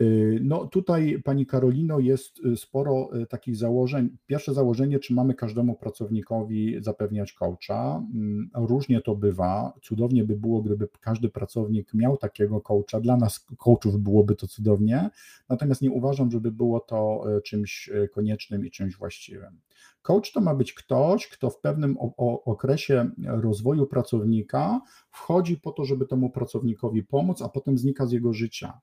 Y, 0.00 0.40
no 0.42 0.66
tutaj 0.66 1.22
Pani 1.24 1.46
Karolino 1.46 1.98
jest 1.98 2.44
y, 2.44 2.56
sporo 2.56 3.16
y, 3.16 3.26
takich 3.26 3.56
założeń. 3.56 4.16
Pierwsze 4.26 4.54
założenie, 4.54 4.98
czy 4.98 5.14
mamy 5.14 5.34
każdemu 5.34 5.74
pracownikowi 5.74 6.76
zapewniać 6.80 7.32
coacha. 7.32 8.02
Mm, 8.14 8.50
różnie 8.54 9.00
to 9.00 9.14
bywa. 9.14 9.72
Cudownie 9.82 10.24
by 10.24 10.36
było, 10.36 10.62
gdyby 10.62 10.88
każdy 11.00 11.28
pracownik 11.28 11.94
miał 11.94 12.16
takiego 12.16 12.60
coacha. 12.60 13.00
Dla 13.00 13.16
nas 13.16 13.46
coachów 13.56 13.98
byłoby 13.98 14.34
to 14.34 14.46
cudownie, 14.46 15.10
natomiast 15.48 15.82
nie 15.82 15.90
uważam, 15.90 16.30
żeby 16.30 16.52
było 16.52 16.80
to 16.80 17.24
czymś 17.44 17.90
koniecznym 18.12 18.66
i 18.66 18.70
czymś 18.70 18.96
właściwym. 18.96 19.60
Coach 20.02 20.32
to 20.32 20.40
ma 20.40 20.54
być 20.54 20.72
ktoś, 20.72 21.28
kto 21.28 21.50
w 21.50 21.60
pewnym 21.60 21.96
okresie 22.44 23.10
rozwoju 23.26 23.86
pracownika 23.86 24.80
wchodzi 25.10 25.56
po 25.56 25.72
to, 25.72 25.84
żeby 25.84 26.06
temu 26.06 26.30
pracownikowi 26.30 27.02
pomóc, 27.02 27.42
a 27.42 27.48
potem 27.48 27.78
znika 27.78 28.06
z 28.06 28.12
jego 28.12 28.32
życia 28.32 28.80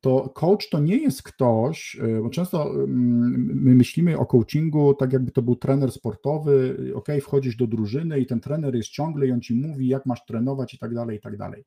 to 0.00 0.28
coach 0.28 0.68
to 0.68 0.78
nie 0.78 0.96
jest 0.96 1.22
ktoś, 1.22 1.94
y, 1.94 2.20
bo 2.22 2.30
często 2.30 2.70
mm, 2.70 3.50
my 3.54 3.74
myślimy 3.74 4.18
o 4.18 4.26
coachingu 4.26 4.94
tak 4.94 5.12
jakby 5.12 5.30
to 5.30 5.42
był 5.42 5.56
trener 5.56 5.92
sportowy, 5.92 6.76
ok, 6.94 7.08
wchodzisz 7.22 7.56
do 7.56 7.66
drużyny 7.66 8.20
i 8.20 8.26
ten 8.26 8.40
trener 8.40 8.74
jest 8.74 8.88
ciągle 8.88 9.26
i 9.26 9.32
on 9.32 9.40
ci 9.40 9.54
mówi 9.54 9.88
jak 9.88 10.06
masz 10.06 10.24
trenować 10.24 10.74
i 10.74 10.78
tak 10.78 10.94
dalej, 10.94 11.16
i 11.16 11.20
tak 11.20 11.36
dalej. 11.36 11.64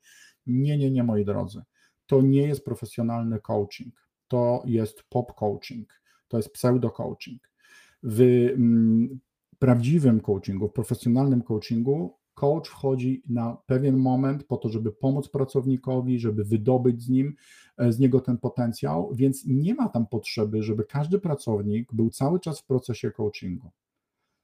Nie, 0.47 0.77
nie, 0.77 0.91
nie 0.91 1.03
moi 1.03 1.25
drodzy. 1.25 1.61
To 2.05 2.21
nie 2.21 2.47
jest 2.47 2.65
profesjonalny 2.65 3.39
coaching. 3.39 3.93
To 4.27 4.63
jest 4.65 5.03
pop 5.09 5.33
coaching. 5.35 6.01
To 6.27 6.37
jest 6.37 6.53
pseudo 6.53 6.89
coaching. 6.89 7.41
W 8.03 8.49
prawdziwym 9.59 10.19
coachingu, 10.19 10.67
w 10.67 10.73
profesjonalnym 10.73 11.41
coachingu 11.41 12.17
coach 12.33 12.67
wchodzi 12.67 13.23
na 13.29 13.57
pewien 13.65 13.97
moment 13.97 14.43
po 14.43 14.57
to, 14.57 14.69
żeby 14.69 14.91
pomóc 14.91 15.29
pracownikowi, 15.29 16.19
żeby 16.19 16.43
wydobyć 16.43 17.03
z 17.03 17.09
nim, 17.09 17.35
e, 17.77 17.91
z 17.91 17.99
niego 17.99 18.19
ten 18.19 18.37
potencjał, 18.37 19.09
więc 19.15 19.45
nie 19.45 19.75
ma 19.75 19.89
tam 19.89 20.07
potrzeby, 20.07 20.63
żeby 20.63 20.83
każdy 20.83 21.19
pracownik 21.19 21.93
był 21.93 22.09
cały 22.09 22.39
czas 22.39 22.59
w 22.59 22.65
procesie 22.65 23.11
coachingu. 23.11 23.71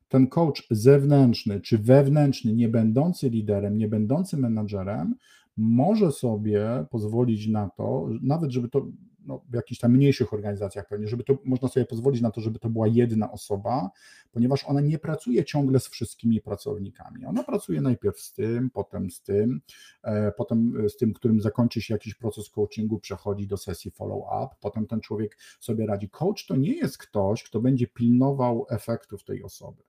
Ten 0.10 0.28
coach 0.28 0.68
zewnętrzny 0.72 1.62
czy 1.62 1.78
wewnętrzny, 1.78 2.54
nie 2.54 2.70
będący 2.70 3.30
liderem, 3.30 3.78
nie 3.78 3.88
będący 3.88 4.38
menadżerem, 4.38 5.16
może 5.58 6.12
sobie 6.12 6.86
pozwolić 6.90 7.48
na 7.48 7.70
to, 7.70 8.10
nawet 8.22 8.52
żeby 8.52 8.70
to 8.70 8.88
no, 9.26 9.42
w 9.50 9.54
jakichś 9.54 9.80
tam 9.80 9.92
mniejszych 9.92 10.34
organizacjach 10.34 10.88
pewnie, 10.88 11.08
żeby 11.08 11.24
to 11.24 11.38
można 11.44 11.68
sobie 11.68 11.86
pozwolić 11.86 12.22
na 12.22 12.32
to, 12.32 12.42
żeby 12.42 12.60
to 12.60 12.70
była 12.70 12.88
jedna 12.88 13.32
osoba, 13.32 13.90
ponieważ 14.32 14.66
ona 14.66 14.82
nie 14.82 15.00
pracuje 15.00 15.46
ciągle 15.46 15.80
z 15.80 15.88
wszystkimi 15.88 16.42
pracownikami. 16.42 17.26
Ona 17.26 17.44
pracuje 17.44 17.82
najpierw 17.82 18.20
z 18.20 18.34
tym, 18.34 18.70
potem 18.70 19.12
z 19.12 19.22
tym, 19.22 19.62
e, 20.04 20.32
potem 20.32 20.90
z 20.90 20.98
tym, 20.98 21.14
którym 21.14 21.42
zakończy 21.42 21.82
się 21.82 21.94
jakiś 21.94 22.16
proces 22.16 22.50
coachingu, 22.50 23.00
przechodzi 23.00 23.48
do 23.48 23.58
sesji 23.58 23.92
follow-up, 23.92 24.56
potem 24.62 24.88
ten 24.88 25.02
człowiek 25.02 25.38
sobie 25.60 25.86
radzi. 25.86 26.10
Coach 26.10 26.46
to 26.46 26.56
nie 26.56 26.74
jest 26.74 26.98
ktoś, 26.98 27.44
kto 27.44 27.60
będzie 27.60 27.88
pilnował 27.88 28.66
efektów 28.70 29.24
tej 29.24 29.44
osoby. 29.44 29.89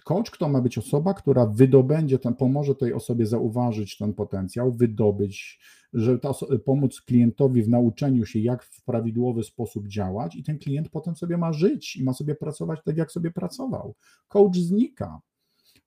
Coach 0.00 0.38
to 0.38 0.48
ma 0.48 0.60
być 0.60 0.78
osoba, 0.78 1.14
która 1.14 1.46
wydobędzie 1.46 2.18
ten, 2.18 2.34
pomoże 2.34 2.74
tej 2.74 2.92
osobie 2.92 3.26
zauważyć 3.26 3.96
ten 3.96 4.14
potencjał, 4.14 4.72
wydobyć, 4.72 5.60
że 5.92 6.18
ta, 6.18 6.32
pomóc 6.64 7.00
klientowi 7.00 7.62
w 7.62 7.68
nauczeniu 7.68 8.26
się, 8.26 8.38
jak 8.38 8.64
w 8.64 8.84
prawidłowy 8.84 9.44
sposób 9.44 9.88
działać, 9.88 10.36
i 10.36 10.42
ten 10.42 10.58
klient 10.58 10.88
potem 10.88 11.16
sobie 11.16 11.36
ma 11.36 11.52
żyć 11.52 11.96
i 11.96 12.04
ma 12.04 12.12
sobie 12.12 12.34
pracować 12.34 12.80
tak, 12.84 12.96
jak 12.96 13.12
sobie 13.12 13.30
pracował. 13.30 13.94
Coach 14.28 14.56
znika. 14.56 15.20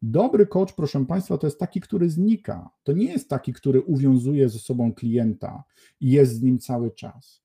Dobry 0.02 0.48
coach, 0.48 0.74
proszę 0.74 1.06
Państwa, 1.06 1.38
to 1.38 1.48
jest 1.48 1.60
taki, 1.60 1.82
który 1.82 2.10
znika. 2.10 2.70
To 2.84 2.92
nie 2.92 3.06
jest 3.06 3.30
taki, 3.30 3.54
który 3.54 3.82
uwiązuje 3.82 4.50
ze 4.50 4.60
sobą 4.60 4.94
klienta 4.94 5.64
i 6.00 6.12
jest 6.12 6.34
z 6.34 6.42
nim 6.42 6.60
cały 6.60 6.92
czas. 6.92 7.41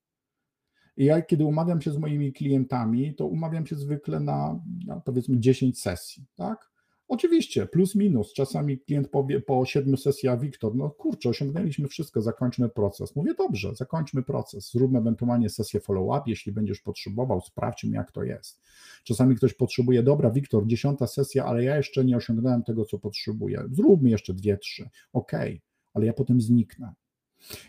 Ja, 0.96 1.22
kiedy 1.22 1.44
umawiam 1.44 1.80
się 1.80 1.90
z 1.90 1.98
moimi 1.98 2.32
klientami, 2.32 3.14
to 3.14 3.26
umawiam 3.26 3.66
się 3.66 3.76
zwykle 3.76 4.20
na, 4.20 4.60
na 4.86 5.00
powiedzmy 5.00 5.40
10 5.40 5.80
sesji, 5.80 6.24
tak? 6.36 6.70
Oczywiście, 7.08 7.66
plus 7.66 7.94
minus. 7.94 8.32
Czasami 8.32 8.78
klient 8.78 9.08
powie 9.08 9.40
po 9.40 9.64
siedmiu 9.64 9.96
sesjach, 9.96 10.40
Wiktor, 10.40 10.74
no 10.74 10.90
kurczę, 10.90 11.28
osiągnęliśmy 11.28 11.88
wszystko, 11.88 12.22
zakończmy 12.22 12.68
proces. 12.68 13.16
Mówię, 13.16 13.34
dobrze, 13.38 13.74
zakończmy 13.74 14.22
proces, 14.22 14.70
zróbmy 14.72 14.98
ewentualnie 14.98 15.50
sesję 15.50 15.80
follow-up, 15.80 16.22
jeśli 16.26 16.52
będziesz 16.52 16.80
potrzebował, 16.80 17.40
sprawdźmy 17.40 17.96
jak 17.96 18.12
to 18.12 18.24
jest. 18.24 18.60
Czasami 19.04 19.36
ktoś 19.36 19.54
potrzebuje, 19.54 20.02
dobra, 20.02 20.30
Wiktor, 20.30 20.66
dziesiąta 20.66 21.06
sesja, 21.06 21.44
ale 21.44 21.64
ja 21.64 21.76
jeszcze 21.76 22.04
nie 22.04 22.16
osiągnąłem 22.16 22.62
tego, 22.62 22.84
co 22.84 22.98
potrzebuję. 22.98 23.64
Zróbmy 23.72 24.10
jeszcze 24.10 24.34
dwie, 24.34 24.58
trzy. 24.58 24.88
Okej, 25.12 25.50
okay, 25.52 25.60
ale 25.94 26.06
ja 26.06 26.12
potem 26.12 26.40
zniknę. 26.40 26.94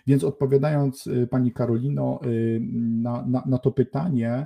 Więc 0.07 0.23
odpowiadając 0.23 1.07
y, 1.07 1.27
Pani 1.27 1.51
Karolino 1.51 2.19
y, 2.25 2.59
na, 2.73 3.25
na, 3.27 3.43
na 3.45 3.57
to 3.57 3.71
pytanie, 3.71 4.45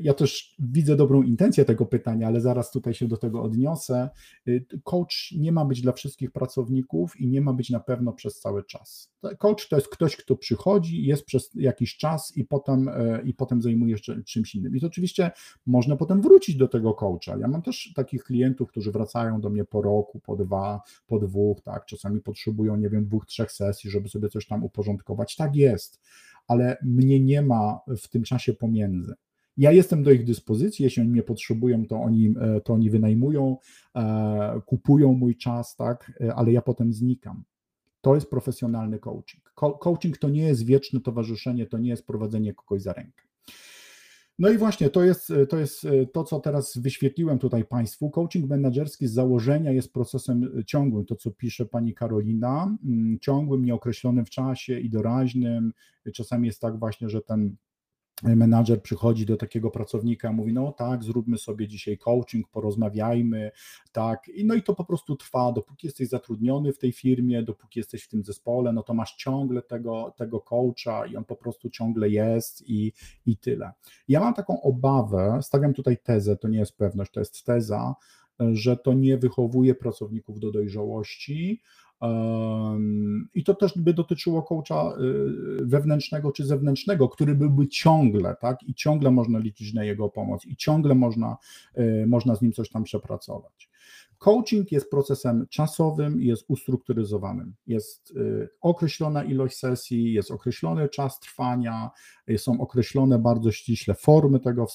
ja 0.00 0.14
też 0.14 0.56
widzę 0.58 0.96
dobrą 0.96 1.22
intencję 1.22 1.64
tego 1.64 1.86
pytania, 1.86 2.26
ale 2.26 2.40
zaraz 2.40 2.70
tutaj 2.70 2.94
się 2.94 3.08
do 3.08 3.16
tego 3.16 3.42
odniosę. 3.42 4.08
Y, 4.48 4.66
coach 4.84 5.32
nie 5.36 5.52
ma 5.52 5.64
być 5.64 5.82
dla 5.82 5.92
wszystkich 5.92 6.30
pracowników 6.30 7.20
i 7.20 7.28
nie 7.28 7.40
ma 7.40 7.52
być 7.52 7.70
na 7.70 7.80
pewno 7.80 8.12
przez 8.12 8.40
cały 8.40 8.64
czas. 8.64 9.12
Coach 9.38 9.68
to 9.68 9.76
jest 9.76 9.88
ktoś, 9.88 10.16
kto 10.16 10.36
przychodzi, 10.36 11.04
jest 11.04 11.24
przez 11.24 11.50
jakiś 11.54 11.96
czas 11.96 12.36
i 12.36 12.44
potem, 12.44 12.88
y, 12.88 13.22
i 13.24 13.34
potem 13.34 13.62
zajmuje 13.62 13.98
się 13.98 14.22
czymś 14.22 14.54
innym. 14.54 14.76
I 14.76 14.80
to 14.80 14.86
oczywiście 14.86 15.30
można 15.66 15.96
potem 15.96 16.22
wrócić 16.22 16.56
do 16.56 16.68
tego 16.68 16.94
coacha. 16.94 17.38
Ja 17.38 17.48
mam 17.48 17.62
też 17.62 17.92
takich 17.96 18.24
klientów, 18.24 18.68
którzy 18.68 18.92
wracają 18.92 19.40
do 19.40 19.50
mnie 19.50 19.64
po 19.64 19.82
roku, 19.82 20.20
po 20.20 20.36
dwa, 20.36 20.80
po 21.06 21.18
dwóch, 21.18 21.62
tak, 21.62 21.86
czasami 21.86 22.20
potrzebują, 22.20 22.76
nie 22.76 22.90
wiem, 22.90 23.04
dwóch, 23.04 23.26
trzech 23.26 23.52
sesji, 23.52 23.90
żeby 23.90 24.08
sobie 24.08 24.28
coś 24.28 24.46
tam 24.46 24.64
uporządkować. 24.64 25.36
Tak 25.36 25.56
jest 25.56 26.00
ale 26.48 26.76
mnie 26.82 27.20
nie 27.20 27.42
ma 27.42 27.80
w 28.02 28.08
tym 28.08 28.22
czasie 28.22 28.54
pomiędzy. 28.54 29.14
Ja 29.56 29.72
jestem 29.72 30.02
do 30.02 30.10
ich 30.10 30.24
dyspozycji, 30.24 30.82
jeśli 30.82 31.02
oni 31.02 31.10
mnie 31.10 31.22
potrzebują, 31.22 31.86
to 31.86 32.00
oni, 32.00 32.34
e, 32.40 32.60
to 32.60 32.72
oni 32.72 32.90
wynajmują, 32.90 33.56
e, 33.96 34.60
kupują 34.66 35.12
mój 35.12 35.36
czas, 35.36 35.76
tak, 35.76 36.12
e, 36.20 36.34
ale 36.34 36.52
ja 36.52 36.62
potem 36.62 36.92
znikam. 36.92 37.44
To 38.00 38.14
jest 38.14 38.30
profesjonalny 38.30 38.98
coaching. 38.98 39.52
Coaching 39.80 40.18
to 40.18 40.28
nie 40.28 40.42
jest 40.42 40.64
wieczne 40.64 41.00
towarzyszenie, 41.00 41.66
to 41.66 41.78
nie 41.78 41.90
jest 41.90 42.06
prowadzenie 42.06 42.54
kogoś 42.54 42.82
za 42.82 42.92
rękę. 42.92 43.22
No 44.38 44.50
i 44.50 44.58
właśnie 44.58 44.90
to 44.90 45.04
jest, 45.04 45.32
to 45.48 45.58
jest 45.58 45.86
to, 46.12 46.24
co 46.24 46.40
teraz 46.40 46.78
wyświetliłem 46.78 47.38
tutaj 47.38 47.64
Państwu. 47.64 48.10
Coaching 48.10 48.50
menedżerski 48.50 49.06
z 49.06 49.12
założenia 49.12 49.72
jest 49.72 49.92
procesem 49.92 50.64
ciągłym, 50.66 51.04
to 51.04 51.16
co 51.16 51.30
pisze 51.30 51.66
pani 51.66 51.94
Karolina, 51.94 52.76
mm, 52.84 53.18
ciągłym, 53.20 53.64
nieokreślonym 53.64 54.24
w 54.24 54.30
czasie 54.30 54.80
i 54.80 54.90
doraźnym. 54.90 55.72
Czasami 56.14 56.46
jest 56.46 56.60
tak 56.60 56.78
właśnie, 56.78 57.08
że 57.08 57.22
ten 57.22 57.56
menadżer 58.22 58.82
przychodzi 58.82 59.26
do 59.26 59.36
takiego 59.36 59.70
pracownika, 59.70 60.32
mówi, 60.32 60.52
no 60.52 60.72
tak, 60.72 61.04
zróbmy 61.04 61.38
sobie 61.38 61.68
dzisiaj 61.68 61.98
coaching, 61.98 62.48
porozmawiajmy, 62.48 63.50
tak, 63.92 64.28
i 64.28 64.44
no 64.44 64.54
i 64.54 64.62
to 64.62 64.74
po 64.74 64.84
prostu 64.84 65.16
trwa, 65.16 65.52
dopóki 65.52 65.86
jesteś 65.86 66.08
zatrudniony 66.08 66.72
w 66.72 66.78
tej 66.78 66.92
firmie, 66.92 67.42
dopóki 67.42 67.80
jesteś 67.80 68.04
w 68.04 68.08
tym 68.08 68.24
zespole, 68.24 68.72
no 68.72 68.82
to 68.82 68.94
masz 68.94 69.16
ciągle 69.16 69.62
tego, 69.62 70.14
tego 70.16 70.40
coacha 70.40 71.06
i 71.06 71.16
on 71.16 71.24
po 71.24 71.36
prostu 71.36 71.70
ciągle 71.70 72.08
jest 72.08 72.68
i, 72.68 72.92
i 73.26 73.36
tyle. 73.36 73.72
Ja 74.08 74.20
mam 74.20 74.34
taką 74.34 74.62
obawę, 74.62 75.38
stawiam 75.42 75.74
tutaj 75.74 75.98
tezę, 75.98 76.36
to 76.36 76.48
nie 76.48 76.58
jest 76.58 76.76
pewność, 76.76 77.12
to 77.12 77.20
jest 77.20 77.44
teza, 77.44 77.94
że 78.52 78.76
to 78.76 78.92
nie 78.92 79.18
wychowuje 79.18 79.74
pracowników 79.74 80.40
do 80.40 80.52
dojrzałości, 80.52 81.62
i 83.34 83.44
to 83.44 83.54
też 83.54 83.72
by 83.76 83.94
dotyczyło 83.94 84.42
coacha 84.42 84.92
y, 85.60 85.66
wewnętrznego 85.66 86.32
czy 86.32 86.44
zewnętrznego, 86.44 87.08
który 87.08 87.34
byłby 87.34 87.68
ciągle, 87.68 88.36
tak, 88.40 88.62
i 88.62 88.74
ciągle 88.74 89.10
można 89.10 89.38
liczyć 89.38 89.74
na 89.74 89.84
jego 89.84 90.08
pomoc, 90.08 90.46
i 90.46 90.56
ciągle 90.56 90.94
można, 90.94 91.36
y, 91.78 92.04
można 92.06 92.36
z 92.36 92.42
nim 92.42 92.52
coś 92.52 92.68
tam 92.70 92.84
przepracować. 92.84 93.73
Coaching 94.24 94.72
jest 94.72 94.90
procesem 94.90 95.46
czasowym 95.50 96.22
jest 96.22 96.44
ustrukturyzowanym. 96.48 97.54
Jest 97.66 98.10
y, 98.10 98.48
określona 98.60 99.24
ilość 99.24 99.56
sesji, 99.56 100.12
jest 100.12 100.30
określony 100.30 100.88
czas 100.88 101.20
trwania, 101.20 101.90
y, 102.30 102.38
są 102.38 102.60
określone 102.60 103.18
bardzo 103.18 103.50
ściśle 103.52 103.94
formy 103.94 104.40
tego 104.40 104.66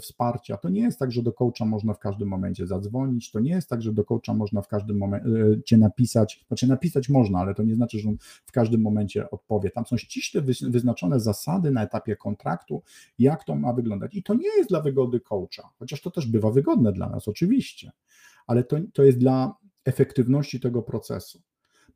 wsparcia. 0.00 0.56
To 0.56 0.68
nie 0.68 0.80
jest 0.80 0.98
tak, 0.98 1.12
że 1.12 1.22
do 1.22 1.32
coacha 1.32 1.64
można 1.64 1.94
w 1.94 1.98
każdym 1.98 2.28
momencie 2.28 2.66
zadzwonić, 2.66 3.30
to 3.30 3.40
nie 3.40 3.50
jest 3.50 3.68
tak, 3.68 3.82
że 3.82 3.92
do 3.92 4.04
coacha 4.04 4.34
można 4.34 4.62
w 4.62 4.68
każdym 4.68 4.98
momencie 4.98 5.78
napisać, 5.78 6.44
znaczy 6.48 6.66
napisać 6.66 7.08
można, 7.08 7.38
ale 7.38 7.54
to 7.54 7.62
nie 7.62 7.74
znaczy, 7.74 7.98
że 7.98 8.08
on 8.08 8.16
w 8.46 8.52
każdym 8.52 8.80
momencie 8.80 9.30
odpowie. 9.30 9.70
Tam 9.70 9.86
są 9.86 9.96
ściśle 9.96 10.42
wyznaczone 10.62 11.20
zasady 11.20 11.70
na 11.70 11.82
etapie 11.82 12.16
kontraktu, 12.16 12.82
jak 13.18 13.44
to 13.44 13.54
ma 13.54 13.72
wyglądać. 13.72 14.14
I 14.14 14.22
to 14.22 14.34
nie 14.34 14.56
jest 14.56 14.68
dla 14.68 14.80
wygody 14.80 15.20
coacha, 15.20 15.70
chociaż 15.78 16.02
to 16.02 16.10
też 16.10 16.26
bywa 16.26 16.50
wygodne 16.50 16.92
dla 16.92 17.08
nas, 17.08 17.28
oczywiście 17.28 17.92
ale 18.46 18.64
to, 18.64 18.76
to 18.92 19.02
jest 19.02 19.18
dla 19.18 19.56
efektywności 19.84 20.60
tego 20.60 20.82
procesu. 20.82 21.42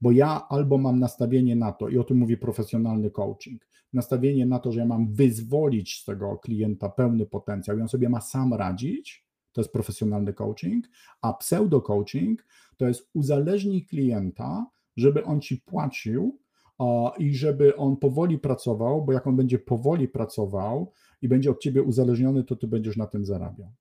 Bo 0.00 0.12
ja 0.12 0.48
albo 0.48 0.78
mam 0.78 0.98
nastawienie 0.98 1.56
na 1.56 1.72
to, 1.72 1.88
i 1.88 1.98
o 1.98 2.04
tym 2.04 2.16
mówi 2.16 2.36
profesjonalny 2.36 3.10
coaching, 3.10 3.68
nastawienie 3.92 4.46
na 4.46 4.58
to, 4.58 4.72
że 4.72 4.80
ja 4.80 4.86
mam 4.86 5.12
wyzwolić 5.14 6.00
z 6.00 6.04
tego 6.04 6.38
klienta 6.38 6.88
pełny 6.88 7.26
potencjał 7.26 7.78
i 7.78 7.80
on 7.80 7.88
sobie 7.88 8.08
ma 8.08 8.20
sam 8.20 8.54
radzić, 8.54 9.28
to 9.52 9.60
jest 9.60 9.72
profesjonalny 9.72 10.32
coaching, 10.32 10.88
a 11.22 11.32
pseudo-coaching 11.32 12.36
to 12.76 12.88
jest 12.88 13.10
uzależnij 13.14 13.86
klienta, 13.86 14.66
żeby 14.96 15.24
on 15.24 15.40
ci 15.40 15.56
płacił 15.56 16.38
i 17.18 17.34
żeby 17.34 17.76
on 17.76 17.96
powoli 17.96 18.38
pracował, 18.38 19.04
bo 19.04 19.12
jak 19.12 19.26
on 19.26 19.36
będzie 19.36 19.58
powoli 19.58 20.08
pracował 20.08 20.92
i 21.22 21.28
będzie 21.28 21.50
od 21.50 21.60
ciebie 21.60 21.82
uzależniony, 21.82 22.44
to 22.44 22.56
ty 22.56 22.68
będziesz 22.68 22.96
na 22.96 23.06
tym 23.06 23.24
zarabiał. 23.24 23.72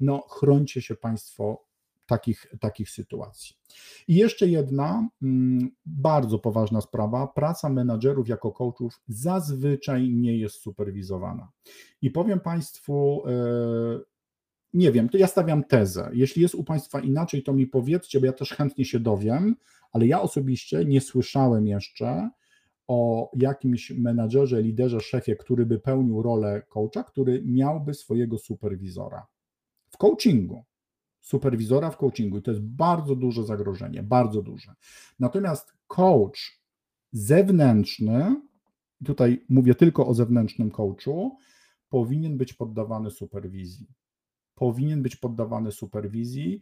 No, 0.00 0.20
chrońcie 0.30 0.82
się 0.82 0.94
Państwo 0.94 1.65
takich, 2.06 2.46
takich 2.60 2.90
sytuacji. 2.90 3.56
I 4.08 4.14
jeszcze 4.14 4.46
jedna 4.46 5.08
mm, 5.22 5.70
bardzo 5.86 6.38
poważna 6.38 6.80
sprawa. 6.80 7.26
Praca 7.26 7.68
menadżerów 7.68 8.28
jako 8.28 8.52
coachów 8.52 9.00
zazwyczaj 9.08 10.10
nie 10.10 10.38
jest 10.38 10.54
superwizowana. 10.54 11.52
I 12.02 12.10
powiem 12.10 12.40
Państwu, 12.40 13.22
e, 13.26 14.00
nie 14.74 14.92
wiem, 14.92 15.08
to 15.08 15.18
ja 15.18 15.26
stawiam 15.26 15.64
tezę. 15.64 16.10
Jeśli 16.12 16.42
jest 16.42 16.54
u 16.54 16.64
Państwa 16.64 17.00
inaczej, 17.00 17.42
to 17.42 17.52
mi 17.52 17.66
powiedzcie, 17.66 18.20
bo 18.20 18.26
ja 18.26 18.32
też 18.32 18.50
chętnie 18.50 18.84
się 18.84 19.00
dowiem, 19.00 19.56
ale 19.92 20.06
ja 20.06 20.20
osobiście 20.20 20.84
nie 20.84 21.00
słyszałem 21.00 21.66
jeszcze 21.66 22.30
o 22.86 23.30
jakimś 23.36 23.90
menadżerze, 23.90 24.62
liderze, 24.62 25.00
szefie, 25.00 25.36
który 25.36 25.66
by 25.66 25.78
pełnił 25.78 26.22
rolę 26.22 26.62
coacha, 26.68 27.04
który 27.04 27.42
miałby 27.44 27.94
swojego 27.94 28.38
superwizora. 28.38 29.26
W 29.88 29.96
coachingu, 29.96 30.64
superwizora 31.26 31.90
w 31.90 31.96
coachingu 31.96 32.38
i 32.38 32.42
to 32.42 32.50
jest 32.50 32.62
bardzo 32.62 33.16
duże 33.16 33.44
zagrożenie, 33.44 34.02
bardzo 34.02 34.42
duże. 34.42 34.74
Natomiast 35.18 35.72
coach 35.86 36.62
zewnętrzny, 37.12 38.40
tutaj 39.04 39.44
mówię 39.48 39.74
tylko 39.74 40.06
o 40.06 40.14
zewnętrznym 40.14 40.70
coachu, 40.70 41.36
powinien 41.88 42.36
być 42.36 42.52
poddawany 42.52 43.10
superwizji. 43.10 43.86
Powinien 44.54 45.02
być 45.02 45.16
poddawany 45.16 45.72
superwizji 45.72 46.60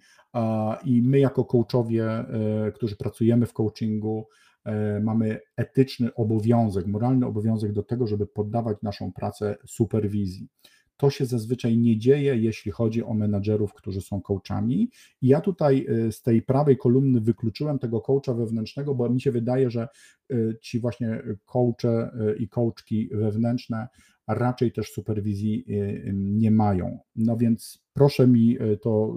i 0.84 1.02
my 1.02 1.18
jako 1.18 1.44
coachowie, 1.44 2.06
e, 2.06 2.72
którzy 2.72 2.96
pracujemy 2.96 3.46
w 3.46 3.52
coachingu, 3.52 4.28
e, 4.64 5.00
mamy 5.00 5.40
etyczny 5.56 6.14
obowiązek, 6.14 6.86
moralny 6.86 7.26
obowiązek 7.26 7.72
do 7.72 7.82
tego, 7.82 8.06
żeby 8.06 8.26
poddawać 8.26 8.78
naszą 8.82 9.12
pracę 9.12 9.56
superwizji. 9.66 10.48
To 10.96 11.10
się 11.10 11.26
zazwyczaj 11.26 11.78
nie 11.78 11.98
dzieje, 11.98 12.36
jeśli 12.36 12.72
chodzi 12.72 13.04
o 13.04 13.14
menadżerów, 13.14 13.74
którzy 13.74 14.00
są 14.00 14.20
coachami. 14.20 14.90
I 15.22 15.28
ja 15.28 15.40
tutaj 15.40 15.86
y, 15.88 16.12
z 16.12 16.22
tej 16.22 16.42
prawej 16.42 16.76
kolumny 16.76 17.20
wykluczyłem 17.20 17.78
tego 17.78 18.00
coacha 18.00 18.34
wewnętrznego, 18.34 18.94
bo 18.94 19.10
mi 19.10 19.20
się 19.20 19.32
wydaje, 19.32 19.70
że 19.70 19.88
y, 20.32 20.56
ci 20.60 20.80
właśnie 20.80 21.22
coache 21.44 22.10
y, 22.30 22.36
i 22.36 22.48
coachki 22.48 23.08
wewnętrzne 23.12 23.88
raczej 24.26 24.72
też 24.72 24.92
superwizji 24.92 25.66
nie 26.14 26.50
mają. 26.50 26.98
No 27.16 27.36
więc 27.36 27.84
proszę 27.92 28.26
mi 28.26 28.58
to, 28.82 29.14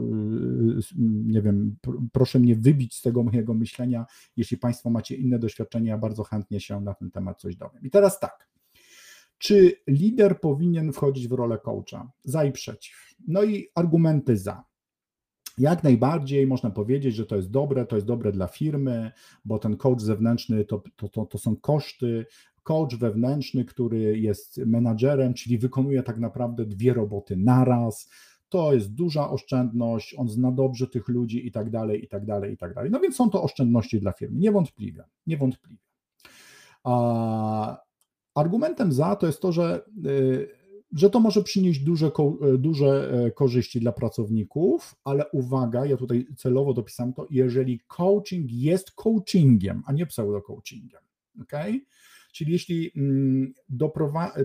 nie 1.25 1.41
wiem, 1.41 1.75
proszę 2.11 2.39
mnie 2.39 2.55
wybić 2.55 2.95
z 2.95 3.01
tego 3.01 3.23
mojego 3.23 3.53
myślenia. 3.53 4.05
Jeśli 4.38 4.57
Państwo 4.57 4.89
macie 4.89 5.15
inne 5.15 5.39
doświadczenia, 5.39 5.91
ja 5.91 5.97
bardzo 5.97 6.23
chętnie 6.23 6.59
się 6.59 6.82
na 6.82 6.93
ten 6.93 7.11
temat 7.11 7.41
coś 7.41 7.55
dowiem. 7.55 7.84
I 7.84 7.89
teraz 7.89 8.19
tak. 8.19 8.57
Czy 9.38 9.72
lider 9.88 10.40
powinien 10.42 10.94
wchodzić 10.94 11.28
w 11.28 11.32
rolę 11.32 11.58
coacha? 11.66 12.12
Za 12.24 12.46
i 12.46 12.52
przeciw. 12.52 13.16
No 13.28 13.44
i 13.44 13.68
argumenty 13.76 14.38
za. 14.38 14.64
Jak 15.58 15.84
najbardziej 15.84 16.48
można 16.48 16.72
powiedzieć, 16.72 17.16
że 17.16 17.26
to 17.26 17.36
jest 17.36 17.52
dobre, 17.52 17.86
to 17.86 17.96
jest 17.96 18.08
dobre 18.08 18.32
dla 18.32 18.48
firmy, 18.48 19.12
bo 19.46 19.60
ten 19.60 19.78
coach 19.78 20.02
zewnętrzny 20.02 20.66
to, 20.66 20.84
to, 20.96 21.10
to, 21.10 21.26
to 21.26 21.38
są 21.38 21.56
koszty. 21.56 22.26
Coach 22.64 22.96
wewnętrzny, 22.96 23.66
który 23.66 24.20
jest 24.20 24.58
menadżerem, 24.58 25.34
czyli 25.34 25.58
wykonuje 25.58 26.04
tak 26.04 26.18
naprawdę 26.18 26.66
dwie 26.66 26.94
roboty 26.94 27.36
naraz, 27.36 28.10
to 28.50 28.74
jest 28.74 28.94
duża 28.94 29.30
oszczędność, 29.30 30.16
on 30.18 30.30
zna 30.30 30.52
dobrze 30.52 30.88
tych 30.88 31.08
ludzi 31.08 31.48
i 31.48 31.52
tak 31.52 31.70
dalej, 31.70 32.04
i 32.04 32.08
tak 32.08 32.26
dalej, 32.26 32.54
i 32.54 32.58
tak 32.58 32.74
dalej. 32.74 32.92
No 32.92 33.00
więc 33.00 33.16
są 33.16 33.30
to 33.30 33.44
oszczędności 33.44 34.00
dla 34.00 34.12
firmy, 34.12 34.40
niewątpliwie, 34.40 35.04
niewątpliwie. 35.28 35.82
A 36.84 37.87
Argumentem 38.38 38.92
za 38.92 39.16
to 39.16 39.28
jest 39.28 39.42
to, 39.42 39.52
że, 39.52 39.82
y, 40.06 40.50
że 40.94 41.10
to 41.10 41.20
może 41.20 41.44
przynieść 41.44 41.80
duże, 41.80 42.12
y, 42.56 42.58
duże 42.58 43.12
e, 43.12 43.32
korzyści 43.32 43.80
dla 43.80 43.92
pracowników, 43.92 44.96
ale 45.04 45.26
uwaga, 45.32 45.86
ja 45.86 45.98
tutaj 45.98 46.28
celowo 46.38 46.74
dopisałem 46.74 47.14
to, 47.14 47.28
jeżeli 47.30 47.80
coaching 47.88 48.52
jest 48.52 48.92
coachingiem, 48.92 49.84
a 49.86 49.94
nie 49.94 50.06
pseudo-coachingiem. 50.06 51.02
Okay? 51.42 51.82
Czyli 52.34 52.52
jeśli 52.52 52.92
mm, 52.96 53.54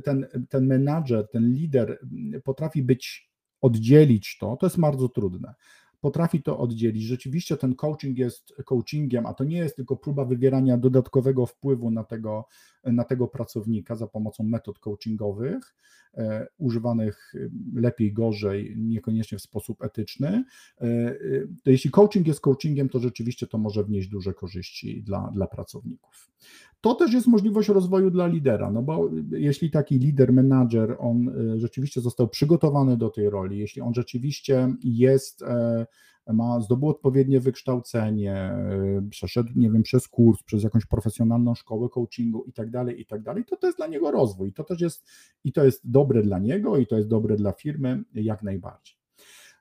ten, 0.05 0.27
ten 0.49 0.67
menadżer, 0.67 1.29
ten 1.29 1.53
lider 1.53 1.99
mm, 2.03 2.43
potrafi 2.43 2.83
być, 2.83 3.33
oddzielić 3.61 4.39
to, 4.41 4.57
to 4.57 4.67
jest 4.67 4.81
bardzo 4.81 5.09
trudne 5.09 5.55
potrafi 6.03 6.43
to 6.43 6.59
oddzielić. 6.59 7.03
Rzeczywiście 7.03 7.57
ten 7.57 7.75
coaching 7.75 8.19
jest 8.19 8.55
coachingiem, 8.65 9.27
a 9.27 9.35
to 9.35 9.45
nie 9.45 9.57
jest 9.57 9.77
tylko 9.77 9.97
próba 9.97 10.25
wywierania 10.25 10.79
dodatkowego 10.79 11.47
wpływu 11.47 11.91
na 11.91 12.05
tego, 12.05 12.45
na 12.85 13.05
tego 13.05 13.29
pracownika 13.29 13.97
za 13.97 14.07
pomocą 14.07 14.45
metod 14.45 14.79
coachingowych, 14.79 15.75
e, 16.15 16.47
używanych 16.59 17.35
lepiej, 17.75 18.13
gorzej, 18.13 18.75
niekoniecznie 18.79 19.39
w 19.39 19.43
sposób 19.43 19.83
etyczny. 19.85 20.45
E, 20.81 20.85
e, 20.85 21.17
to 21.65 21.71
jeśli 21.71 21.91
coaching 21.91 22.27
jest 22.27 22.41
coachingiem, 22.41 22.89
to 22.89 22.99
rzeczywiście 22.99 23.47
to 23.47 23.59
może 23.59 23.85
wnieść 23.85 24.09
duże 24.09 24.35
korzyści 24.35 25.03
dla, 25.03 25.31
dla 25.35 25.47
pracowników. 25.47 26.31
To 26.81 26.95
też 26.95 27.13
jest 27.13 27.27
możliwość 27.27 27.69
rozwoju 27.69 28.11
dla 28.11 28.27
lidera, 28.27 28.71
no 28.71 28.83
bo 28.83 29.11
jeśli 29.31 29.71
taki 29.71 29.99
lider, 29.99 30.33
menadżer, 30.33 30.97
on 30.99 31.33
rzeczywiście 31.57 32.01
został 32.01 32.29
przygotowany 32.29 32.97
do 32.97 33.11
tej 33.11 33.31
roli, 33.31 33.59
jeśli 33.59 33.83
on 33.83 33.95
rzeczywiście 33.95 34.75
jest 34.85 35.45
ma, 36.27 36.61
zdobył 36.61 36.89
odpowiednie 36.89 37.41
wykształcenie, 37.41 38.55
y, 38.99 39.09
przeszedł, 39.11 39.51
nie 39.57 39.71
wiem, 39.71 39.83
przez 39.83 40.09
kurs, 40.09 40.43
przez 40.43 40.63
jakąś 40.63 40.87
profesjonalną 40.87 41.55
szkołę 41.55 41.89
coachingu 41.89 42.45
i 42.45 42.53
tak 42.53 42.71
dalej, 42.71 43.01
i 43.01 43.07
tak 43.07 43.23
dalej, 43.23 43.45
to 43.45 43.57
to 43.57 43.67
jest 43.67 43.79
dla 43.79 43.87
niego 43.87 44.11
rozwój. 44.11 44.53
To 44.53 44.65
też 44.65 44.81
jest, 44.81 45.11
i 45.45 45.53
to 45.53 45.65
jest 45.65 45.91
dobre 45.91 46.23
dla 46.23 46.39
niego, 46.39 46.77
i 46.77 46.87
to 46.87 46.97
jest 46.97 47.09
dobre 47.09 47.37
dla 47.37 47.53
firmy, 47.53 48.05
jak 48.15 48.43
najbardziej. 48.43 49.02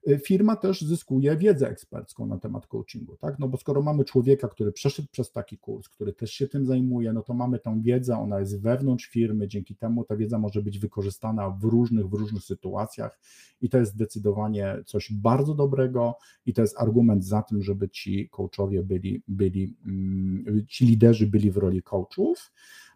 Y, 0.08 0.20
firma 0.20 0.56
też 0.56 0.82
zyskuje 0.82 1.38
wiedzę 1.38 1.70
ekspercką 1.70 2.26
na 2.26 2.38
temat 2.38 2.68
coachingu, 2.68 3.18
tak? 3.18 3.40
No 3.40 3.48
bo 3.48 3.58
skoro 3.58 3.82
mamy 3.82 4.06
człowieka, 4.06 4.48
który 4.48 4.72
przeszedł 4.72 5.08
przez 5.12 5.32
taki 5.32 5.58
kurs, 5.58 5.90
który 5.90 6.14
też 6.14 6.32
się 6.32 6.48
tym 6.48 6.66
zajmuje, 6.66 7.14
no 7.14 7.22
to 7.22 7.34
mamy 7.34 7.60
tą 7.60 7.82
wiedzę, 7.82 8.18
ona 8.18 8.40
jest 8.40 8.62
wewnątrz 8.62 9.06
firmy, 9.06 9.48
dzięki 9.48 9.76
temu 9.76 10.04
ta 10.04 10.16
wiedza 10.16 10.40
może 10.40 10.62
być 10.62 10.80
wykorzystana 10.80 11.50
w 11.50 11.64
różnych, 11.64 12.10
w 12.10 12.14
różnych 12.14 12.44
sytuacjach 12.44 13.20
i 13.62 13.70
to 13.70 13.78
jest 13.78 13.94
zdecydowanie 13.94 14.78
coś 14.86 15.14
bardzo 15.14 15.54
dobrego 15.54 16.16
i 16.46 16.54
to 16.54 16.62
jest 16.62 16.78
argument 16.78 17.26
za 17.26 17.42
tym, 17.42 17.64
żeby 17.64 17.90
ci 17.90 18.30
coachowie 18.30 18.84
byli, 18.84 19.24
byli 19.28 19.76
mm, 19.86 20.66
ci 20.68 20.86
liderzy 20.86 21.28
byli 21.28 21.52
w 21.52 21.58
roli 21.58 21.84
coachów. 21.84 22.52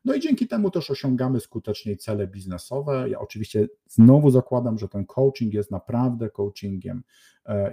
No 0.05 0.13
i 0.13 0.19
dzięki 0.19 0.47
temu 0.47 0.71
też 0.71 0.91
osiągamy 0.91 1.39
skuteczniej 1.39 1.97
cele 1.97 2.27
biznesowe. 2.27 3.09
Ja 3.09 3.19
oczywiście 3.19 3.67
znowu 3.87 4.29
zakładam, 4.29 4.77
że 4.79 4.87
ten 4.87 5.05
coaching 5.05 5.53
jest 5.53 5.71
naprawdę 5.71 6.29
coachingiem 6.29 7.03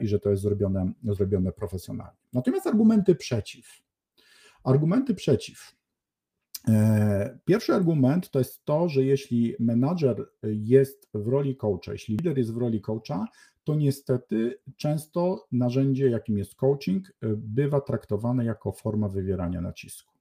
i 0.01 0.09
że 0.09 0.21
to 0.21 0.31
jest 0.31 0.43
zrobione, 0.43 0.93
zrobione 1.05 1.53
profesjonalnie. 1.53 2.19
Natomiast 2.33 2.67
argumenty 2.67 3.15
przeciw. 3.15 3.83
Argumenty 4.65 5.15
przeciw. 5.15 5.77
E, 6.69 7.39
pierwszy 7.45 7.75
argument 7.75 8.31
to 8.31 8.39
jest 8.39 8.65
to, 8.65 8.89
że 8.89 9.05
jeśli 9.05 9.57
menadżer 9.61 10.27
jest 10.43 11.09
w 11.15 11.29
roli 11.29 11.57
coacha, 11.57 11.93
jeśli 11.93 12.17
lider 12.17 12.39
jest 12.39 12.55
w 12.55 12.57
roli 12.57 12.81
coacha, 12.81 13.27
to 13.65 13.75
niestety 13.75 14.59
często 14.77 15.47
narzędzie, 15.53 16.11
jakim 16.11 16.39
jest 16.39 16.55
coaching, 16.55 17.09
e, 17.09 17.13
bywa 17.37 17.81
traktowane 17.81 18.45
jako 18.45 18.73
forma 18.73 19.09
wywierania 19.09 19.61
nacisku, 19.61 20.12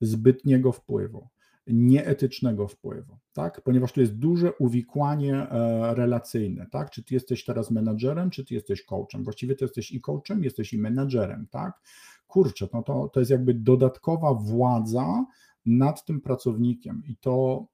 zbytniego 0.00 0.72
wpływu, 0.72 1.28
nieetycznego 1.66 2.68
wpływu, 2.68 3.18
tak? 3.32 3.60
Ponieważ 3.60 3.92
to 3.92 4.00
jest 4.00 4.18
duże 4.18 4.52
uwikłanie 4.52 5.34
e, 5.34 5.94
relacyjne, 5.94 6.66
tak? 6.70 6.90
Czy 6.90 7.04
ty 7.04 7.14
jesteś 7.14 7.44
teraz 7.44 7.70
menadżerem, 7.70 8.30
czy 8.30 8.44
ty 8.44 8.54
jesteś 8.54 8.84
coachem? 8.84 9.24
Właściwie 9.24 9.54
ty 9.54 9.64
jesteś 9.64 9.92
i 9.92 10.00
coachem, 10.00 10.44
jesteś 10.44 10.72
i 10.72 10.78
menadżerem, 10.78 11.46
tak? 11.50 11.80
Kurczę, 12.26 12.68
no 12.72 12.82
to, 12.82 13.08
to 13.08 13.20
jest 13.20 13.30
jakby 13.30 13.54
dodatkowa 13.54 14.34
władza 14.34 15.24
nad 15.66 16.04
tym 16.04 16.20
pracownikiem 16.20 17.02
i 17.06 17.16
to, 17.16 17.66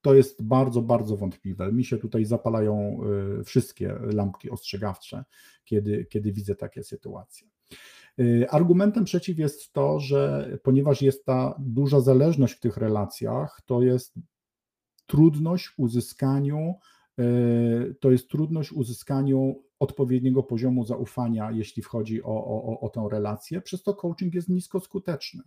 to 0.00 0.14
jest 0.14 0.42
bardzo, 0.42 0.82
bardzo 0.82 1.16
wątpliwe. 1.16 1.72
Mi 1.72 1.84
się 1.84 1.98
tutaj 1.98 2.24
zapalają 2.24 3.00
y, 3.40 3.44
wszystkie 3.44 3.94
lampki 4.12 4.50
ostrzegawcze, 4.50 5.24
kiedy, 5.64 6.04
kiedy 6.04 6.32
widzę 6.32 6.54
takie 6.54 6.82
sytuacje. 6.82 7.48
Y, 8.20 8.46
argumentem 8.50 9.04
przeciw 9.04 9.38
jest 9.38 9.72
to, 9.72 10.00
że 10.00 10.50
ponieważ 10.62 11.02
jest 11.02 11.24
ta 11.24 11.54
duża 11.58 12.00
zależność 12.00 12.54
w 12.54 12.60
tych 12.60 12.76
relacjach, 12.76 13.60
to 13.66 13.82
jest 13.82 14.14
trudność 15.06 15.68
w 15.68 15.78
uzyskaniu, 15.78 16.74
y, 17.20 17.94
to 18.00 18.10
jest 18.10 18.28
trudność 18.28 18.72
uzyskaniu 18.72 19.62
odpowiedniego 19.78 20.42
poziomu 20.42 20.84
zaufania, 20.84 21.50
jeśli 21.50 21.82
wchodzi 21.82 22.22
o, 22.22 22.44
o, 22.44 22.80
o 22.80 22.88
tę 22.88 23.08
relację, 23.10 23.60
przez 23.60 23.82
to 23.82 23.94
coaching 23.94 24.34
jest 24.34 24.48
niskoskuteczny 24.48 25.42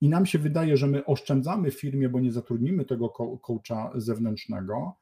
i 0.00 0.08
nam 0.08 0.26
się 0.26 0.38
wydaje, 0.38 0.76
że 0.76 0.86
my 0.86 1.04
oszczędzamy 1.04 1.70
firmie, 1.70 2.08
bo 2.08 2.20
nie 2.20 2.32
zatrudnimy 2.32 2.84
tego 2.84 3.08
coacha 3.46 3.92
zewnętrznego. 3.94 4.96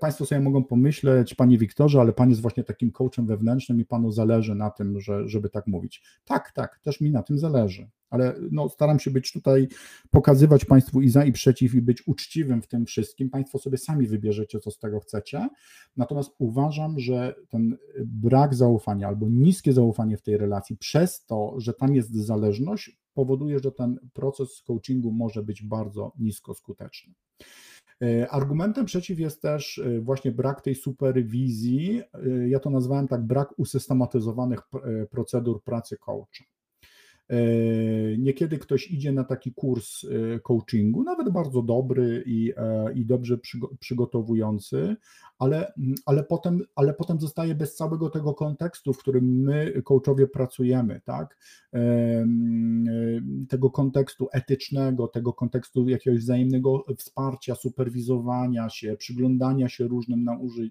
Państwo 0.00 0.26
sobie 0.26 0.40
mogą 0.40 0.64
pomyśleć, 0.64 1.34
Panie 1.34 1.58
Wiktorze, 1.58 2.00
ale 2.00 2.12
Pan 2.12 2.30
jest 2.30 2.42
właśnie 2.42 2.64
takim 2.64 2.92
coachem 2.92 3.26
wewnętrznym 3.26 3.80
i 3.80 3.84
Panu 3.84 4.12
zależy 4.12 4.54
na 4.54 4.70
tym, 4.70 5.00
że, 5.00 5.28
żeby 5.28 5.48
tak 5.48 5.66
mówić. 5.66 6.02
Tak, 6.24 6.52
tak, 6.52 6.78
też 6.78 7.00
mi 7.00 7.10
na 7.10 7.22
tym 7.22 7.38
zależy, 7.38 7.90
ale 8.10 8.34
no, 8.50 8.68
staram 8.68 9.00
się 9.00 9.10
być 9.10 9.32
tutaj, 9.32 9.68
pokazywać 10.10 10.64
Państwu 10.64 11.00
i 11.02 11.08
za 11.08 11.24
i 11.24 11.32
przeciw 11.32 11.74
i 11.74 11.82
być 11.82 12.08
uczciwym 12.08 12.62
w 12.62 12.66
tym 12.66 12.86
wszystkim. 12.86 13.30
Państwo 13.30 13.58
sobie 13.58 13.78
sami 13.78 14.06
wybierzecie, 14.06 14.60
co 14.60 14.70
z 14.70 14.78
tego 14.78 15.00
chcecie. 15.00 15.48
Natomiast 15.96 16.30
uważam, 16.38 16.98
że 16.98 17.34
ten 17.48 17.76
brak 18.04 18.54
zaufania 18.54 19.08
albo 19.08 19.28
niskie 19.28 19.72
zaufanie 19.72 20.16
w 20.16 20.22
tej 20.22 20.36
relacji 20.36 20.76
przez 20.76 21.24
to, 21.26 21.54
że 21.58 21.74
tam 21.74 21.94
jest 21.94 22.14
zależność, 22.14 23.00
powoduje, 23.14 23.58
że 23.58 23.72
ten 23.72 23.98
proces 24.12 24.62
coachingu 24.66 25.12
może 25.12 25.42
być 25.42 25.62
bardzo 25.62 26.12
nisko 26.18 26.54
skuteczny. 26.54 27.14
E, 28.02 28.28
argumentem 28.30 28.84
przeciw 28.84 29.20
jest 29.20 29.42
też 29.42 29.78
e, 29.78 30.00
właśnie 30.00 30.32
brak 30.32 30.60
tej 30.60 30.74
superwizji. 30.74 32.02
E, 32.14 32.48
ja 32.48 32.60
to 32.60 32.70
nazwałem 32.70 33.08
tak 33.08 33.26
brak 33.26 33.58
usystematyzowanych 33.58 34.60
procedur 35.10 35.62
pracy 35.62 35.96
coacha. 35.96 36.44
Niekiedy 38.18 38.58
ktoś 38.58 38.90
idzie 38.90 39.12
na 39.12 39.24
taki 39.24 39.52
kurs 39.52 40.06
coachingu, 40.42 41.02
nawet 41.02 41.30
bardzo 41.30 41.62
dobry 41.62 42.22
i, 42.26 42.52
i 42.94 43.06
dobrze 43.06 43.38
przygotowujący, 43.80 44.96
ale, 45.38 45.72
ale, 46.06 46.24
potem, 46.24 46.62
ale 46.74 46.94
potem 46.94 47.20
zostaje 47.20 47.54
bez 47.54 47.74
całego 47.74 48.10
tego 48.10 48.34
kontekstu, 48.34 48.92
w 48.92 48.98
którym 48.98 49.24
my, 49.24 49.82
coachowie, 49.84 50.26
pracujemy, 50.26 51.00
tak? 51.04 51.38
Tego 53.48 53.70
kontekstu 53.70 54.28
etycznego, 54.32 55.08
tego 55.08 55.32
kontekstu 55.32 55.88
jakiegoś 55.88 56.20
wzajemnego 56.20 56.84
wsparcia, 56.96 57.54
superwizowania 57.54 58.68
się, 58.68 58.96
przyglądania 58.96 59.68
się 59.68 59.88
różnym 59.88 60.26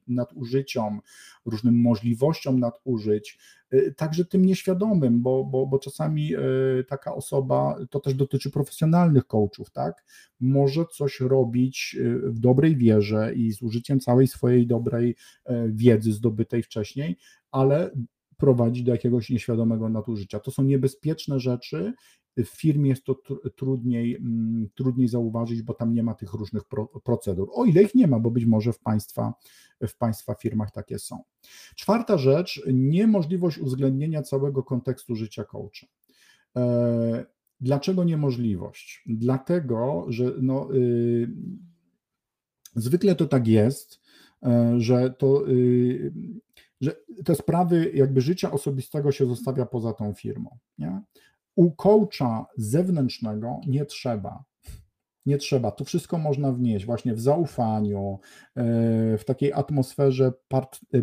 nadużyciom, 0.07 1.01
różnym 1.45 1.81
możliwościom 1.81 2.59
nadużyć, 2.59 3.39
y, 3.73 3.93
także 3.97 4.25
tym 4.25 4.45
nieświadomym, 4.45 5.21
bo, 5.21 5.43
bo, 5.43 5.67
bo 5.67 5.79
czasami 5.79 6.35
y, 6.35 6.83
taka 6.89 7.15
osoba, 7.15 7.77
to 7.89 7.99
też 7.99 8.13
dotyczy 8.13 8.51
profesjonalnych 8.51 9.27
coachów, 9.27 9.71
tak? 9.71 10.03
Może 10.39 10.85
coś 10.85 11.19
robić 11.19 11.97
w 12.23 12.39
dobrej 12.39 12.77
wierze 12.77 13.33
i 13.35 13.51
z 13.51 13.61
użyciem 13.61 13.99
całej 13.99 14.27
swojej 14.27 14.54
swojej 14.55 14.67
dobrej 14.67 15.15
e, 15.45 15.69
wiedzy 15.69 16.13
zdobytej 16.13 16.63
wcześniej, 16.63 17.17
ale 17.51 17.91
prowadzi 18.37 18.83
do 18.83 18.91
jakiegoś 18.91 19.29
nieświadomego 19.29 19.89
nadużycia. 19.89 20.39
To 20.39 20.51
są 20.51 20.63
niebezpieczne 20.63 21.39
rzeczy. 21.39 21.93
W 22.37 22.47
firmie 22.47 22.89
jest 22.89 23.03
to 23.03 23.15
trudniej, 23.55 24.15
mm, 24.15 24.69
trudniej 24.75 25.07
zauważyć, 25.07 25.61
bo 25.61 25.73
tam 25.73 25.93
nie 25.93 26.03
ma 26.03 26.13
tych 26.13 26.33
różnych 26.33 26.63
procedur. 27.03 27.49
O 27.53 27.65
ile 27.65 27.83
ich 27.83 27.95
nie 27.95 28.07
ma, 28.07 28.19
bo 28.19 28.31
być 28.31 28.45
może 28.45 28.73
w 28.73 28.79
państwa, 28.79 29.33
w 29.87 29.97
państwa 29.97 30.33
firmach 30.33 30.71
takie 30.71 30.99
są. 30.99 31.23
Czwarta 31.75 32.17
rzecz, 32.17 32.61
niemożliwość 32.73 33.57
uwzględnienia 33.57 34.21
całego 34.21 34.63
kontekstu 34.63 35.15
życia 35.15 35.43
coacha. 35.43 35.87
E, 36.57 37.25
dlaczego 37.61 38.03
niemożliwość? 38.03 39.03
Dlatego, 39.05 40.05
że 40.09 40.33
no, 40.41 40.67
yy, 40.73 41.29
zwykle 42.75 43.15
to 43.15 43.25
tak 43.25 43.47
jest, 43.47 44.04
że 44.77 45.09
to, 45.09 45.49
y, 45.49 46.13
że 46.81 46.95
te 47.25 47.35
sprawy 47.35 47.91
jakby 47.93 48.21
życia 48.21 48.51
osobistego 48.51 49.11
się 49.11 49.25
zostawia 49.25 49.65
poza 49.65 49.93
tą 49.93 50.13
firmą. 50.13 50.57
Nie? 50.77 51.01
U 51.55 51.71
coacha 51.71 52.45
zewnętrznego 52.57 53.59
nie 53.67 53.85
trzeba. 53.85 54.43
Nie 55.25 55.37
trzeba. 55.37 55.71
To 55.71 55.85
wszystko 55.85 56.17
można 56.17 56.51
wnieść 56.51 56.85
właśnie 56.85 57.13
w 57.13 57.19
zaufaniu, 57.21 58.19
e, 58.55 59.17
w 59.17 59.25
takiej 59.25 59.53
atmosferze 59.53 60.33
part, 60.47 60.79
e, 60.93 61.01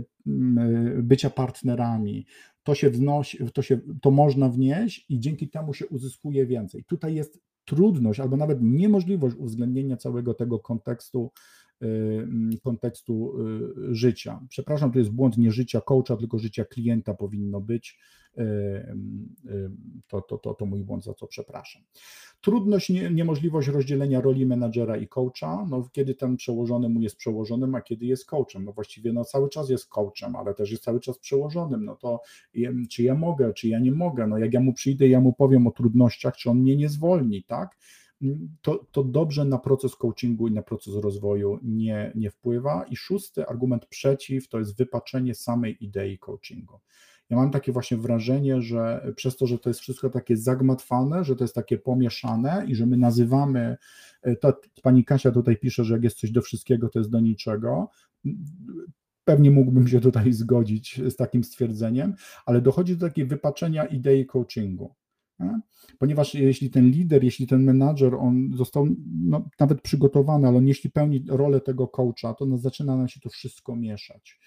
bycia 0.97 1.31
partnerami. 1.31 2.27
To 2.63 2.75
się 2.75 2.91
wnosi, 2.91 3.39
to, 3.55 3.63
się, 3.63 3.81
to 4.03 4.11
można 4.11 4.49
wnieść 4.49 5.07
i 5.09 5.21
dzięki 5.21 5.49
temu 5.49 5.75
się 5.75 5.87
uzyskuje 5.87 6.47
więcej. 6.47 6.85
Tutaj 6.85 7.15
jest 7.15 7.41
trudność 7.65 8.21
albo 8.21 8.37
nawet 8.37 8.59
niemożliwość 8.63 9.37
uwzględnienia 9.37 9.97
całego 9.97 10.35
tego 10.35 10.59
kontekstu 10.59 11.31
kontekstu 12.65 13.33
y, 13.91 13.95
życia. 13.95 14.41
Przepraszam, 14.49 14.93
to 14.93 14.99
jest 14.99 15.11
błąd 15.11 15.39
nie 15.39 15.53
życia 15.53 15.81
coacha, 15.81 16.17
tylko 16.17 16.39
życia 16.39 16.65
klienta 16.65 17.15
powinno 17.15 17.61
być. 17.61 17.99
Y, 18.39 18.43
to, 20.09 20.21
to, 20.21 20.39
to, 20.39 20.55
to 20.55 20.67
mój 20.67 20.85
błąd, 20.85 21.05
za 21.05 21.15
co 21.15 21.27
przepraszam. 21.27 21.83
Trudność, 22.41 22.91
nie, 22.91 23.11
niemożliwość 23.11 23.69
rozdzielenia 23.69 24.21
roli 24.21 24.47
menadżera 24.47 24.97
i 24.97 25.09
coacha, 25.09 25.67
no, 25.71 25.89
kiedy 25.93 26.15
ten 26.15 26.37
przełożony 26.37 26.89
mu 26.89 27.01
jest 27.01 27.17
przełożonym, 27.17 27.75
a 27.75 27.81
kiedy 27.81 28.07
jest 28.07 28.27
coachem. 28.27 28.65
No 28.65 28.73
właściwie 28.73 29.13
no, 29.13 29.25
cały 29.25 29.49
czas 29.49 29.71
jest 29.71 29.89
coachem, 29.89 30.37
ale 30.37 30.55
też 30.55 30.71
jest 30.71 30.83
cały 30.83 31.01
czas 31.01 31.19
przełożonym. 31.19 31.85
No 31.85 31.97
to 31.97 32.21
czy 32.91 33.03
ja 33.03 33.15
mogę, 33.15 33.53
czy 33.55 33.69
ja 33.69 33.79
nie 33.79 33.93
mogę? 33.93 34.27
No 34.27 34.39
jak 34.39 34.53
ja 34.53 34.61
mu 34.61 34.73
przyjdę, 34.73 35.09
ja 35.09 35.21
mu 35.21 35.33
powiem 35.33 35.67
o 35.67 35.71
trudnościach, 35.71 36.37
czy 36.37 36.51
on 36.51 36.59
mnie 36.59 36.77
nie 36.77 36.89
zwolni, 36.89 37.45
tak? 37.45 37.77
To, 38.63 38.87
to 38.93 39.05
dobrze 39.05 39.45
na 39.45 39.59
proces 39.59 39.97
coachingu 39.97 40.49
i 40.49 40.53
na 40.53 40.63
proces 40.63 40.95
rozwoju 40.95 41.59
nie, 41.63 42.13
nie 42.15 42.31
wpływa. 42.31 42.85
I 42.91 42.97
szósty 42.97 43.47
argument 43.47 43.87
przeciw 43.87 44.49
to 44.49 44.59
jest 44.59 44.77
wypaczenie 44.77 45.35
samej 45.35 45.85
idei 45.85 46.19
coachingu. 46.19 46.81
Ja 47.31 47.37
mam 47.37 47.51
takie 47.51 47.73
właśnie 47.73 47.97
wrażenie, 47.97 48.63
że 48.63 49.13
przez 49.17 49.37
to, 49.37 49.47
że 49.47 49.59
to 49.59 49.71
jest 49.71 49.81
wszystko 49.81 50.11
takie 50.11 50.37
zagmatwane, 50.37 51.25
że 51.25 51.37
to 51.37 51.45
jest 51.45 51.55
takie 51.55 51.79
pomieszane 51.79 52.65
i 52.69 52.75
że 52.75 52.87
my 52.87 52.97
nazywamy, 52.97 53.77
e, 54.23 54.37
to 54.37 54.61
pani 54.83 55.05
Kasia 55.05 55.31
tutaj 55.31 55.57
pisze, 55.57 55.85
że 55.85 55.95
jak 55.95 56.05
jest 56.05 56.19
coś 56.19 56.31
do 56.31 56.43
wszystkiego, 56.43 56.89
to 56.89 56.99
jest 56.99 57.11
do 57.11 57.21
niczego. 57.21 57.89
Pewnie 59.25 59.51
mógłbym 59.51 59.89
się 59.89 60.01
tutaj 60.01 60.33
zgodzić 60.33 61.01
z 61.09 61.17
takim 61.17 61.45
stwierdzeniem, 61.45 62.15
ale 62.47 62.61
dochodzi 62.61 62.97
do 62.97 63.07
takiego 63.07 63.29
wypaczenia 63.29 63.85
idei 63.85 64.27
coachingu. 64.27 64.95
Ponieważ 65.99 66.35
jeśli 66.35 66.71
ten 66.71 66.91
lider, 66.91 67.25
jeśli 67.25 67.47
ten 67.47 67.65
menadżer, 67.65 68.15
on 68.15 68.51
został 68.55 68.87
no, 69.15 69.49
nawet 69.61 69.83
przygotowany, 69.83 70.49
ale 70.49 70.59
on 70.59 70.67
jeśli 70.67 70.91
pełni 70.91 71.25
rolę 71.29 71.61
tego 71.61 71.89
coacha, 71.89 72.35
to 72.35 72.47
no, 72.47 72.59
zaczyna 72.59 72.97
nam 72.97 73.09
się 73.09 73.21
to 73.21 73.29
wszystko 73.29 73.77
mieszać. 73.77 74.41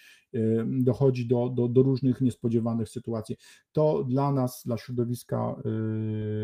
Dochodzi 0.65 1.27
do, 1.27 1.49
do, 1.49 1.67
do 1.67 1.83
różnych 1.83 2.21
niespodziewanych 2.21 2.89
sytuacji. 2.89 3.35
To 3.71 4.03
dla 4.03 4.31
nas, 4.31 4.63
dla 4.65 4.77
środowiska 4.77 5.55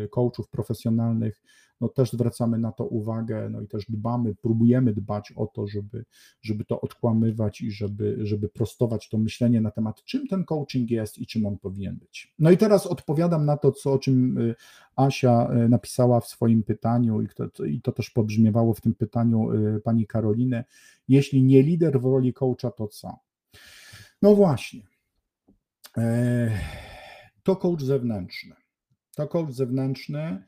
y, 0.04 0.08
coachów 0.08 0.48
profesjonalnych, 0.48 1.42
no 1.82 1.88
też 1.88 2.12
zwracamy 2.12 2.58
na 2.58 2.72
to 2.72 2.86
uwagę, 2.86 3.48
no 3.50 3.60
i 3.60 3.68
też 3.68 3.86
dbamy, 3.88 4.34
próbujemy 4.34 4.92
dbać 4.92 5.32
o 5.36 5.46
to, 5.46 5.66
żeby, 5.66 6.04
żeby 6.42 6.64
to 6.64 6.80
odkłamywać 6.80 7.60
i 7.60 7.70
żeby, 7.70 8.18
żeby 8.20 8.48
prostować 8.48 9.08
to 9.08 9.18
myślenie 9.18 9.60
na 9.60 9.70
temat, 9.70 10.04
czym 10.04 10.28
ten 10.28 10.44
coaching 10.44 10.90
jest 10.90 11.18
i 11.18 11.26
czym 11.26 11.46
on 11.46 11.58
powinien 11.58 11.96
być. 11.96 12.34
No 12.38 12.50
i 12.50 12.56
teraz 12.56 12.86
odpowiadam 12.86 13.46
na 13.46 13.56
to, 13.56 13.72
co, 13.72 13.92
o 13.92 13.98
czym 13.98 14.38
y, 14.38 14.54
Asia 14.96 15.50
y, 15.64 15.68
napisała 15.68 16.20
w 16.20 16.26
swoim 16.26 16.62
pytaniu 16.62 17.22
i 17.22 17.28
to, 17.28 17.64
i 17.64 17.80
to 17.80 17.92
też 17.92 18.10
pobrzmiewało 18.10 18.74
w 18.74 18.80
tym 18.80 18.94
pytaniu 18.94 19.52
y, 19.52 19.80
pani 19.80 20.06
Karoliny. 20.06 20.64
Jeśli 21.08 21.42
nie 21.42 21.62
lider 21.62 22.00
w 22.00 22.04
roli 22.04 22.32
coacha, 22.32 22.70
to 22.70 22.88
co? 22.88 23.18
No 24.22 24.34
właśnie. 24.34 24.82
E, 25.98 26.50
to 27.42 27.56
coach 27.56 27.82
zewnętrzny. 27.82 28.56
To 29.16 29.28
coach 29.28 29.52
zewnętrzny, 29.52 30.44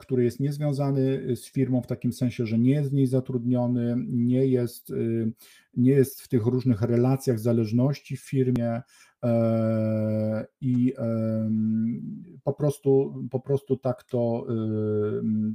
który 0.00 0.24
jest 0.24 0.40
niezwiązany 0.40 1.36
z 1.36 1.52
firmą 1.52 1.82
w 1.82 1.86
takim 1.86 2.12
sensie, 2.12 2.46
że 2.46 2.58
nie 2.58 2.70
jest 2.70 2.90
w 2.90 2.94
niej 2.94 3.06
zatrudniony, 3.06 3.96
nie 4.08 4.46
jest, 4.46 4.90
y, 4.90 5.32
nie 5.76 5.92
jest 5.92 6.20
w 6.20 6.28
tych 6.28 6.46
różnych 6.46 6.82
relacjach 6.82 7.38
zależności 7.38 8.16
w 8.16 8.20
firmie 8.20 8.82
e, 9.24 10.46
i 10.60 10.94
po 12.44 12.52
prostu, 12.52 13.14
po 13.30 13.40
prostu 13.40 13.76
tak, 13.76 14.02
to, 14.04 14.46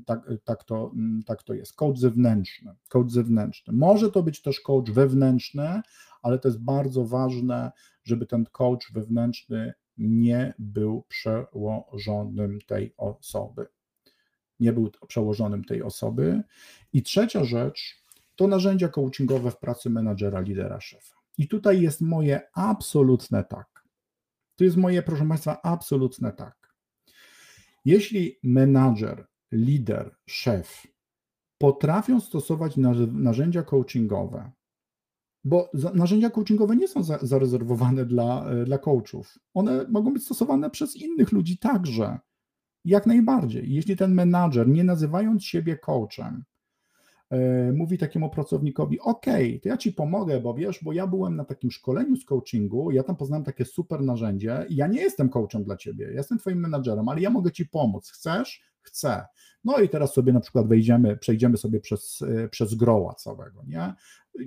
tak, 0.06 0.30
tak, 0.44 0.64
to, 0.64 0.94
tak 1.26 1.44
to 1.44 1.54
jest. 1.54 1.74
Coach 1.74 1.98
zewnętrzny. 1.98 2.76
Coach 2.90 3.12
zewnętrzny. 3.12 3.74
Może 3.74 4.12
to 4.12 4.24
być 4.24 4.42
też 4.42 4.60
coach 4.60 4.92
wewnętrzny, 4.92 5.82
ale 6.22 6.40
to 6.40 6.48
jest 6.48 6.64
bardzo 6.64 7.06
ważne, 7.06 7.72
żeby 8.04 8.26
ten 8.26 8.46
coach 8.52 8.92
wewnętrzny 8.94 9.74
nie 9.98 10.54
był 10.60 11.04
przełożonym 11.08 12.60
tej 12.68 12.94
osoby. 12.98 13.68
Nie 14.62 14.74
był 14.74 14.92
przełożonym 15.08 15.64
tej 15.64 15.84
osoby. 15.84 16.44
I 16.94 17.04
trzecia 17.04 17.44
rzecz 17.44 18.02
to 18.36 18.48
narzędzia 18.48 18.88
coachingowe 18.88 19.52
w 19.52 19.58
pracy 19.58 19.90
menadżera, 19.90 20.40
lidera, 20.40 20.82
szefa. 20.82 21.16
I 21.38 21.48
tutaj 21.48 21.82
jest 21.82 22.02
moje 22.02 22.42
absolutne 22.54 23.44
tak. 23.44 23.84
To 24.56 24.64
jest 24.64 24.78
moje, 24.78 25.02
proszę 25.02 25.28
Państwa, 25.28 25.62
absolutne 25.62 26.32
tak. 26.32 26.76
Jeśli 27.86 28.40
menadżer, 28.44 29.28
lider, 29.52 30.16
szef 30.26 30.88
potrafią 31.58 32.20
stosować 32.20 32.78
narzędzia 33.12 33.64
coachingowe 33.64 34.52
bo 35.44 35.72
narzędzia 35.94 36.30
coachingowe 36.30 36.76
nie 36.76 36.88
są 36.88 37.04
zarezerwowane 37.22 38.06
dla, 38.06 38.50
e, 38.50 38.66
dla 38.66 38.78
coachów. 38.78 39.40
One 39.54 39.86
mogą 39.90 40.14
być 40.14 40.24
stosowane 40.24 40.70
przez 40.70 40.96
innych 40.96 41.32
ludzi 41.32 41.58
także. 41.58 42.20
Jak 42.86 43.06
najbardziej. 43.06 43.74
Jeśli 43.74 43.98
ten 43.98 44.14
menadżer, 44.14 44.68
nie 44.68 44.84
nazywając 44.84 45.46
siebie 45.46 45.78
coachem, 45.78 46.44
mówi 47.74 47.98
takiemu 47.98 48.30
pracownikowi: 48.30 49.00
OK, 49.00 49.26
to 49.64 49.70
ja 49.70 49.78
ci 49.78 49.94
pomogę, 49.94 50.40
bo 50.40 50.54
wiesz, 50.54 50.84
bo 50.84 50.94
ja 50.94 51.08
byłem 51.08 51.36
na 51.36 51.46
takim 51.46 51.72
szkoleniu 51.72 52.16
z 52.16 52.26
coachingu, 52.26 52.92
ja 52.92 53.04
tam 53.04 53.16
poznałem 53.16 53.44
takie 53.44 53.66
super 53.66 54.02
narzędzie 54.02 54.66
i 54.70 54.76
ja 54.76 54.88
nie 54.88 55.02
jestem 55.02 55.30
coachem 55.30 55.64
dla 55.64 55.78
ciebie, 55.78 56.06
ja 56.06 56.12
jestem 56.12 56.38
twoim 56.38 56.60
menadżerem, 56.60 57.10
ale 57.10 57.22
ja 57.22 57.30
mogę 57.30 57.52
ci 57.52 57.66
pomóc. 57.66 58.10
Chcesz? 58.10 58.62
Chcę. 58.82 59.26
No 59.64 59.80
i 59.80 59.90
teraz 59.90 60.14
sobie 60.14 60.34
na 60.34 60.40
przykład 60.40 60.68
wejdziemy, 60.68 61.18
przejdziemy 61.18 61.58
sobie 61.58 61.80
przez, 61.80 62.22
e, 62.22 62.50
przez 62.50 62.76
groła 62.76 63.14
całego, 63.14 63.64
nie? 63.68 63.94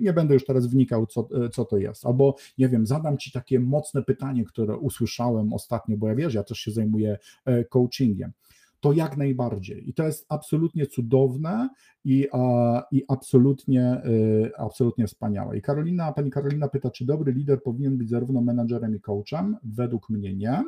Nie 0.01 0.13
będę 0.13 0.33
już 0.33 0.45
teraz 0.45 0.67
wnikał, 0.67 1.05
co, 1.05 1.27
e, 1.45 1.49
co 1.49 1.65
to 1.65 1.77
jest. 1.77 2.05
Albo, 2.05 2.35
nie 2.57 2.69
wiem, 2.69 2.85
zadam 2.85 3.17
Ci 3.17 3.31
takie 3.31 3.59
mocne 3.59 4.03
pytanie, 4.03 4.45
które 4.45 4.77
usłyszałem 4.77 5.53
ostatnio, 5.53 5.97
bo 5.97 6.07
ja 6.07 6.15
wiesz, 6.15 6.33
ja 6.33 6.43
też 6.43 6.57
się 6.57 6.71
zajmuję 6.71 7.17
e, 7.45 7.65
coachingiem. 7.65 8.31
To 8.85 8.93
jak 8.93 9.17
najbardziej. 9.17 9.89
I 9.89 9.93
to 9.93 10.03
jest 10.03 10.25
absolutnie 10.29 10.87
cudowne 10.87 11.69
i, 12.03 12.27
i 12.91 13.03
absolutnie, 13.07 14.01
absolutnie 14.57 15.07
wspaniałe. 15.07 15.57
I 15.57 15.61
Karolina, 15.61 16.13
pani 16.13 16.31
Karolina 16.31 16.67
pyta, 16.67 16.91
czy 16.91 17.05
dobry 17.05 17.33
lider 17.33 17.63
powinien 17.63 17.97
być 17.97 18.09
zarówno 18.09 18.41
menadżerem 18.41 18.95
i 18.95 19.01
coachem? 19.01 19.57
Według 19.63 20.09
mnie 20.09 20.35
nie. 20.35 20.63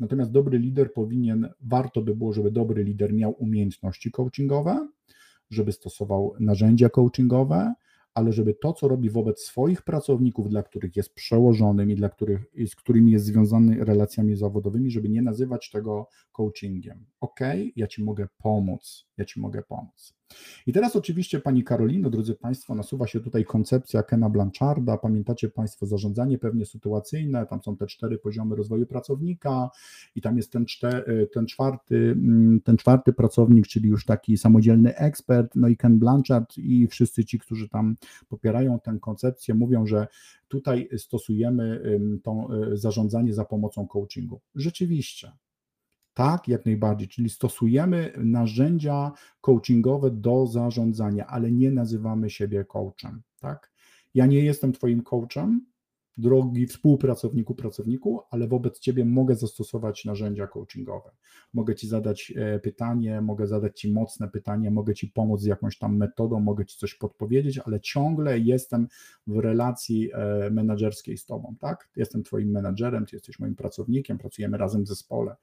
Natomiast 0.00 0.30
dobry 0.30 0.58
lider 0.58 0.92
powinien, 0.92 1.48
warto 1.60 2.02
by 2.02 2.16
było, 2.16 2.32
żeby 2.32 2.50
dobry 2.50 2.84
lider 2.84 3.14
miał 3.14 3.34
umiejętności 3.38 4.10
coachingowe, 4.10 4.88
żeby 5.50 5.72
stosował 5.72 6.34
narzędzia 6.40 6.88
coachingowe, 6.88 7.74
ale 8.16 8.32
żeby 8.32 8.54
to, 8.54 8.72
co 8.72 8.88
robi 8.88 9.10
wobec 9.10 9.40
swoich 9.40 9.82
pracowników, 9.82 10.48
dla 10.48 10.62
których 10.62 10.96
jest 10.96 11.14
przełożonym 11.14 11.90
i 11.90 11.94
dla 11.94 12.08
których, 12.08 12.44
z 12.66 12.76
którymi 12.76 13.12
jest 13.12 13.24
związany 13.24 13.84
relacjami 13.84 14.36
zawodowymi, 14.36 14.90
żeby 14.90 15.08
nie 15.08 15.22
nazywać 15.22 15.70
tego 15.70 16.08
coachingiem. 16.32 17.06
Ok, 17.20 17.40
ja 17.76 17.86
ci 17.86 18.04
mogę 18.04 18.28
pomóc, 18.38 19.06
ja 19.16 19.24
ci 19.24 19.40
mogę 19.40 19.62
pomóc. 19.62 20.15
I 20.66 20.72
teraz 20.72 20.96
oczywiście 20.96 21.40
Pani 21.40 21.64
Karolino, 21.64 22.10
drodzy 22.10 22.34
Państwo, 22.34 22.74
nasuwa 22.74 23.06
się 23.06 23.20
tutaj 23.20 23.44
koncepcja 23.44 24.02
Kena 24.02 24.30
Blancharda. 24.30 24.98
Pamiętacie 24.98 25.48
Państwo 25.48 25.86
zarządzanie 25.86 26.38
pewnie 26.38 26.66
sytuacyjne, 26.66 27.46
tam 27.46 27.62
są 27.62 27.76
te 27.76 27.86
cztery 27.86 28.18
poziomy 28.18 28.56
rozwoju 28.56 28.86
pracownika 28.86 29.70
i 30.14 30.20
tam 30.20 30.36
jest 30.36 30.52
ten, 30.52 30.64
ten, 31.32 31.46
czwarty, 31.46 31.96
mm, 31.96 32.60
ten 32.60 32.76
czwarty 32.76 33.12
pracownik, 33.12 33.66
czyli 33.66 33.88
już 33.88 34.04
taki 34.04 34.38
samodzielny 34.38 34.96
ekspert, 34.96 35.54
no 35.54 35.68
i 35.68 35.76
Ken 35.76 35.98
Blanchard 35.98 36.58
i 36.58 36.86
wszyscy 36.86 37.24
ci, 37.24 37.38
którzy 37.38 37.68
tam 37.68 37.96
popierają 38.28 38.80
tę 38.80 38.98
koncepcję, 39.00 39.54
mówią, 39.54 39.86
że 39.86 40.06
tutaj 40.48 40.88
stosujemy 40.96 41.82
to 42.22 42.48
y, 42.72 42.76
zarządzanie 42.76 43.34
za 43.34 43.44
pomocą 43.44 43.86
coachingu. 43.86 44.40
Rzeczywiście, 44.54 45.32
tak, 46.16 46.48
jak 46.48 46.66
najbardziej, 46.66 47.08
czyli 47.08 47.30
stosujemy 47.30 48.12
narzędzia 48.16 49.12
coachingowe 49.40 50.10
do 50.10 50.46
zarządzania, 50.46 51.26
ale 51.26 51.52
nie 51.52 51.70
nazywamy 51.70 52.30
siebie 52.30 52.64
coachem, 52.64 53.22
tak? 53.40 53.72
Ja 54.14 54.26
nie 54.26 54.44
jestem 54.44 54.72
twoim 54.72 55.02
coachem, 55.02 55.66
drogi 56.18 56.66
współpracowniku, 56.66 57.54
pracowniku, 57.54 58.20
ale 58.30 58.48
wobec 58.48 58.78
ciebie 58.78 59.04
mogę 59.04 59.34
zastosować 59.34 60.04
narzędzia 60.04 60.46
coachingowe. 60.46 61.10
Mogę 61.54 61.74
ci 61.74 61.88
zadać 61.88 62.32
e, 62.36 62.58
pytanie, 62.58 63.20
mogę 63.20 63.46
zadać 63.46 63.80
ci 63.80 63.92
mocne 63.92 64.28
pytanie, 64.28 64.70
mogę 64.70 64.94
ci 64.94 65.08
pomóc 65.08 65.40
z 65.40 65.44
jakąś 65.44 65.78
tam 65.78 65.96
metodą, 65.96 66.40
mogę 66.40 66.66
ci 66.66 66.78
coś 66.78 66.94
podpowiedzieć, 66.94 67.58
ale 67.58 67.80
ciągle 67.80 68.38
jestem 68.38 68.88
w 69.26 69.38
relacji 69.38 70.10
e, 70.12 70.50
menedżerskiej 70.50 71.18
z 71.18 71.24
tobą, 71.24 71.54
tak? 71.60 71.88
Jestem 71.96 72.22
twoim 72.22 72.50
menedżerem, 72.50 73.06
ty 73.06 73.16
jesteś 73.16 73.38
moim 73.38 73.54
pracownikiem, 73.54 74.18
pracujemy 74.18 74.58
razem 74.58 74.84
w 74.84 74.88
zespole. 74.88 75.36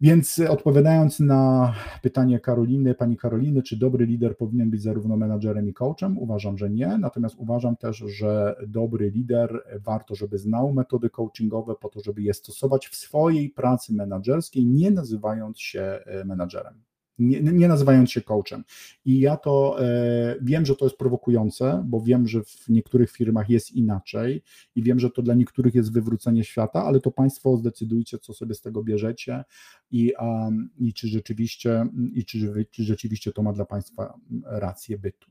Więc 0.00 0.40
odpowiadając 0.48 1.20
na 1.20 1.74
pytanie 2.02 2.40
Karoliny, 2.40 2.94
pani 2.94 3.16
Karoliny, 3.16 3.62
czy 3.62 3.76
dobry 3.76 4.06
lider 4.06 4.36
powinien 4.36 4.70
być 4.70 4.82
zarówno 4.82 5.16
menadżerem 5.16 5.68
i 5.68 5.74
coachem? 5.74 6.18
Uważam, 6.18 6.58
że 6.58 6.70
nie. 6.70 6.98
Natomiast 6.98 7.34
uważam 7.38 7.76
też, 7.76 7.96
że 7.96 8.56
dobry 8.66 9.10
lider 9.10 9.62
warto, 9.84 10.14
żeby 10.14 10.38
znał 10.38 10.72
metody 10.72 11.10
coachingowe 11.10 11.74
po 11.74 11.88
to, 11.88 12.00
żeby 12.00 12.22
je 12.22 12.34
stosować 12.34 12.88
w 12.88 12.96
swojej 12.96 13.50
pracy 13.50 13.94
menadżerskiej, 13.94 14.66
nie 14.66 14.90
nazywając 14.90 15.60
się 15.60 15.80
e, 15.80 16.24
menadżerem 16.24 16.87
nie, 17.18 17.40
nie 17.40 17.68
nazywając 17.68 18.10
się 18.10 18.20
coachem. 18.20 18.64
I 19.04 19.20
ja 19.20 19.36
to 19.36 19.84
e, 19.84 20.36
wiem, 20.42 20.66
że 20.66 20.76
to 20.76 20.84
jest 20.84 20.96
prowokujące, 20.96 21.84
bo 21.86 22.00
wiem, 22.00 22.28
że 22.28 22.42
w 22.44 22.68
niektórych 22.68 23.10
firmach 23.10 23.50
jest 23.50 23.70
inaczej 23.70 24.42
i 24.74 24.82
wiem, 24.82 25.00
że 25.00 25.10
to 25.10 25.22
dla 25.22 25.34
niektórych 25.34 25.74
jest 25.74 25.92
wywrócenie 25.92 26.44
świata, 26.44 26.84
ale 26.84 27.00
to 27.00 27.10
Państwo 27.10 27.56
zdecydujcie, 27.56 28.18
co 28.18 28.34
sobie 28.34 28.54
z 28.54 28.60
tego 28.60 28.84
bierzecie 28.84 29.44
i, 29.90 30.12
um, 30.18 30.70
i 30.78 30.94
czy 30.94 31.08
rzeczywiście, 31.08 31.86
i 32.14 32.24
czy, 32.24 32.66
czy 32.70 32.84
rzeczywiście 32.84 33.32
to 33.32 33.42
ma 33.42 33.52
dla 33.52 33.64
Państwa 33.64 34.18
rację 34.44 34.98
bytu. 34.98 35.30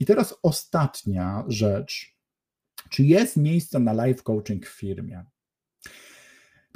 I 0.00 0.06
teraz 0.06 0.38
ostatnia 0.42 1.44
rzecz. 1.48 2.16
Czy 2.90 3.04
jest 3.04 3.36
miejsce 3.36 3.78
na 3.78 3.92
live 3.92 4.22
coaching 4.22 4.66
w 4.66 4.78
firmie? 4.78 5.24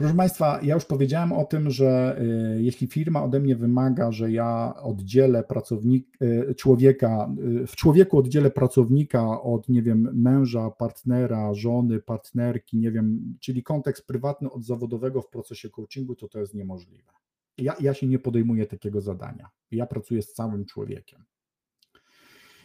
Proszę 0.00 0.14
Państwa, 0.14 0.60
ja 0.62 0.74
już 0.74 0.84
powiedziałem 0.84 1.32
o 1.32 1.44
tym, 1.44 1.70
że 1.70 2.20
y, 2.56 2.62
jeśli 2.62 2.86
firma 2.86 3.22
ode 3.24 3.40
mnie 3.40 3.56
wymaga, 3.56 4.12
że 4.12 4.32
ja 4.32 4.74
oddzielę 4.82 5.44
pracownik, 5.44 6.22
y, 6.22 6.54
człowieka, 6.54 7.34
y, 7.62 7.66
w 7.66 7.76
człowieku 7.76 8.18
oddzielę 8.18 8.50
pracownika 8.50 9.42
od, 9.42 9.68
nie 9.68 9.82
wiem, 9.82 10.08
męża, 10.12 10.70
partnera, 10.70 11.54
żony, 11.54 12.00
partnerki, 12.00 12.78
nie 12.78 12.90
wiem, 12.90 13.34
czyli 13.40 13.62
kontekst 13.62 14.06
prywatny 14.06 14.50
od 14.50 14.64
zawodowego 14.64 15.22
w 15.22 15.28
procesie 15.28 15.70
coachingu, 15.70 16.14
to 16.14 16.28
to 16.28 16.38
jest 16.38 16.54
niemożliwe. 16.54 17.12
Ja, 17.58 17.76
ja 17.80 17.94
się 17.94 18.06
nie 18.06 18.18
podejmuję 18.18 18.66
takiego 18.66 19.00
zadania. 19.00 19.48
Ja 19.70 19.86
pracuję 19.86 20.22
z 20.22 20.32
całym 20.32 20.64
człowiekiem. 20.64 21.24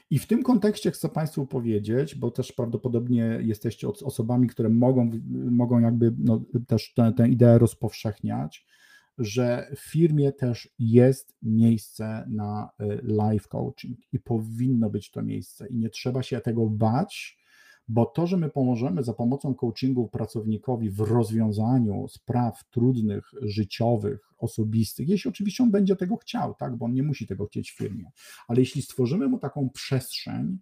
I 0.09 0.19
w 0.19 0.27
tym 0.27 0.43
kontekście 0.43 0.91
chcę 0.91 1.09
Państwu 1.09 1.47
powiedzieć, 1.47 2.15
bo 2.15 2.31
też 2.31 2.51
prawdopodobnie 2.51 3.39
jesteście 3.41 3.87
osobami, 3.87 4.47
które 4.47 4.69
mogą, 4.69 5.11
mogą 5.51 5.79
jakby 5.79 6.13
no, 6.17 6.41
też 6.67 6.93
tę, 6.93 7.13
tę 7.17 7.29
ideę 7.29 7.59
rozpowszechniać, 7.59 8.65
że 9.17 9.71
w 9.75 9.79
firmie 9.79 10.31
też 10.31 10.69
jest 10.79 11.37
miejsce 11.41 12.25
na 12.29 12.69
y, 12.81 12.99
live 13.03 13.47
coaching 13.47 13.99
i 14.11 14.19
powinno 14.19 14.89
być 14.89 15.11
to 15.11 15.21
miejsce 15.21 15.67
i 15.67 15.77
nie 15.77 15.89
trzeba 15.89 16.23
się 16.23 16.41
tego 16.41 16.69
bać, 16.69 17.44
Bo 17.87 18.05
to, 18.05 18.27
że 18.27 18.37
my 18.37 18.49
pomożemy 18.49 19.03
za 19.03 19.13
pomocą 19.13 19.55
coachingu 19.55 20.07
pracownikowi 20.07 20.89
w 20.89 20.99
rozwiązaniu 20.99 22.07
spraw 22.07 22.63
trudnych, 22.69 23.31
życiowych, 23.41 24.19
osobistych, 24.37 25.09
jeśli 25.09 25.29
oczywiście 25.29 25.63
on 25.63 25.71
będzie 25.71 25.95
tego 25.95 26.17
chciał, 26.17 26.53
tak, 26.53 26.75
bo 26.75 26.85
on 26.85 26.93
nie 26.93 27.03
musi 27.03 27.27
tego 27.27 27.45
chcieć 27.45 27.71
w 27.71 27.77
firmie, 27.77 28.11
ale 28.47 28.59
jeśli 28.59 28.81
stworzymy 28.81 29.27
mu 29.27 29.39
taką 29.39 29.69
przestrzeń, 29.69 30.57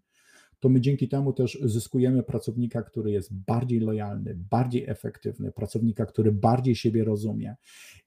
to 0.59 0.69
my 0.69 0.81
dzięki 0.81 1.09
temu 1.09 1.33
też 1.33 1.59
zyskujemy 1.63 2.23
pracownika, 2.23 2.83
który 2.83 3.11
jest 3.11 3.33
bardziej 3.33 3.79
lojalny, 3.79 4.35
bardziej 4.49 4.89
efektywny, 4.89 5.51
pracownika, 5.51 6.05
który 6.05 6.31
bardziej 6.31 6.75
siebie 6.75 7.03
rozumie. 7.03 7.55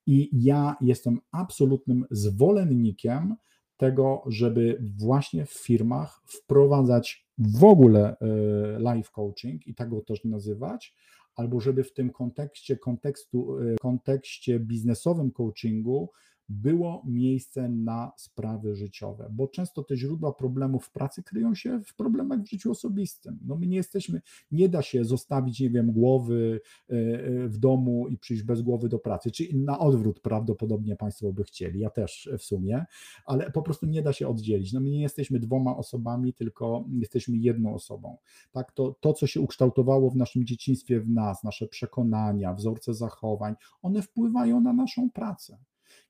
I 0.07 0.31
ja 0.33 0.77
jestem 0.81 1.19
absolutnym 1.33 2.05
zwolennikiem 2.11 3.37
tego, 3.77 4.23
żeby 4.27 4.83
właśnie 4.99 5.47
w 5.47 5.53
firmach 5.53 6.23
wprowadzać 6.27 7.27
w 7.39 7.65
ogóle 7.65 8.17
e, 8.21 8.95
life 8.95 9.11
coaching 9.13 9.67
i 9.67 9.75
tak 9.75 9.91
go 9.91 10.01
też 10.01 10.25
nazywać, 10.25 10.95
albo 11.35 11.61
żeby 11.61 11.85
w 11.85 11.93
tym 11.93 12.11
kontekście, 12.11 12.77
kontekstu, 12.77 13.59
e, 13.59 13.77
kontekście 13.81 14.61
biznesowym 14.61 15.31
coachingu 15.31 16.11
było 16.49 17.03
miejsce 17.07 17.69
na 17.69 18.13
sprawy 18.17 18.75
życiowe, 18.75 19.29
bo 19.33 19.49
często 19.49 19.83
te 19.83 19.97
źródła 19.97 20.33
problemów 20.33 20.87
w 20.87 20.91
pracy 20.91 21.23
kryją 21.23 21.55
się 21.55 21.81
w 21.85 21.95
problemach 21.95 22.43
w 22.43 22.51
życiu 22.51 22.71
osobistym. 22.71 23.39
No 23.45 23.57
my 23.57 23.67
nie 23.67 23.77
jesteśmy, 23.77 24.21
nie 24.51 24.69
da 24.69 24.83
się 24.83 25.05
zostawić, 25.05 25.61
nie 25.61 25.71
wiem, 25.71 25.93
głowy 25.93 26.61
e, 26.91 26.95
e, 26.95 27.49
w 27.49 27.59
domu 27.59 28.09
i 28.09 28.19
przyjść 28.19 28.43
bez 28.43 28.63
głowy 28.63 28.89
do 28.89 28.99
pracy, 28.99 29.31
czy 29.31 29.45
na 29.55 29.79
odwrót 29.79 30.21
prawdopodobnie 30.21 30.97
Państwo 30.97 31.33
by 31.33 31.45
chcieli, 31.45 31.81
ja 31.81 31.91
też 31.91 32.31
w 32.39 32.43
sumie, 32.43 32.85
ale 33.27 33.51
po 33.51 33.63
prostu 33.63 33.87
nie 33.87 34.03
da 34.03 34.13
się 34.13 34.29
oddzielić. 34.29 34.73
No 34.73 34.81
my 34.81 34.91
nie 34.91 35.03
jesteśmy 35.03 35.41
dwoma 35.41 35.77
osobami, 35.77 36.35
tylko 36.35 36.85
jesteśmy 36.93 37.37
jedną 37.37 37.75
osobą. 37.75 38.17
Tak, 38.53 38.73
to, 38.73 38.97
to 39.01 39.13
co 39.13 39.27
się 39.27 39.41
ukształtowało 39.41 40.11
w 40.11 40.17
naszym 40.17 40.45
dzieciństwie 40.45 41.01
w 41.01 41.09
nas, 41.09 41.45
nasze 41.45 41.69
przekonania, 41.69 42.55
wzorce 42.55 42.95
zachowań, 42.95 43.55
one 43.83 44.03
wpływają 44.03 44.61
na 44.61 44.73
naszą 44.73 45.11
pracę. 45.11 45.59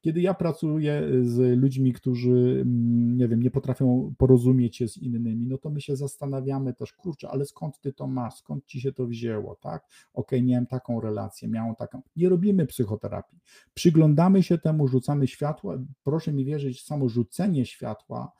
Kiedy 0.00 0.20
ja 0.20 0.34
pracuję 0.34 1.02
z 1.22 1.58
ludźmi, 1.58 1.92
którzy, 1.92 2.58
mm, 2.62 3.16
nie 3.16 3.28
wiem, 3.28 3.42
nie 3.42 3.50
potrafią 3.50 4.14
porozumieć 4.18 4.76
się 4.76 4.88
z 4.88 4.96
innymi, 4.96 5.46
no 5.46 5.58
to 5.58 5.70
my 5.70 5.80
się 5.80 5.96
zastanawiamy 5.96 6.74
też, 6.74 6.92
kurczę, 6.92 7.28
ale 7.28 7.44
skąd 7.44 7.80
ty 7.80 7.92
to 7.92 8.06
masz, 8.06 8.34
skąd 8.34 8.66
ci 8.66 8.80
się 8.80 8.92
to 8.92 9.06
wzięło, 9.06 9.54
tak? 9.54 9.86
Okay, 10.14 10.42
miałem 10.42 10.66
taką 10.66 11.00
relację, 11.00 11.48
miałem 11.48 11.74
taką. 11.74 12.02
Nie 12.16 12.28
robimy 12.28 12.66
psychoterapii. 12.66 13.38
Przyglądamy 13.74 14.42
się 14.42 14.58
temu, 14.58 14.88
rzucamy 14.88 15.26
światło. 15.26 15.74
Proszę 16.04 16.32
mi 16.32 16.44
wierzyć, 16.44 16.84
samo 16.84 17.08
rzucenie 17.08 17.66
światła 17.66 18.32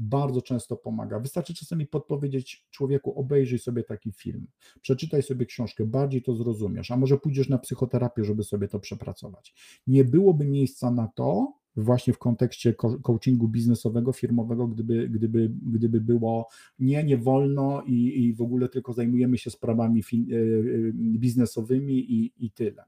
bardzo 0.00 0.42
często 0.42 0.76
pomaga. 0.76 1.20
Wystarczy 1.20 1.54
czasami 1.54 1.86
podpowiedzieć 1.86 2.66
człowieku, 2.70 3.20
obejrzyj 3.20 3.58
sobie 3.58 3.84
taki 3.84 4.12
film, 4.12 4.46
przeczytaj 4.82 5.22
sobie 5.22 5.46
książkę, 5.46 5.86
bardziej 5.86 6.22
to 6.22 6.34
zrozumiesz, 6.34 6.90
a 6.90 6.96
może 6.96 7.18
pójdziesz 7.18 7.48
na 7.48 7.58
psychoterapię, 7.58 8.24
żeby 8.24 8.44
sobie 8.44 8.68
to 8.68 8.80
przepracować. 8.80 9.54
Nie 9.86 10.04
byłoby 10.04 10.44
miejsca 10.44 10.90
na 10.90 11.08
to, 11.14 11.60
właśnie 11.76 12.12
w 12.12 12.18
kontekście 12.18 12.74
coachingu 13.02 13.48
biznesowego, 13.48 14.12
firmowego, 14.12 14.68
gdyby, 14.68 15.08
gdyby, 15.08 15.50
gdyby 15.62 16.00
było 16.00 16.48
nie, 16.78 17.04
nie 17.04 17.18
wolno 17.18 17.82
i, 17.86 18.24
i 18.24 18.34
w 18.34 18.42
ogóle 18.42 18.68
tylko 18.68 18.92
zajmujemy 18.92 19.38
się 19.38 19.50
sprawami 19.50 20.00
e, 20.00 20.36
e, 20.36 20.40
biznesowymi 20.94 22.12
i, 22.12 22.32
i 22.38 22.50
tyle. 22.50 22.84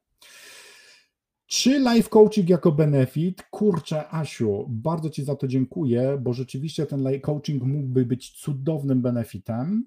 Czy 1.53 1.79
life 1.79 2.09
coaching 2.09 2.49
jako 2.49 2.73
benefit? 2.73 3.43
Kurczę, 3.43 4.15
Asiu, 4.15 4.67
bardzo 4.69 5.11
Ci 5.11 5.25
za 5.25 5.37
to 5.37 5.49
dziękuję, 5.49 6.19
bo 6.23 6.33
rzeczywiście 6.33 6.87
ten 6.87 7.01
life 7.01 7.21
coaching 7.21 7.63
mógłby 7.63 8.07
być 8.07 8.31
cudownym 8.31 9.03
benefitem, 9.03 9.87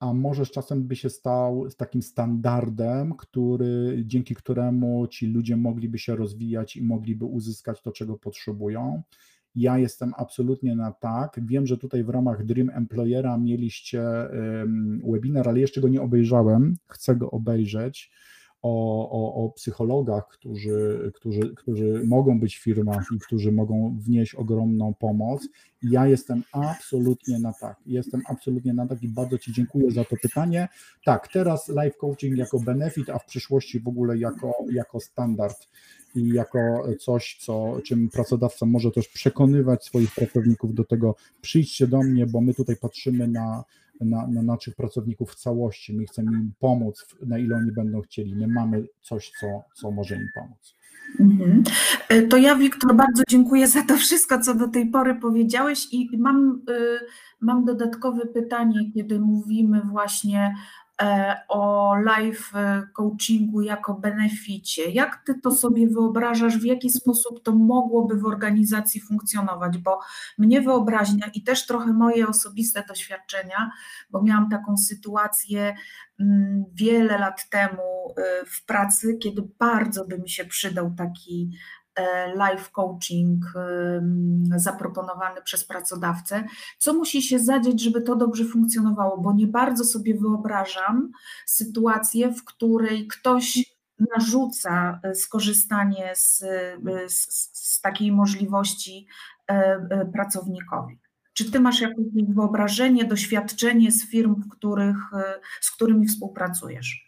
a 0.00 0.12
może 0.12 0.44
z 0.44 0.50
czasem 0.50 0.84
by 0.84 0.96
się 0.96 1.10
stał 1.10 1.66
takim 1.76 2.02
standardem, 2.02 3.16
który, 3.16 4.02
dzięki 4.06 4.34
któremu 4.34 5.06
ci 5.06 5.26
ludzie 5.26 5.56
mogliby 5.56 5.98
się 5.98 6.16
rozwijać 6.16 6.76
i 6.76 6.82
mogliby 6.82 7.24
uzyskać 7.24 7.82
to, 7.82 7.92
czego 7.92 8.18
potrzebują. 8.18 9.02
Ja 9.54 9.78
jestem 9.78 10.12
absolutnie 10.16 10.76
na 10.76 10.92
tak. 10.92 11.40
Wiem, 11.46 11.66
że 11.66 11.78
tutaj 11.78 12.04
w 12.04 12.08
ramach 12.08 12.44
Dream 12.44 12.70
Employera 12.70 13.38
mieliście 13.38 14.02
webinar, 15.12 15.48
ale 15.48 15.60
jeszcze 15.60 15.80
go 15.80 15.88
nie 15.88 16.02
obejrzałem. 16.02 16.76
Chcę 16.88 17.16
go 17.16 17.30
obejrzeć 17.30 18.10
o, 18.62 19.10
o, 19.10 19.44
o 19.44 19.50
psychologach, 19.50 20.28
którzy, 20.28 21.12
którzy, 21.14 21.54
którzy 21.56 22.02
mogą 22.06 22.40
być 22.40 22.56
w 22.56 22.62
firmach 22.62 23.06
i 23.16 23.18
którzy 23.18 23.52
mogą 23.52 23.98
wnieść 23.98 24.34
ogromną 24.34 24.94
pomoc. 24.94 25.48
Ja 25.82 26.06
jestem 26.06 26.42
absolutnie 26.52 27.38
na 27.38 27.52
tak. 27.52 27.76
Jestem 27.86 28.22
absolutnie 28.28 28.74
na 28.74 28.86
tak 28.86 29.02
i 29.02 29.08
bardzo 29.08 29.38
Ci 29.38 29.52
dziękuję 29.52 29.90
za 29.90 30.04
to 30.04 30.16
pytanie. 30.22 30.68
Tak, 31.04 31.28
teraz 31.28 31.68
life 31.68 31.96
coaching 32.00 32.38
jako 32.38 32.60
benefit, 32.60 33.10
a 33.10 33.18
w 33.18 33.24
przyszłości 33.24 33.80
w 33.80 33.88
ogóle 33.88 34.18
jako, 34.18 34.52
jako 34.72 35.00
standard 35.00 35.68
i 36.14 36.28
jako 36.28 36.84
coś, 37.00 37.38
co, 37.40 37.80
czym 37.84 38.08
pracodawca 38.08 38.66
może 38.66 38.90
też 38.90 39.08
przekonywać 39.08 39.84
swoich 39.84 40.14
pracowników 40.14 40.74
do 40.74 40.84
tego, 40.84 41.14
przyjdźcie 41.40 41.86
do 41.86 42.02
mnie, 42.02 42.26
bo 42.26 42.40
my 42.40 42.54
tutaj 42.54 42.76
patrzymy 42.76 43.28
na 43.28 43.64
na, 44.00 44.26
na 44.26 44.42
naszych 44.42 44.76
pracowników 44.76 45.30
w 45.30 45.34
całości. 45.34 45.94
My 45.94 46.06
chcemy 46.06 46.32
im 46.32 46.52
pomóc, 46.58 47.06
na 47.26 47.38
ile 47.38 47.56
oni 47.56 47.72
będą 47.72 48.02
chcieli. 48.02 48.36
My 48.36 48.46
mamy 48.46 48.84
coś, 49.02 49.32
co, 49.40 49.64
co 49.74 49.90
może 49.90 50.16
im 50.16 50.28
pomóc. 50.34 50.78
Mhm. 51.20 51.62
E, 52.08 52.22
to 52.22 52.36
ja, 52.36 52.56
Wiktor, 52.56 52.94
bardzo 52.96 53.22
dziękuję 53.28 53.68
za 53.68 53.82
to 53.82 53.96
wszystko, 53.96 54.40
co 54.40 54.54
do 54.54 54.68
tej 54.68 54.90
pory 54.90 55.14
powiedziałeś 55.14 55.86
i 55.92 56.18
mam, 56.18 56.62
y, 56.70 56.98
mam 57.40 57.64
dodatkowe 57.64 58.26
pytanie, 58.26 58.92
kiedy 58.94 59.20
mówimy 59.20 59.80
właśnie 59.80 60.54
o 61.48 61.94
live 61.96 62.50
e, 62.54 62.82
coachingu 62.92 63.60
jako 63.60 63.94
beneficie. 63.94 64.90
Jak 64.90 65.22
ty 65.26 65.34
to 65.40 65.50
sobie 65.50 65.88
wyobrażasz, 65.88 66.58
w 66.58 66.64
jaki 66.64 66.90
sposób 66.90 67.42
to 67.42 67.52
mogłoby 67.52 68.16
w 68.16 68.26
organizacji 68.26 69.00
funkcjonować? 69.00 69.78
Bo 69.78 70.00
mnie 70.38 70.60
wyobraźnia 70.60 71.26
i 71.34 71.42
też 71.42 71.66
trochę 71.66 71.92
moje 71.92 72.28
osobiste 72.28 72.84
doświadczenia, 72.88 73.70
bo 74.10 74.22
miałam 74.22 74.50
taką 74.50 74.76
sytuację 74.76 75.74
mm, 76.20 76.64
wiele 76.72 77.18
lat 77.18 77.48
temu 77.48 78.14
e, 78.16 78.44
w 78.46 78.64
pracy, 78.64 79.18
kiedy 79.22 79.42
bardzo 79.58 80.06
by 80.06 80.18
mi 80.18 80.30
się 80.30 80.44
przydał 80.44 80.94
taki 80.96 81.50
E, 81.50 81.77
life 82.34 82.70
coaching 82.72 83.44
zaproponowany 84.56 85.42
przez 85.42 85.64
pracodawcę. 85.64 86.44
Co 86.78 86.94
musi 86.94 87.22
się 87.22 87.38
zadzieć, 87.38 87.82
żeby 87.82 88.02
to 88.02 88.16
dobrze 88.16 88.44
funkcjonowało? 88.44 89.18
Bo 89.18 89.32
nie 89.32 89.46
bardzo 89.46 89.84
sobie 89.84 90.14
wyobrażam 90.14 91.10
sytuację, 91.46 92.32
w 92.32 92.44
której 92.44 93.06
ktoś 93.06 93.64
narzuca 94.16 95.00
e, 95.02 95.14
skorzystanie 95.14 96.12
z, 96.16 96.42
e, 96.42 97.08
z, 97.08 97.50
z 97.52 97.80
takiej 97.80 98.12
możliwości 98.12 99.06
pracownikowi. 100.12 100.98
Czy 101.34 101.50
ty 101.50 101.60
masz 101.60 101.80
jakieś 101.80 102.06
wyobrażenie, 102.28 103.04
doświadczenie 103.04 103.92
z 103.92 104.10
firm, 104.10 104.48
których, 104.50 104.96
z 105.60 105.70
którymi 105.70 106.06
współpracujesz? 106.06 107.07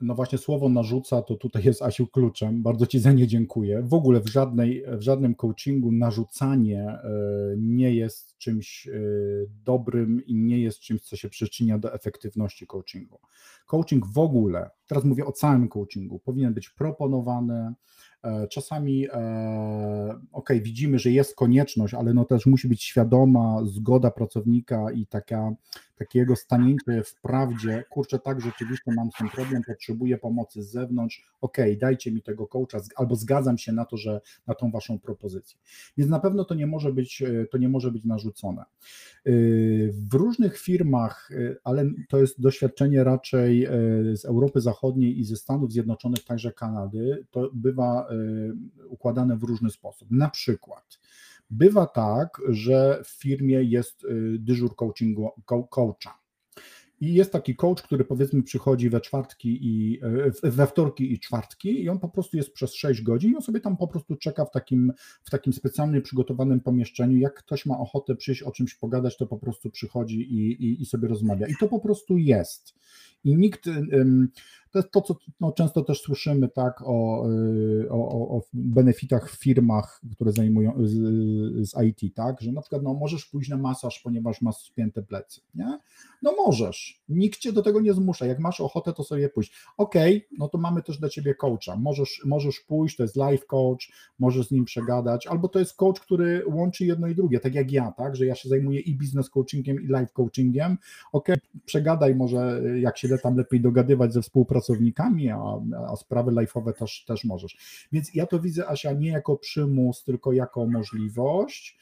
No 0.00 0.14
właśnie 0.14 0.38
słowo 0.38 0.68
narzuca 0.68 1.22
to 1.22 1.36
tutaj 1.36 1.64
jest 1.64 1.82
Asiu 1.82 2.06
kluczem. 2.06 2.62
Bardzo 2.62 2.86
Ci 2.86 2.98
za 2.98 3.12
nie 3.12 3.26
dziękuję. 3.26 3.82
W 3.82 3.94
ogóle 3.94 4.20
w, 4.20 4.28
żadnej, 4.28 4.84
w 4.86 5.02
żadnym 5.02 5.34
coachingu 5.34 5.92
narzucanie 5.92 6.82
e, 6.88 7.00
nie 7.56 7.94
jest 7.94 8.38
czymś 8.38 8.88
e, 8.88 8.92
dobrym 9.64 10.26
i 10.26 10.34
nie 10.34 10.60
jest 10.60 10.80
czymś, 10.80 11.00
co 11.00 11.16
się 11.16 11.28
przyczynia 11.28 11.78
do 11.78 11.94
efektywności 11.94 12.66
coachingu. 12.66 13.18
Coaching 13.66 14.06
w 14.06 14.18
ogóle, 14.18 14.70
teraz 14.86 15.04
mówię 15.04 15.26
o 15.26 15.32
całym 15.32 15.68
coachingu, 15.68 16.18
powinien 16.18 16.54
być 16.54 16.70
proponowany, 16.70 17.74
E, 18.22 18.48
czasami, 18.48 19.06
ok, 20.32 20.50
widzimy, 20.62 20.98
że 20.98 21.10
jest 21.10 21.36
konieczność, 21.36 21.94
ale 21.94 22.14
no 22.14 22.24
też 22.24 22.46
musi 22.46 22.68
być 22.68 22.82
świadoma 22.82 23.60
zgoda 23.64 24.10
pracownika 24.10 24.90
i 24.90 25.06
taka, 25.06 25.52
takiego 25.98 26.36
stanięcie 26.36 27.02
w 27.04 27.14
prawdzie, 27.14 27.84
kurczę, 27.90 28.18
tak, 28.18 28.40
rzeczywiście 28.40 28.92
mam 28.96 29.10
tym 29.18 29.28
problem, 29.28 29.62
potrzebuję 29.62 30.18
pomocy 30.18 30.62
z 30.62 30.70
zewnątrz, 30.70 31.22
ok, 31.40 31.56
dajcie 31.80 32.12
mi 32.12 32.22
tego 32.22 32.46
coacha, 32.46 32.78
albo 32.96 33.16
zgadzam 33.16 33.58
się 33.58 33.72
na 33.72 33.84
to, 33.84 33.96
że 33.96 34.20
na 34.46 34.54
tą 34.54 34.70
waszą 34.70 34.98
propozycję. 34.98 35.58
Więc 35.96 36.10
na 36.10 36.20
pewno 36.20 36.44
to 36.44 36.54
nie 36.54 36.66
może 36.66 36.92
być, 36.92 37.22
e, 37.22 37.46
to 37.50 37.58
nie 37.58 37.68
może 37.68 37.90
być 37.90 38.04
narzucone. 38.04 38.64
W 39.90 40.14
różnych 40.14 40.58
firmach, 40.58 41.30
ale 41.64 41.90
to 42.08 42.18
jest 42.18 42.40
doświadczenie 42.40 43.04
raczej 43.04 43.66
z 44.14 44.24
Europy 44.24 44.60
Zachodniej 44.60 45.18
i 45.18 45.24
ze 45.24 45.36
Stanów 45.36 45.72
Zjednoczonych, 45.72 46.24
także 46.24 46.52
Kanady, 46.52 47.26
to 47.30 47.50
bywa 47.52 48.08
układane 48.88 49.36
w 49.36 49.42
różny 49.42 49.70
sposób. 49.70 50.10
Na 50.10 50.30
przykład 50.30 50.98
bywa 51.50 51.86
tak, 51.86 52.42
że 52.48 53.02
w 53.04 53.08
firmie 53.08 53.62
jest 53.62 54.04
y, 54.04 54.36
dyżur 54.38 54.76
coachingu, 54.76 55.30
coacha. 55.70 56.18
I 57.00 57.14
jest 57.14 57.32
taki 57.32 57.56
coach, 57.56 57.82
który 57.82 58.04
powiedzmy 58.04 58.42
przychodzi 58.42 58.90
we 58.90 59.00
czwartki 59.00 59.58
i 59.66 60.00
y, 60.44 60.50
we 60.50 60.66
wtorki 60.66 61.12
i 61.12 61.20
czwartki 61.20 61.82
i 61.82 61.88
on 61.88 61.98
po 61.98 62.08
prostu 62.08 62.36
jest 62.36 62.52
przez 62.52 62.74
6 62.74 63.02
godzin 63.02 63.32
i 63.32 63.36
on 63.36 63.42
sobie 63.42 63.60
tam 63.60 63.76
po 63.76 63.88
prostu 63.88 64.16
czeka 64.16 64.44
w 64.44 64.50
takim, 64.50 64.92
w 65.24 65.30
takim 65.30 65.52
specjalnie 65.52 66.00
przygotowanym 66.00 66.60
pomieszczeniu. 66.60 67.18
Jak 67.18 67.34
ktoś 67.34 67.66
ma 67.66 67.78
ochotę 67.78 68.16
przyjść 68.16 68.42
o 68.42 68.52
czymś 68.52 68.74
pogadać, 68.74 69.16
to 69.16 69.26
po 69.26 69.38
prostu 69.38 69.70
przychodzi 69.70 70.20
i, 70.20 70.64
i, 70.64 70.82
i 70.82 70.86
sobie 70.86 71.08
rozmawia. 71.08 71.46
I 71.46 71.54
to 71.60 71.68
po 71.68 71.80
prostu 71.80 72.18
jest. 72.18 72.74
I 73.24 73.36
nikt, 73.36 73.66
to 74.70 74.78
jest 74.78 74.90
to, 74.90 75.00
co 75.00 75.16
no, 75.40 75.52
często 75.52 75.84
też 75.84 76.00
słyszymy 76.00 76.48
tak 76.48 76.82
o, 76.86 77.26
y, 77.30 77.90
o, 77.90 78.36
o 78.36 78.42
benefitach 78.52 79.30
w 79.30 79.40
firmach, 79.42 80.00
które 80.14 80.32
zajmują 80.32 80.72
z, 80.84 80.92
z, 81.68 81.74
IT, 81.86 82.14
tak, 82.14 82.40
że 82.40 82.52
na 82.52 82.60
przykład 82.60 82.82
no, 82.82 82.94
możesz 82.94 83.26
pójść 83.26 83.50
na 83.50 83.56
masaż, 83.56 84.00
ponieważ 84.00 84.42
masz 84.42 84.56
spięte 84.56 85.02
plecy, 85.02 85.40
nie? 85.54 85.78
No 86.22 86.34
możesz, 86.46 87.02
nikt 87.08 87.38
cię 87.38 87.52
do 87.52 87.62
tego 87.62 87.80
nie 87.80 87.92
zmusza, 87.92 88.26
jak 88.26 88.38
masz 88.38 88.60
ochotę, 88.60 88.92
to 88.92 89.04
sobie 89.04 89.28
pójść. 89.28 89.52
Okej, 89.76 90.16
okay, 90.16 90.38
no 90.38 90.48
to 90.48 90.58
mamy 90.58 90.82
też 90.82 90.98
dla 90.98 91.08
ciebie 91.08 91.34
coacha, 91.34 91.76
możesz, 91.76 92.22
możesz 92.26 92.60
pójść, 92.60 92.96
to 92.96 93.02
jest 93.02 93.16
life 93.16 93.46
coach, 93.46 93.92
możesz 94.18 94.48
z 94.48 94.50
nim 94.50 94.64
przegadać, 94.64 95.26
albo 95.26 95.48
to 95.48 95.58
jest 95.58 95.76
coach, 95.76 96.00
który 96.00 96.42
łączy 96.46 96.84
jedno 96.86 97.06
i 97.06 97.14
drugie, 97.14 97.40
tak 97.40 97.54
jak 97.54 97.72
ja, 97.72 97.92
tak, 97.92 98.16
że 98.16 98.26
ja 98.26 98.34
się 98.34 98.48
zajmuję 98.48 98.80
i 98.80 98.94
business 98.94 99.30
coachingiem, 99.30 99.82
i 99.82 99.86
life 99.86 100.08
coachingiem, 100.12 100.78
okej, 101.12 101.36
okay, 101.36 101.60
przegadaj 101.64 102.14
może, 102.14 102.62
jak 102.80 102.98
się 102.98 103.18
tam 103.18 103.36
lepiej 103.36 103.60
dogadywać 103.60 104.12
ze 104.12 104.22
współpracownikami, 104.22 104.57
a, 105.34 105.60
a 105.92 105.96
sprawy 105.96 106.32
life'owe 106.32 106.72
też, 106.72 107.04
też 107.04 107.24
możesz. 107.24 107.86
Więc 107.92 108.14
ja 108.14 108.26
to 108.26 108.40
widzę, 108.40 108.68
Asia, 108.68 108.92
nie 108.92 109.08
jako 109.08 109.36
przymus, 109.36 110.04
tylko 110.04 110.32
jako 110.32 110.66
możliwość, 110.66 111.78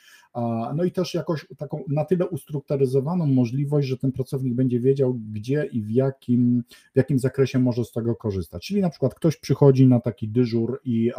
no 0.77 0.85
i 0.85 0.93
też 0.93 1.15
jakoś 1.15 1.47
taką 1.57 1.85
na 1.89 2.05
tyle 2.05 2.29
ustrukturyzowaną 2.29 3.27
możliwość, 3.27 3.89
że 3.89 3.99
ten 3.99 4.13
pracownik 4.13 4.55
będzie 4.55 4.81
wiedział, 4.81 5.15
gdzie 5.33 5.65
i 5.73 5.83
w 5.83 5.91
jakim, 5.91 6.65
w 6.95 6.97
jakim 6.97 7.19
zakresie 7.19 7.59
może 7.59 7.85
z 7.85 7.93
tego 7.93 8.17
korzystać. 8.17 8.67
Czyli 8.67 8.81
na 8.81 8.91
przykład 8.91 9.15
ktoś 9.15 9.37
przychodzi 9.37 9.87
na 9.87 10.01
taki 10.01 10.29
dyżur 10.29 10.81
i, 10.85 11.13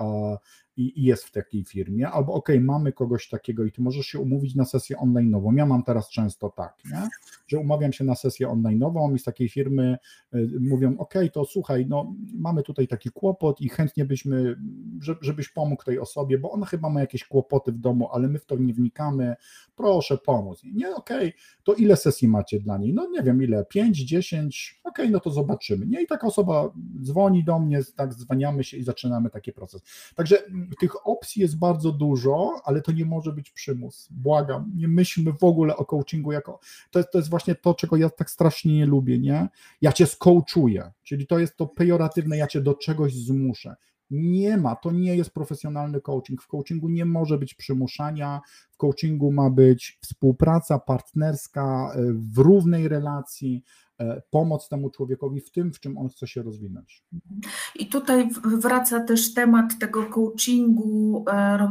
i, 0.77 1.03
jest 1.03 1.23
w 1.23 1.31
takiej 1.31 1.63
firmie, 1.63 2.09
albo 2.09 2.33
ok, 2.33 2.49
mamy 2.61 2.93
kogoś 2.93 3.29
takiego 3.29 3.65
i 3.65 3.71
ty 3.71 3.81
możesz 3.81 4.05
się 4.05 4.19
umówić 4.19 4.55
na 4.55 4.65
sesję 4.65 4.97
online'ową. 4.97 5.57
Ja 5.57 5.65
mam 5.65 5.83
teraz 5.83 6.09
często 6.09 6.49
tak, 6.49 6.75
nie? 6.91 7.07
że 7.47 7.59
umawiam 7.59 7.93
się 7.93 8.03
na 8.03 8.15
sesję 8.15 8.47
online'ową 8.47 9.15
i 9.15 9.19
z 9.19 9.23
takiej 9.23 9.49
firmy 9.49 9.97
y, 10.35 10.49
mówią, 10.59 10.97
ok, 10.97 11.13
to 11.33 11.45
słuchaj, 11.45 11.85
no 11.89 12.15
mamy 12.33 12.63
tutaj 12.63 12.87
taki 12.87 13.09
kłopot 13.09 13.61
i 13.61 13.69
chętnie 13.69 14.05
byśmy, 14.05 14.55
żebyś 15.21 15.49
pomógł 15.49 15.83
tej 15.83 15.99
osobie, 15.99 16.37
bo 16.37 16.51
ona 16.51 16.65
chyba 16.65 16.89
ma 16.89 17.01
jakieś 17.01 17.23
kłopoty 17.23 17.71
w 17.71 17.77
domu, 17.77 18.09
ale 18.11 18.27
my 18.27 18.39
w 18.39 18.45
to 18.45 18.55
nie 18.55 18.73
wnikamy, 18.73 19.06
proszę 19.75 20.17
pomóc. 20.17 20.61
Nie, 20.73 20.95
ok, 20.95 21.09
to 21.63 21.73
ile 21.73 21.97
sesji 21.97 22.27
macie 22.27 22.59
dla 22.59 22.77
niej? 22.77 22.93
No 22.93 23.07
nie 23.09 23.23
wiem 23.23 23.43
ile, 23.43 23.65
5, 23.65 23.97
10, 23.97 24.81
ok, 24.83 24.97
no 25.09 25.19
to 25.19 25.31
zobaczymy. 25.31 25.85
Nie, 25.85 26.01
i 26.01 26.07
taka 26.07 26.27
osoba 26.27 26.73
dzwoni 27.01 27.43
do 27.43 27.59
mnie, 27.59 27.79
tak 27.95 28.13
zwaniamy 28.13 28.63
się 28.63 28.77
i 28.77 28.83
zaczynamy 28.83 29.29
taki 29.29 29.53
proces. 29.53 29.81
Także 30.15 30.43
tych 30.79 31.07
opcji 31.07 31.41
jest 31.41 31.57
bardzo 31.59 31.91
dużo, 31.91 32.61
ale 32.63 32.81
to 32.81 32.91
nie 32.91 33.05
może 33.05 33.31
być 33.33 33.51
przymus. 33.51 34.07
Błagam, 34.11 34.71
nie 34.75 34.87
myślmy 34.87 35.33
w 35.33 35.43
ogóle 35.43 35.77
o 35.77 35.85
coachingu 35.85 36.31
jako. 36.31 36.59
To 36.91 36.99
jest, 36.99 37.11
to 37.11 37.17
jest 37.17 37.29
właśnie 37.29 37.55
to, 37.55 37.73
czego 37.73 37.97
ja 37.97 38.09
tak 38.09 38.29
strasznie 38.29 38.75
nie 38.75 38.85
lubię, 38.85 39.19
nie? 39.19 39.47
Ja 39.81 39.91
cię 39.91 40.07
skołczuję, 40.07 40.91
czyli 41.03 41.27
to 41.27 41.39
jest 41.39 41.57
to 41.57 41.67
pejoratywne, 41.67 42.37
ja 42.37 42.47
cię 42.47 42.61
do 42.61 42.73
czegoś 42.73 43.13
zmuszę. 43.13 43.75
Nie 44.09 44.57
ma, 44.57 44.75
to 44.75 44.91
nie 44.91 45.15
jest 45.15 45.29
profesjonalny 45.29 46.01
coaching. 46.01 46.41
W 46.41 46.47
coachingu 46.47 46.89
nie 46.89 47.05
może 47.05 47.37
być 47.37 47.53
przymuszania, 47.53 48.41
w 48.71 48.77
coachingu 48.77 49.31
ma 49.31 49.49
być 49.49 49.99
współpraca 50.01 50.79
partnerska 50.79 51.91
e, 51.95 52.13
w 52.13 52.37
równej 52.37 52.87
relacji, 52.87 53.63
E, 53.99 54.21
pomoc 54.29 54.69
temu 54.69 54.89
człowiekowi 54.89 55.41
w 55.41 55.51
tym, 55.51 55.73
w 55.73 55.79
czym 55.79 55.97
on 55.97 56.09
chce 56.09 56.27
się 56.27 56.43
rozwinąć. 56.43 57.03
I 57.75 57.87
tutaj 57.87 58.29
wraca 58.43 58.99
też 58.99 59.33
temat 59.33 59.79
tego 59.79 60.05
coachingu 60.05 61.25
e, 61.29 61.69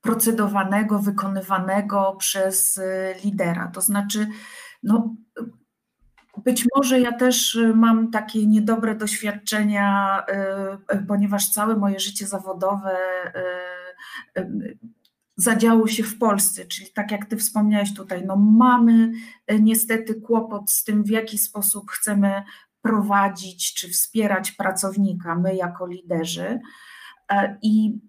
procedowanego, 0.00 0.98
wykonywanego 0.98 2.16
przez 2.18 2.80
lidera. 3.24 3.70
To 3.74 3.80
znaczy, 3.80 4.26
no, 4.82 5.14
być 6.44 6.66
może 6.76 7.00
ja 7.00 7.12
też 7.12 7.58
mam 7.74 8.10
takie 8.10 8.46
niedobre 8.46 8.94
doświadczenia, 8.94 10.18
ponieważ 11.08 11.50
całe 11.50 11.76
moje 11.76 12.00
życie 12.00 12.26
zawodowe 12.26 12.96
zadziało 15.36 15.88
się 15.88 16.02
w 16.02 16.18
Polsce, 16.18 16.64
czyli 16.64 16.90
tak 16.94 17.10
jak 17.10 17.26
Ty 17.26 17.36
wspomniałeś 17.36 17.94
tutaj, 17.94 18.26
no 18.26 18.36
mamy 18.36 19.12
niestety 19.60 20.14
kłopot 20.14 20.70
z 20.70 20.84
tym, 20.84 21.04
w 21.04 21.10
jaki 21.10 21.38
sposób 21.38 21.90
chcemy 21.90 22.42
prowadzić 22.82 23.74
czy 23.74 23.88
wspierać 23.88 24.52
pracownika, 24.52 25.34
my 25.34 25.56
jako 25.56 25.86
liderzy. 25.86 26.60
E, 27.28 27.58
I 27.62 28.00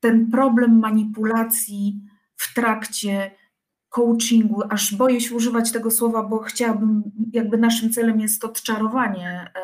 ten 0.00 0.30
problem 0.30 0.78
manipulacji 0.78 2.00
w 2.36 2.54
trakcie 2.54 3.30
coachingu, 3.88 4.62
aż 4.70 4.94
boję 4.94 5.20
się 5.20 5.34
używać 5.34 5.72
tego 5.72 5.90
słowa, 5.90 6.22
bo 6.22 6.38
chciałabym, 6.38 7.02
jakby 7.32 7.58
naszym 7.58 7.92
celem 7.92 8.20
jest 8.20 8.44
odczarowanie 8.44 9.50
e, 9.54 9.60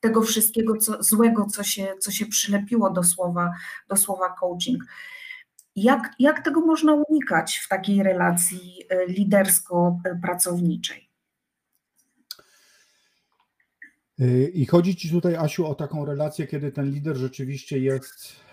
tego 0.00 0.22
wszystkiego 0.22 0.76
co, 0.76 1.02
złego, 1.02 1.46
co 1.46 1.62
się, 1.62 1.94
co 2.00 2.10
się 2.10 2.26
przylepiło 2.26 2.90
do 2.90 3.02
słowa, 3.02 3.52
do 3.88 3.96
słowa 3.96 4.34
coaching. 4.40 4.84
Jak, 5.76 6.14
jak 6.18 6.44
tego 6.44 6.60
można 6.60 6.94
unikać 6.94 7.56
w 7.56 7.68
takiej 7.68 8.02
relacji 8.02 8.82
e, 8.88 9.06
lidersko-pracowniczej? 9.06 11.06
Y, 14.20 14.50
I 14.54 14.66
chodzi 14.66 14.96
Ci 14.96 15.10
tutaj, 15.10 15.36
Asiu, 15.36 15.66
o 15.66 15.74
taką 15.74 16.04
relację, 16.04 16.46
kiedy 16.46 16.72
ten 16.72 16.90
lider 16.90 17.16
rzeczywiście 17.16 17.78
jest. 17.78 18.46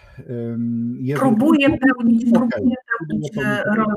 jest 0.99 1.21
próbuje 1.21 1.77
pełnić, 1.77 2.33
okay. 2.33 2.49
próbuje 2.49 2.75
pełnić 2.99 3.37
e, 3.37 3.63
rolę 3.63 3.93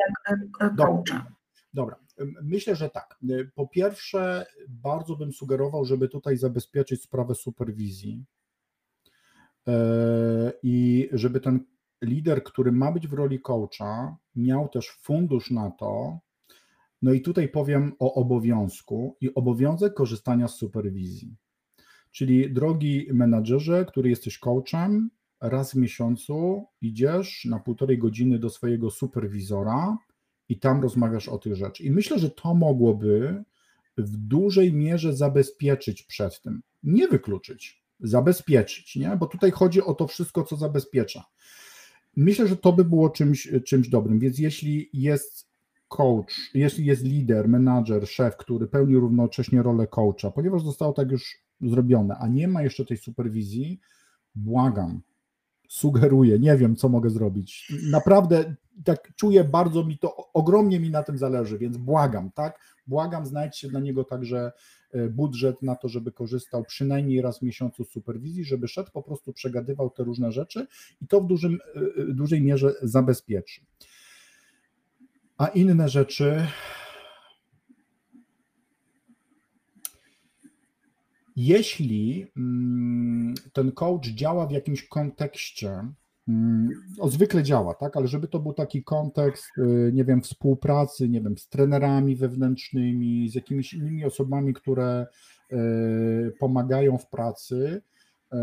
e, 0.61 0.70
coacha. 0.76 1.32
Dobra. 1.74 1.97
Myślę, 2.42 2.76
że 2.76 2.90
tak. 2.90 3.18
Po 3.55 3.68
pierwsze, 3.68 4.47
bardzo 4.68 5.16
bym 5.16 5.32
sugerował, 5.32 5.84
żeby 5.84 6.09
tutaj 6.09 6.36
zabezpieczyć 6.36 7.03
sprawę 7.03 7.34
superwizji 7.34 8.24
i 10.62 11.09
żeby 11.12 11.40
ten 11.40 11.64
lider, 12.03 12.44
który 12.44 12.72
ma 12.72 12.92
być 12.92 13.09
w 13.09 13.12
roli 13.12 13.40
coacha, 13.40 14.16
miał 14.36 14.68
też 14.68 14.99
fundusz 15.03 15.51
na 15.51 15.70
to. 15.70 16.18
No 17.03 17.12
i 17.12 17.20
tutaj 17.20 17.49
powiem 17.49 17.92
o 17.99 18.14
obowiązku 18.14 19.16
i 19.20 19.34
obowiązek 19.34 19.94
korzystania 19.94 20.49
z 20.49 20.57
superwizji. 20.57 21.36
Czyli 22.11 22.53
drogi 22.53 23.09
menadżerze, 23.12 23.84
który 23.84 24.11
jesteś 24.11 24.38
coachem, 24.38 25.11
raz 25.49 25.72
w 25.72 25.76
miesiącu 25.76 26.64
idziesz 26.80 27.44
na 27.44 27.59
półtorej 27.59 27.99
godziny 27.99 28.38
do 28.38 28.51
swojego 28.51 28.90
superwizora 28.90 29.99
i 30.49 30.59
tam 30.59 30.82
rozmawiasz 30.82 31.28
o 31.28 31.38
tych 31.38 31.55
rzeczach. 31.55 31.86
I 31.86 31.90
myślę, 31.90 32.18
że 32.18 32.30
to 32.30 32.55
mogłoby 32.55 33.44
w 33.99 34.16
dużej 34.16 34.72
mierze 34.72 35.16
zabezpieczyć 35.16 36.03
przed 36.03 36.42
tym. 36.42 36.62
Nie 36.82 37.09
wykluczyć, 37.09 37.82
zabezpieczyć, 38.01 38.97
nie? 38.97 39.16
Bo 39.16 39.26
tutaj 39.26 39.51
chodzi 39.51 39.82
o 39.82 39.94
to 39.94 40.07
wszystko, 40.07 40.44
co 40.44 40.57
zabezpiecza. 40.57 41.24
Myślę, 42.16 42.49
że 42.49 42.57
to 42.57 42.72
by 42.72 42.84
było 42.84 43.11
czymś, 43.11 43.49
czymś 43.66 43.88
dobrym, 43.88 44.18
więc 44.18 44.38
jeśli 44.38 44.90
jest 44.92 45.47
coach, 45.88 46.51
jeśli 46.55 46.84
jest 46.86 47.05
lider, 47.05 47.49
menadżer, 47.49 48.09
szef, 48.09 48.36
który 48.36 48.66
pełni 48.66 48.97
równocześnie 48.97 49.62
rolę 49.62 49.86
coacha, 49.86 50.30
ponieważ 50.30 50.62
zostało 50.62 50.92
tak 50.92 51.11
już 51.11 51.47
zrobione, 51.61 52.16
a 52.18 52.28
nie 52.28 52.49
ma 52.49 52.62
jeszcze 52.62 52.84
tej 52.84 52.97
superwizji, 52.97 53.80
błagam, 54.34 55.01
sugeruję, 55.69 56.39
nie 56.39 56.57
wiem, 56.57 56.77
co 56.77 56.89
mogę 56.89 57.11
zrobić. 57.11 57.73
Naprawdę 57.91 58.55
tak 58.85 59.14
czuję, 59.17 59.45
bardzo 59.45 59.85
mi 59.85 59.99
to, 59.99 60.33
ogromnie 60.33 60.81
mi 60.81 60.91
na 60.91 61.03
tym 61.03 61.19
zależy, 61.19 61.59
więc 61.59 61.77
błagam, 61.77 62.31
tak? 62.31 62.61
Błagam, 62.87 63.27
znajdźcie 63.27 63.69
dla 63.69 63.81
niego 63.81 64.05
także 64.05 64.53
e, 64.93 65.09
budżet 65.09 65.62
na 65.62 65.77
to, 65.77 65.89
żeby 65.89 66.12
korzystał 66.12 66.64
przynajmniej 66.64 67.23
raz 67.23 67.39
w 67.39 67.43
miesiącu 67.43 67.85
z 67.85 67.91
superwizji, 67.91 68.45
żeby 68.45 68.69
szedł, 68.69 68.91
po 68.93 69.03
prostu 69.03 69.33
przegadywał 69.33 69.91
te 69.91 70.05
różne 70.05 70.33
rzeczy 70.33 70.67
i 71.03 71.07
to 71.07 71.21
w 71.21 71.27
dużym, 71.27 71.59
e, 71.77 71.81
e, 72.03 72.14
dużej 72.14 72.43
mierze 72.43 72.75
zabezpieczy. 72.83 73.61
A 75.39 75.47
inne 75.47 75.89
rzeczy, 75.89 76.47
jeśli 81.37 82.26
mm, 82.37 83.34
ten 83.53 83.72
coach 83.72 84.07
działa 84.07 84.47
w 84.47 84.51
jakimś 84.51 84.89
kontekście, 84.89 85.70
mm, 86.28 86.68
o, 86.99 87.09
zwykle 87.09 87.43
działa, 87.43 87.74
tak, 87.74 87.97
ale 87.97 88.09
żeby 88.09 88.28
to 88.28 88.39
był 88.39 88.53
taki 88.53 88.84
kontekst, 88.84 89.59
y, 89.59 89.91
nie 89.95 90.05
wiem, 90.05 90.22
współpracy, 90.22 91.09
nie 91.09 91.20
wiem, 91.20 91.39
z 91.39 91.49
trenerami 91.49 92.16
wewnętrznymi, 92.16 93.28
z 93.28 93.34
jakimiś 93.34 93.74
innymi 93.74 94.05
osobami, 94.05 94.55
które 94.55 95.06
y, 95.52 96.32
pomagają 96.39 96.98
w 96.98 97.09
pracy, 97.09 97.82
y, 98.32 98.36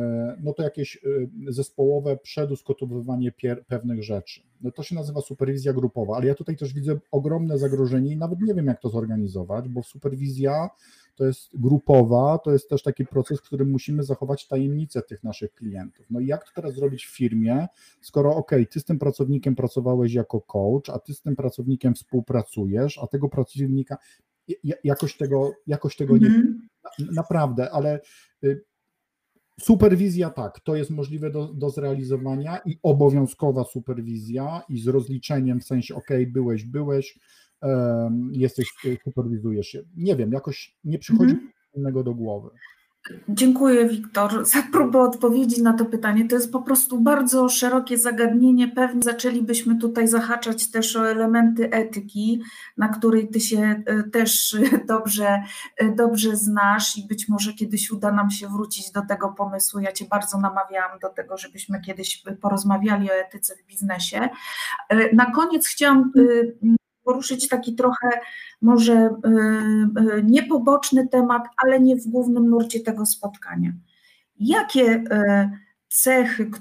no 0.43 0.53
to 0.53 0.63
jakieś 0.63 0.99
zespołowe 1.47 2.17
przedyskutowywanie 2.17 3.31
pewnych 3.67 4.03
rzeczy. 4.03 4.41
No 4.61 4.71
to 4.71 4.83
się 4.83 4.95
nazywa 4.95 5.21
superwizja 5.21 5.73
grupowa, 5.73 6.17
ale 6.17 6.27
ja 6.27 6.35
tutaj 6.35 6.57
też 6.57 6.73
widzę 6.73 6.99
ogromne 7.11 7.57
zagrożenie 7.57 8.11
i 8.13 8.17
nawet 8.17 8.41
nie 8.41 8.53
wiem, 8.53 8.67
jak 8.67 8.81
to 8.81 8.89
zorganizować, 8.89 9.69
bo 9.69 9.83
superwizja 9.83 10.69
to 11.15 11.25
jest 11.25 11.49
grupowa, 11.53 12.37
to 12.37 12.51
jest 12.51 12.69
też 12.69 12.83
taki 12.83 13.05
proces, 13.05 13.39
w 13.39 13.43
którym 13.43 13.71
musimy 13.71 14.03
zachować 14.03 14.47
tajemnicę 14.47 15.01
tych 15.01 15.23
naszych 15.23 15.53
klientów. 15.53 16.05
No 16.09 16.19
i 16.19 16.27
jak 16.27 16.43
to 16.43 16.51
teraz 16.55 16.75
zrobić 16.75 17.05
w 17.05 17.15
firmie, 17.15 17.67
skoro 18.01 18.35
ok, 18.35 18.51
ty 18.71 18.79
z 18.79 18.85
tym 18.85 18.99
pracownikiem 18.99 19.55
pracowałeś 19.55 20.13
jako 20.13 20.41
coach, 20.41 20.89
a 20.89 20.99
ty 20.99 21.13
z 21.13 21.21
tym 21.21 21.35
pracownikiem 21.35 21.93
współpracujesz, 21.93 22.97
a 22.97 23.07
tego 23.07 23.29
pracownika 23.29 23.97
jakoś 24.83 25.17
tego, 25.17 25.51
jakoś 25.67 25.95
tego 25.95 26.17
nie 26.17 26.27
mm. 26.27 26.67
naprawdę, 27.11 27.71
ale 27.71 27.99
y, 28.43 28.63
superwizja 29.61 30.29
tak, 30.29 30.59
to 30.59 30.75
jest 30.75 30.91
możliwe 30.91 31.31
do, 31.31 31.53
do 31.53 31.69
zrealizowania 31.69 32.57
i 32.65 32.79
obowiązkowa 32.83 33.63
superwizja 33.63 34.61
i 34.69 34.79
z 34.79 34.87
rozliczeniem 34.87 35.59
w 35.59 35.63
sensie 35.63 35.95
ok, 35.95 36.09
byłeś, 36.27 36.63
byłeś, 36.63 37.19
jesteś, 38.31 38.73
y, 38.85 38.97
superwizujesz 39.03 39.67
się. 39.67 39.83
Nie 39.97 40.15
wiem, 40.15 40.31
jakoś 40.31 40.75
nie 40.83 40.99
przychodzi 40.99 41.31
mm. 41.33 41.51
innego 41.75 42.03
do 42.03 42.13
głowy. 42.13 42.49
Dziękuję, 43.29 43.89
Wiktor, 43.89 44.45
za 44.45 44.61
próbę 44.71 44.99
odpowiedzi 44.99 45.61
na 45.61 45.73
to 45.73 45.85
pytanie. 45.85 46.27
To 46.27 46.35
jest 46.35 46.51
po 46.51 46.61
prostu 46.61 46.99
bardzo 47.01 47.49
szerokie 47.49 47.97
zagadnienie. 47.97 48.67
Pewnie 48.67 49.01
zaczęlibyśmy 49.01 49.77
tutaj 49.77 50.07
zahaczać 50.07 50.71
też 50.71 50.95
o 50.95 51.09
elementy 51.09 51.71
etyki, 51.71 52.41
na 52.77 52.89
której 52.89 53.27
ty 53.27 53.39
się 53.39 53.83
e, 53.85 54.03
też 54.03 54.57
dobrze, 54.87 55.43
e, 55.77 55.95
dobrze 55.95 56.37
znasz 56.37 56.97
i 56.97 57.07
być 57.07 57.29
może 57.29 57.53
kiedyś 57.53 57.91
uda 57.91 58.11
nam 58.11 58.31
się 58.31 58.47
wrócić 58.47 58.91
do 58.91 59.01
tego 59.09 59.29
pomysłu. 59.29 59.79
Ja 59.79 59.91
cię 59.91 60.05
bardzo 60.05 60.37
namawiałam 60.37 60.99
do 60.99 61.09
tego, 61.09 61.37
żebyśmy 61.37 61.81
kiedyś 61.81 62.23
porozmawiali 62.41 63.11
o 63.11 63.13
etyce 63.13 63.55
w 63.55 63.67
biznesie. 63.67 64.29
E, 64.89 65.15
na 65.15 65.31
koniec 65.31 65.67
chciałam 65.67 66.11
poruszyć 67.03 67.47
taki 67.47 67.75
trochę 67.75 68.09
może 68.61 68.93
y, 68.93 70.17
y, 70.17 70.23
niepoboczny 70.23 71.07
temat, 71.07 71.43
ale 71.63 71.79
nie 71.79 71.95
w 71.95 72.07
głównym 72.07 72.49
nurcie 72.49 72.79
tego 72.79 73.05
spotkania. 73.05 73.73
Jakie 74.39 74.95
y, 74.95 75.03
cechy 75.87 76.51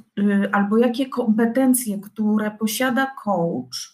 albo 0.53 0.79
jakie 0.79 1.09
kompetencje, 1.09 1.99
które 1.99 2.51
posiada 2.51 3.15
coach, 3.25 3.93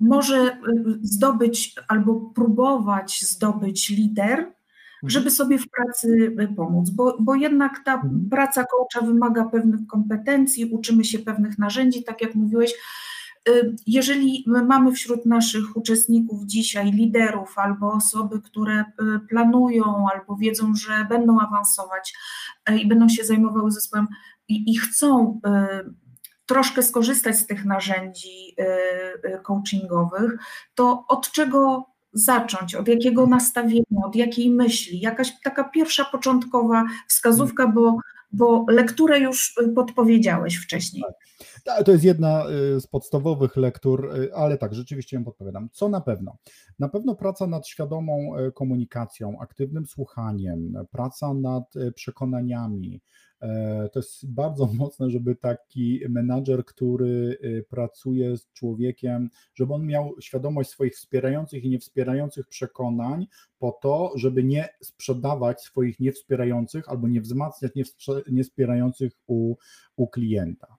może 0.00 0.58
zdobyć 1.02 1.74
albo 1.88 2.20
próbować 2.20 3.20
zdobyć 3.20 3.88
lider, 3.88 4.38
mhm. 4.38 4.54
żeby 5.04 5.30
sobie 5.30 5.58
w 5.58 5.68
pracy 5.70 6.36
pomóc, 6.56 6.90
bo, 6.90 7.16
bo 7.20 7.34
jednak 7.34 7.82
ta 7.84 7.94
mhm. 7.94 8.28
praca 8.30 8.64
coacha 8.64 9.06
wymaga 9.06 9.44
pewnych 9.44 9.86
kompetencji, 9.86 10.64
uczymy 10.64 11.04
się 11.04 11.18
pewnych 11.18 11.58
narzędzi, 11.58 12.04
tak 12.04 12.22
jak 12.22 12.34
mówiłeś, 12.34 12.74
jeżeli 13.86 14.44
mamy 14.46 14.92
wśród 14.92 15.26
naszych 15.26 15.76
uczestników 15.76 16.44
dzisiaj 16.44 16.92
liderów 16.92 17.58
albo 17.58 17.92
osoby, 17.92 18.40
które 18.40 18.80
y, 18.80 18.84
planują 19.28 20.06
albo 20.14 20.36
wiedzą, 20.36 20.74
że 20.74 21.06
będą 21.08 21.40
awansować 21.40 22.14
y, 22.70 22.78
i 22.78 22.86
będą 22.86 23.08
się 23.08 23.24
zajmowały 23.24 23.70
zespołem 23.70 24.06
i, 24.48 24.72
i 24.72 24.78
chcą 24.78 25.40
troszkę 26.46 26.82
skorzystać 26.82 27.38
z 27.38 27.46
tych 27.46 27.64
narzędzi 27.64 28.56
coachingowych, 29.42 30.36
to 30.74 31.04
od 31.08 31.30
czego 31.30 31.86
zacząć, 32.12 32.74
od 32.74 32.88
jakiego 32.88 33.26
nastawienia, 33.26 34.04
od 34.06 34.16
jakiej 34.16 34.50
myśli, 34.50 35.00
jakaś 35.00 35.40
taka 35.42 35.64
pierwsza 35.64 36.04
początkowa 36.04 36.84
wskazówka, 37.08 37.66
bo, 37.66 37.98
bo 38.36 38.64
lekturę 38.68 39.18
już 39.18 39.54
podpowiedziałeś 39.74 40.56
wcześniej. 40.56 41.02
Tak. 41.64 41.84
To 41.84 41.92
jest 41.92 42.04
jedna 42.04 42.44
y, 42.76 42.80
z 42.80 42.86
podstawowych 42.86 43.56
lektur, 43.56 44.16
y, 44.16 44.34
ale 44.34 44.58
tak, 44.58 44.74
rzeczywiście 44.74 45.16
ją 45.16 45.24
podpowiadam. 45.24 45.68
Co 45.72 45.88
na 45.88 46.00
pewno? 46.00 46.36
Na 46.78 46.88
pewno 46.88 47.14
praca 47.14 47.46
nad 47.46 47.68
świadomą 47.68 48.38
y, 48.38 48.52
komunikacją, 48.52 49.40
aktywnym 49.40 49.86
słuchaniem, 49.86 50.74
praca 50.90 51.34
nad 51.34 51.74
przekonaniami. 51.94 53.00
E, 53.40 53.88
to 53.92 53.98
jest 53.98 54.32
bardzo 54.32 54.66
mocne, 54.78 55.10
żeby 55.10 55.36
taki 55.36 56.00
menadżer, 56.08 56.64
który 56.64 57.38
pracuje 57.68 58.36
z 58.36 58.52
człowiekiem, 58.52 59.30
żeby 59.54 59.74
on 59.74 59.86
miał 59.86 60.14
świadomość 60.20 60.70
swoich 60.70 60.94
wspierających 60.94 61.64
i 61.64 61.70
niewspierających 61.70 62.46
przekonań, 62.46 63.26
po 63.58 63.78
to, 63.82 64.12
żeby 64.14 64.44
nie 64.44 64.68
sprzedawać 64.82 65.62
swoich 65.62 66.00
niewspierających 66.00 66.88
albo 66.88 67.08
nie 67.08 67.20
wzmacniać 67.20 67.72
niewspierających 68.26 69.12
u, 69.26 69.54
u 69.96 70.08
klienta 70.08 70.76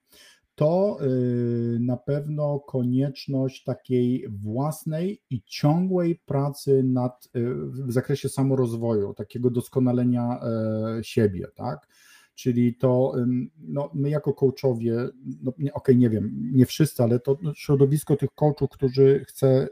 to 0.56 0.98
y, 1.02 1.78
na 1.80 1.96
pewno 1.96 2.60
konieczność 2.60 3.64
takiej 3.64 4.26
własnej 4.28 5.22
i 5.30 5.42
ciągłej 5.42 6.20
pracy 6.26 6.82
nad, 6.82 7.28
y, 7.36 7.54
w 7.56 7.92
zakresie 7.92 8.28
samorozwoju, 8.28 9.14
takiego 9.14 9.50
doskonalenia 9.50 10.40
e, 10.40 11.04
siebie, 11.04 11.46
tak? 11.54 11.88
Czyli 12.36 12.74
to 12.74 13.14
no, 13.58 13.90
my 13.94 14.10
jako 14.10 14.34
coachowie, 14.34 14.96
no, 15.42 15.50
okej, 15.50 15.72
okay, 15.72 15.94
nie 15.94 16.10
wiem, 16.10 16.50
nie 16.52 16.66
wszyscy, 16.66 17.02
ale 17.02 17.20
to 17.20 17.38
środowisko 17.54 18.16
tych 18.16 18.30
coachów, 18.34 18.70
którzy 18.70 19.24
chce, 19.28 19.68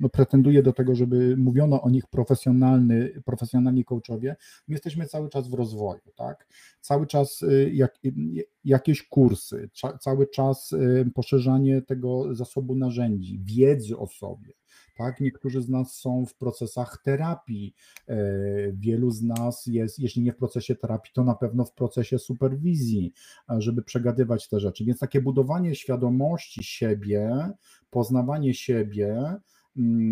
no, 0.00 0.08
pretenduje 0.08 0.62
do 0.62 0.72
tego, 0.72 0.94
żeby 0.94 1.36
mówiono 1.36 1.82
o 1.82 1.90
nich 1.90 2.06
profesjonalny, 2.06 3.22
profesjonalni 3.24 3.84
coachowie, 3.84 4.36
my 4.68 4.74
jesteśmy 4.74 5.06
cały 5.06 5.28
czas 5.28 5.48
w 5.48 5.54
rozwoju, 5.54 6.00
tak? 6.16 6.48
Cały 6.80 7.06
czas 7.06 7.42
y, 7.42 7.70
jak, 7.74 7.98
y, 8.04 8.12
jakieś 8.64 9.02
kursy, 9.02 9.70
cały 10.00 10.26
czas 10.26 10.72
y, 10.72 11.10
poszerzanie 11.14 11.82
tego 11.82 12.34
zasobu 12.34 12.74
narzędzi, 12.74 13.40
wiedzy 13.44 13.98
o 13.98 14.06
sobie 14.06 14.52
tak? 14.96 15.20
Niektórzy 15.20 15.62
z 15.62 15.68
nas 15.68 15.94
są 15.94 16.26
w 16.26 16.34
procesach 16.34 17.02
terapii, 17.04 17.74
e, 18.08 18.16
wielu 18.72 19.10
z 19.10 19.22
nas 19.22 19.66
jest, 19.66 19.98
jeśli 19.98 20.22
nie 20.22 20.32
w 20.32 20.36
procesie 20.36 20.76
terapii, 20.76 21.12
to 21.14 21.24
na 21.24 21.34
pewno 21.34 21.64
w 21.64 21.72
procesie 21.72 22.18
superwizji, 22.18 23.12
żeby 23.58 23.82
przegadywać 23.82 24.48
te 24.48 24.60
rzeczy. 24.60 24.84
Więc 24.84 24.98
takie 24.98 25.20
budowanie 25.20 25.74
świadomości 25.74 26.64
siebie, 26.64 27.50
poznawanie 27.90 28.54
siebie, 28.54 29.36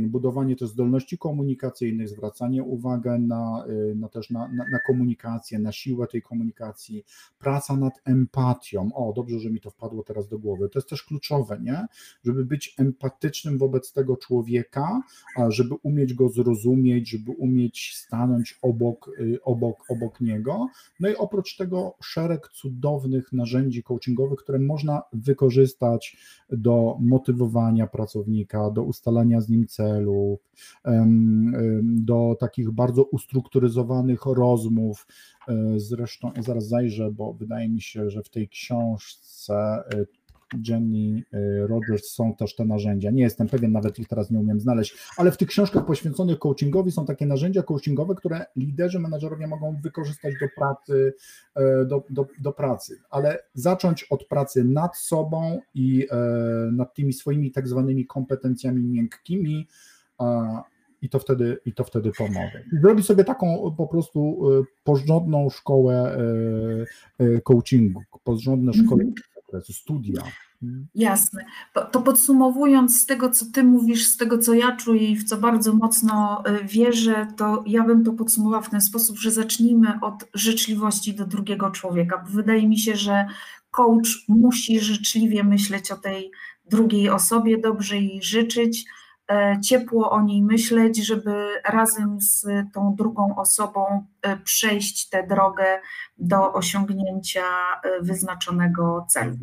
budowanie 0.07 0.57
też 0.57 0.69
zdolności 0.69 1.19
komunikacyjnych, 1.19 2.09
zwracanie 2.09 2.63
uwagi 2.63 3.01
na, 3.21 3.65
y, 3.91 3.95
na 3.95 4.09
też 4.09 4.31
na, 4.31 4.49
na, 4.49 4.65
na, 4.73 4.79
komunikację, 4.87 5.59
na 5.59 5.73
siłę 5.73 6.07
tej 6.07 6.23
komunikacji, 6.23 7.05
praca 7.39 7.77
nad 7.77 7.95
empatią. 8.05 8.91
O, 8.95 9.13
dobrze, 9.13 9.39
że 9.39 9.51
mi 9.51 9.61
to 9.61 9.71
wpadło 9.71 10.03
teraz 10.03 10.29
do 10.29 10.39
głowy. 10.39 10.69
To 10.69 10.79
jest 10.79 10.89
też 10.89 11.03
kluczowe, 11.03 11.61
nie? 11.63 11.87
Żeby 12.25 12.45
być 12.45 12.75
empatycznym 12.79 13.59
wobec 13.59 13.93
tego 13.93 14.17
człowieka, 14.17 15.03
żeby 15.49 15.75
umieć 15.83 16.15
go 16.15 16.29
zrozumieć, 16.29 17.11
żeby 17.11 17.31
umieć 17.31 17.93
stanąć 17.97 18.59
obok, 18.63 19.11
y, 19.21 19.43
obok, 19.43 19.77
obok 19.89 20.21
niego. 20.21 20.69
No 21.01 21.09
i 21.09 21.17
oprócz 21.17 21.57
tego 21.57 21.95
szereg 22.03 22.49
cudownych 22.49 23.33
narzędzi 23.33 23.83
coachingowych, 23.83 24.39
które 24.39 24.59
można 24.59 25.03
wykorzystać 25.13 26.17
do 26.51 26.97
motywowania 27.01 27.87
pracownika, 27.87 28.71
do 28.71 28.83
ustalania 28.83 29.41
z 29.41 29.50
nim 29.51 29.67
celów, 29.67 30.41
do 31.83 32.37
takich 32.41 32.71
bardzo 32.71 33.05
ustrukturyzowanych 33.05 34.27
rozmów. 34.27 35.07
E, 35.49 35.55
zresztą 35.77 36.33
zaraz 36.39 36.69
zajrzę, 36.69 37.11
bo 37.11 37.33
wydaje 37.33 37.69
mi 37.69 37.81
się, 37.81 38.11
że 38.11 38.23
w 38.23 38.29
tej 38.29 38.49
książce 38.49 39.55
e, 39.55 40.07
Jenny 40.69 41.23
e, 41.33 41.67
Rogers 41.67 42.11
są 42.11 42.35
też 42.35 42.57
te 42.57 42.65
narzędzia. 42.65 43.11
Nie 43.11 43.23
jestem 43.23 43.49
pewien, 43.49 43.73
nawet 43.73 43.99
ich 43.99 44.09
teraz 44.09 44.31
nie 44.31 44.39
umiem 44.39 44.61
znaleźć, 44.61 44.97
ale 45.17 45.31
w 45.31 45.37
tych 45.37 45.49
książkach 45.49 45.87
poświęconych 45.87 46.39
coachingowi 46.39 46.93
są 46.93 47.07
takie 47.07 47.27
narzędzia 47.27 47.63
coachingowe, 47.63 48.15
które 48.15 48.47
liderzy, 48.57 48.99
menadżerowie 48.99 49.47
mogą 49.47 49.77
wykorzystać 49.83 50.35
do 50.41 50.47
pracy, 50.57 51.15
e, 51.55 51.85
do, 51.85 52.05
do, 52.11 52.27
do 52.41 52.53
pracy, 52.53 52.99
ale 53.11 53.39
zacząć 53.55 54.05
od 54.05 54.25
pracy 54.25 54.65
nad 54.65 54.97
sobą 54.97 55.61
i 55.75 56.07
e, 56.11 56.17
nad 56.73 56.95
tymi 56.95 57.13
swoimi 57.13 57.51
tak 57.51 57.69
zwanymi 57.69 58.07
kompetencjami 58.07 58.85
miękkimi, 58.85 59.69
i 61.03 61.09
to 61.09 61.19
wtedy, 61.19 61.59
i 61.67 61.73
to 61.73 61.85
wtedy 61.85 62.11
pomoże. 62.19 62.65
Zrobi 62.83 63.03
sobie 63.03 63.25
taką 63.25 63.75
po 63.77 63.87
prostu 63.87 64.41
porządną 64.85 65.51
szkołę 65.51 66.19
coachingu, 67.45 68.03
porządne 68.25 68.73
szkoły 68.73 69.13
zakresu 69.51 69.73
studia. 69.73 70.23
Jasne. 70.95 71.45
To 71.93 72.03
podsumowując 72.03 73.03
z 73.03 73.07
tego, 73.07 73.31
co 73.31 73.47
Ty 73.55 73.65
mówisz, 73.65 74.07
z 74.07 74.17
tego, 74.17 74.39
co 74.39 74.55
ja 74.55 74.77
czuję 74.77 75.11
i 75.11 75.17
w 75.17 75.25
co 75.25 75.37
bardzo 75.37 75.75
mocno 75.75 76.43
y, 76.49 76.65
wierzę, 76.65 77.27
to 77.37 77.65
ja 77.67 77.85
bym 77.85 78.05
to 78.05 78.13
podsumowała 78.13 78.63
w 78.63 78.71
ten 78.71 78.81
sposób, 78.81 79.19
że 79.19 79.31
zacznijmy 79.31 80.01
od 80.03 80.29
życzliwości 80.35 81.15
do 81.15 81.27
drugiego 81.27 81.71
człowieka, 81.71 82.25
wydaje 82.29 82.69
mi 82.69 82.79
się, 82.79 82.97
że 82.97 83.27
coach 83.71 84.25
musi 84.29 84.81
życzliwie 84.81 85.45
myśleć 85.45 85.91
o 85.91 85.97
tej 85.97 86.31
drugiej 86.71 87.11
osobie, 87.11 87.59
dobrze 87.59 87.97
jej 87.97 88.23
życzyć, 88.23 88.85
ciepło 89.63 90.11
o 90.11 90.23
niej 90.23 90.43
myśleć, 90.43 91.07
żeby 91.07 91.49
razem 91.65 92.21
z 92.21 92.47
tą 92.75 92.95
drugą 92.95 93.37
osobą 93.37 94.07
e, 94.23 94.37
przejść 94.37 95.09
tę 95.09 95.27
drogę 95.27 95.81
do 96.19 96.53
osiągnięcia 96.53 97.43
e, 97.43 98.03
wyznaczonego 98.03 99.07
celu. 99.09 99.37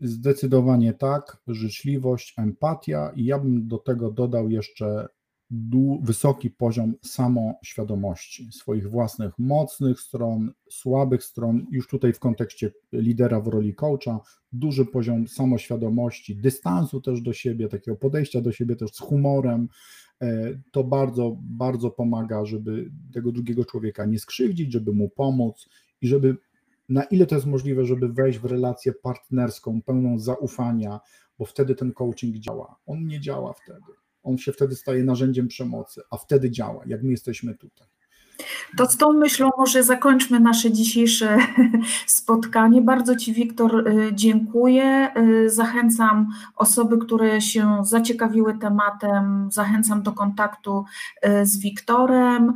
Zdecydowanie 0.00 0.94
tak, 0.94 1.36
życzliwość, 1.46 2.34
empatia 2.38 3.10
i 3.14 3.24
ja 3.24 3.38
bym 3.38 3.68
do 3.68 3.78
tego 3.78 4.10
dodał 4.10 4.50
jeszcze 4.50 5.08
wysoki 6.02 6.50
poziom 6.50 6.94
samoświadomości 7.02 8.52
swoich 8.52 8.90
własnych 8.90 9.38
mocnych 9.38 10.00
stron, 10.00 10.52
słabych 10.70 11.24
stron, 11.24 11.66
już 11.70 11.88
tutaj 11.88 12.12
w 12.12 12.18
kontekście 12.18 12.72
lidera 12.92 13.40
w 13.40 13.46
roli 13.46 13.74
coacha, 13.74 14.20
duży 14.52 14.86
poziom 14.86 15.28
samoświadomości, 15.28 16.36
dystansu 16.36 17.00
też 17.00 17.20
do 17.20 17.32
siebie, 17.32 17.68
takiego 17.68 17.96
podejścia 17.96 18.40
do 18.40 18.52
siebie 18.52 18.76
też 18.76 18.90
z 18.90 18.98
humorem, 18.98 19.68
to 20.70 20.84
bardzo, 20.84 21.36
bardzo 21.40 21.90
pomaga, 21.90 22.44
żeby 22.44 22.90
tego 23.12 23.32
drugiego 23.32 23.64
człowieka 23.64 24.04
nie 24.04 24.18
skrzywdzić, 24.18 24.72
żeby 24.72 24.92
mu 24.92 25.08
pomóc 25.08 25.68
i 26.00 26.08
żeby 26.08 26.36
na 26.88 27.04
ile 27.04 27.26
to 27.26 27.34
jest 27.34 27.46
możliwe, 27.46 27.84
żeby 27.84 28.12
wejść 28.12 28.38
w 28.38 28.44
relację 28.44 28.92
partnerską, 28.92 29.82
pełną 29.82 30.18
zaufania, 30.18 31.00
bo 31.38 31.44
wtedy 31.44 31.74
ten 31.74 31.92
coaching 31.92 32.36
działa. 32.36 32.76
On 32.86 33.06
nie 33.06 33.20
działa 33.20 33.52
wtedy. 33.52 34.05
On 34.26 34.38
się 34.38 34.52
wtedy 34.52 34.76
staje 34.76 35.04
narzędziem 35.04 35.48
przemocy, 35.48 36.00
a 36.10 36.16
wtedy 36.16 36.50
działa, 36.50 36.82
jak 36.86 37.02
my 37.02 37.10
jesteśmy 37.10 37.54
tutaj. 37.54 37.86
To 38.76 38.86
z 38.86 38.96
tą 38.96 39.12
myślą 39.12 39.50
może 39.58 39.82
zakończmy 39.82 40.40
nasze 40.40 40.72
dzisiejsze 40.72 41.38
spotkanie. 42.06 42.82
Bardzo 42.82 43.16
Ci, 43.16 43.32
Wiktor, 43.32 43.88
y, 43.88 44.10
dziękuję. 44.14 45.10
Y, 45.16 45.50
zachęcam 45.50 46.28
osoby, 46.56 46.98
które 46.98 47.40
się 47.40 47.76
zaciekawiły 47.84 48.58
tematem, 48.58 49.48
zachęcam 49.52 50.02
do 50.02 50.12
kontaktu 50.12 50.84
y, 51.26 51.46
z 51.46 51.58
Wiktorem. 51.58 52.52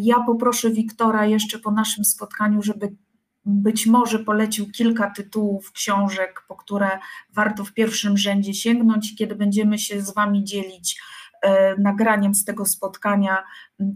Ja 0.00 0.20
poproszę 0.26 0.70
Wiktora 0.70 1.26
jeszcze 1.26 1.58
po 1.58 1.70
naszym 1.70 2.04
spotkaniu, 2.04 2.62
żeby 2.62 2.96
być 3.44 3.86
może 3.86 4.18
polecił 4.18 4.70
kilka 4.70 5.10
tytułów 5.10 5.72
książek, 5.72 6.44
po 6.48 6.56
które 6.56 6.88
warto 7.34 7.64
w 7.64 7.72
pierwszym 7.72 8.18
rzędzie 8.18 8.54
sięgnąć. 8.54 9.14
Kiedy 9.18 9.34
będziemy 9.34 9.78
się 9.78 10.02
z 10.02 10.14
Wami 10.14 10.44
dzielić 10.44 11.00
e, 11.42 11.76
nagraniem 11.76 12.34
z 12.34 12.44
tego 12.44 12.66
spotkania, 12.66 13.44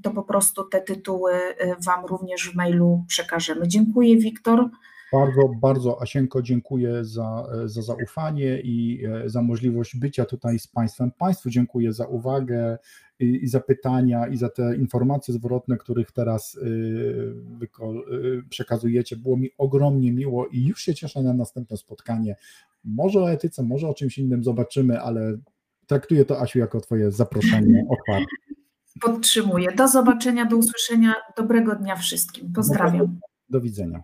to 0.03 0.11
po 0.11 0.23
prostu 0.23 0.65
te 0.65 0.81
tytuły 0.81 1.33
e, 1.33 1.77
Wam 1.87 2.07
również 2.07 2.51
w 2.51 2.55
mailu 2.55 3.05
przekażemy. 3.09 3.69
Dziękuję, 3.69 4.17
Wiktor. 4.17 4.71
Bardzo, 5.13 5.49
bardzo 5.61 6.03
Asienko 6.03 6.43
dziękuję 6.43 7.05
za, 7.05 7.47
za 7.65 7.83
zaufanie 7.83 8.61
i 8.61 9.05
e, 9.07 9.29
za 9.31 9.43
możliwość 9.43 9.97
bycia 9.97 10.25
tutaj 10.25 10.59
z 10.59 10.67
Państwem. 10.67 11.11
Państwu 11.19 11.51
dziękuję 11.51 11.93
za 11.93 12.07
uwagę 12.07 12.79
i, 13.19 13.45
i 13.45 13.49
za 13.49 13.61
pytania 13.61 14.27
i 14.27 14.37
za 14.37 14.49
te 14.49 14.77
informacje 14.77 15.35
zwrotne, 15.35 15.77
których 15.77 16.13
teraz 16.13 16.55
y, 16.55 16.61
y, 18.13 18.43
przekazujecie. 18.49 19.17
Było 19.17 19.37
mi 19.37 19.51
ogromnie 19.59 20.13
miło 20.13 20.47
i 20.47 20.67
już 20.67 20.83
się 20.83 20.95
cieszę 20.95 21.23
na 21.23 21.33
następne 21.33 21.77
spotkanie. 21.77 22.37
Może 22.85 23.21
o 23.21 23.31
etyce, 23.31 23.63
może 23.63 23.89
o 23.89 23.95
czymś 23.95 24.19
innym 24.19 24.45
zobaczymy, 24.45 25.01
ale 25.01 25.39
traktuję 25.87 26.25
to 26.25 26.41
Asiu 26.41 26.59
jako 26.59 26.81
Twoje 26.81 27.11
zaproszenie 27.11 27.87
otwarte. 27.99 28.27
Podtrzymuję. 29.01 29.73
Do 29.73 29.89
zobaczenia, 29.89 30.47
do 30.47 30.57
usłyszenia. 30.57 31.15
Dobrego 31.37 31.77
dnia 31.77 31.97
wszystkim. 31.97 32.53
Pozdrawiam. 32.53 33.21
Do 33.49 33.61
widzenia. 33.61 34.03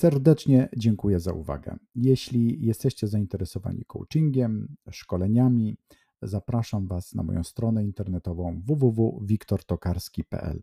Serdecznie 0.00 0.68
dziękuję 0.76 1.20
za 1.20 1.32
uwagę. 1.32 1.76
Jeśli 1.94 2.66
jesteście 2.66 3.08
zainteresowani 3.08 3.84
coachingiem, 3.84 4.76
szkoleniami, 4.90 5.76
zapraszam 6.22 6.86
Was 6.86 7.14
na 7.14 7.22
moją 7.22 7.44
stronę 7.44 7.84
internetową 7.84 8.62
www.wiktortokarski.pl. 8.66 10.62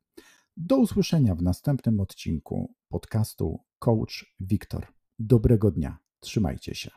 Do 0.58 0.78
usłyszenia 0.78 1.36
w 1.36 1.42
następnym 1.42 2.00
odcinku 2.00 2.74
podcastu 2.90 3.60
Coach 3.80 4.36
Wiktor. 4.40 4.88
Dobrego 5.20 5.72
dnia. 5.72 5.98
Trzymajcie 6.20 6.76
się. 6.76 6.92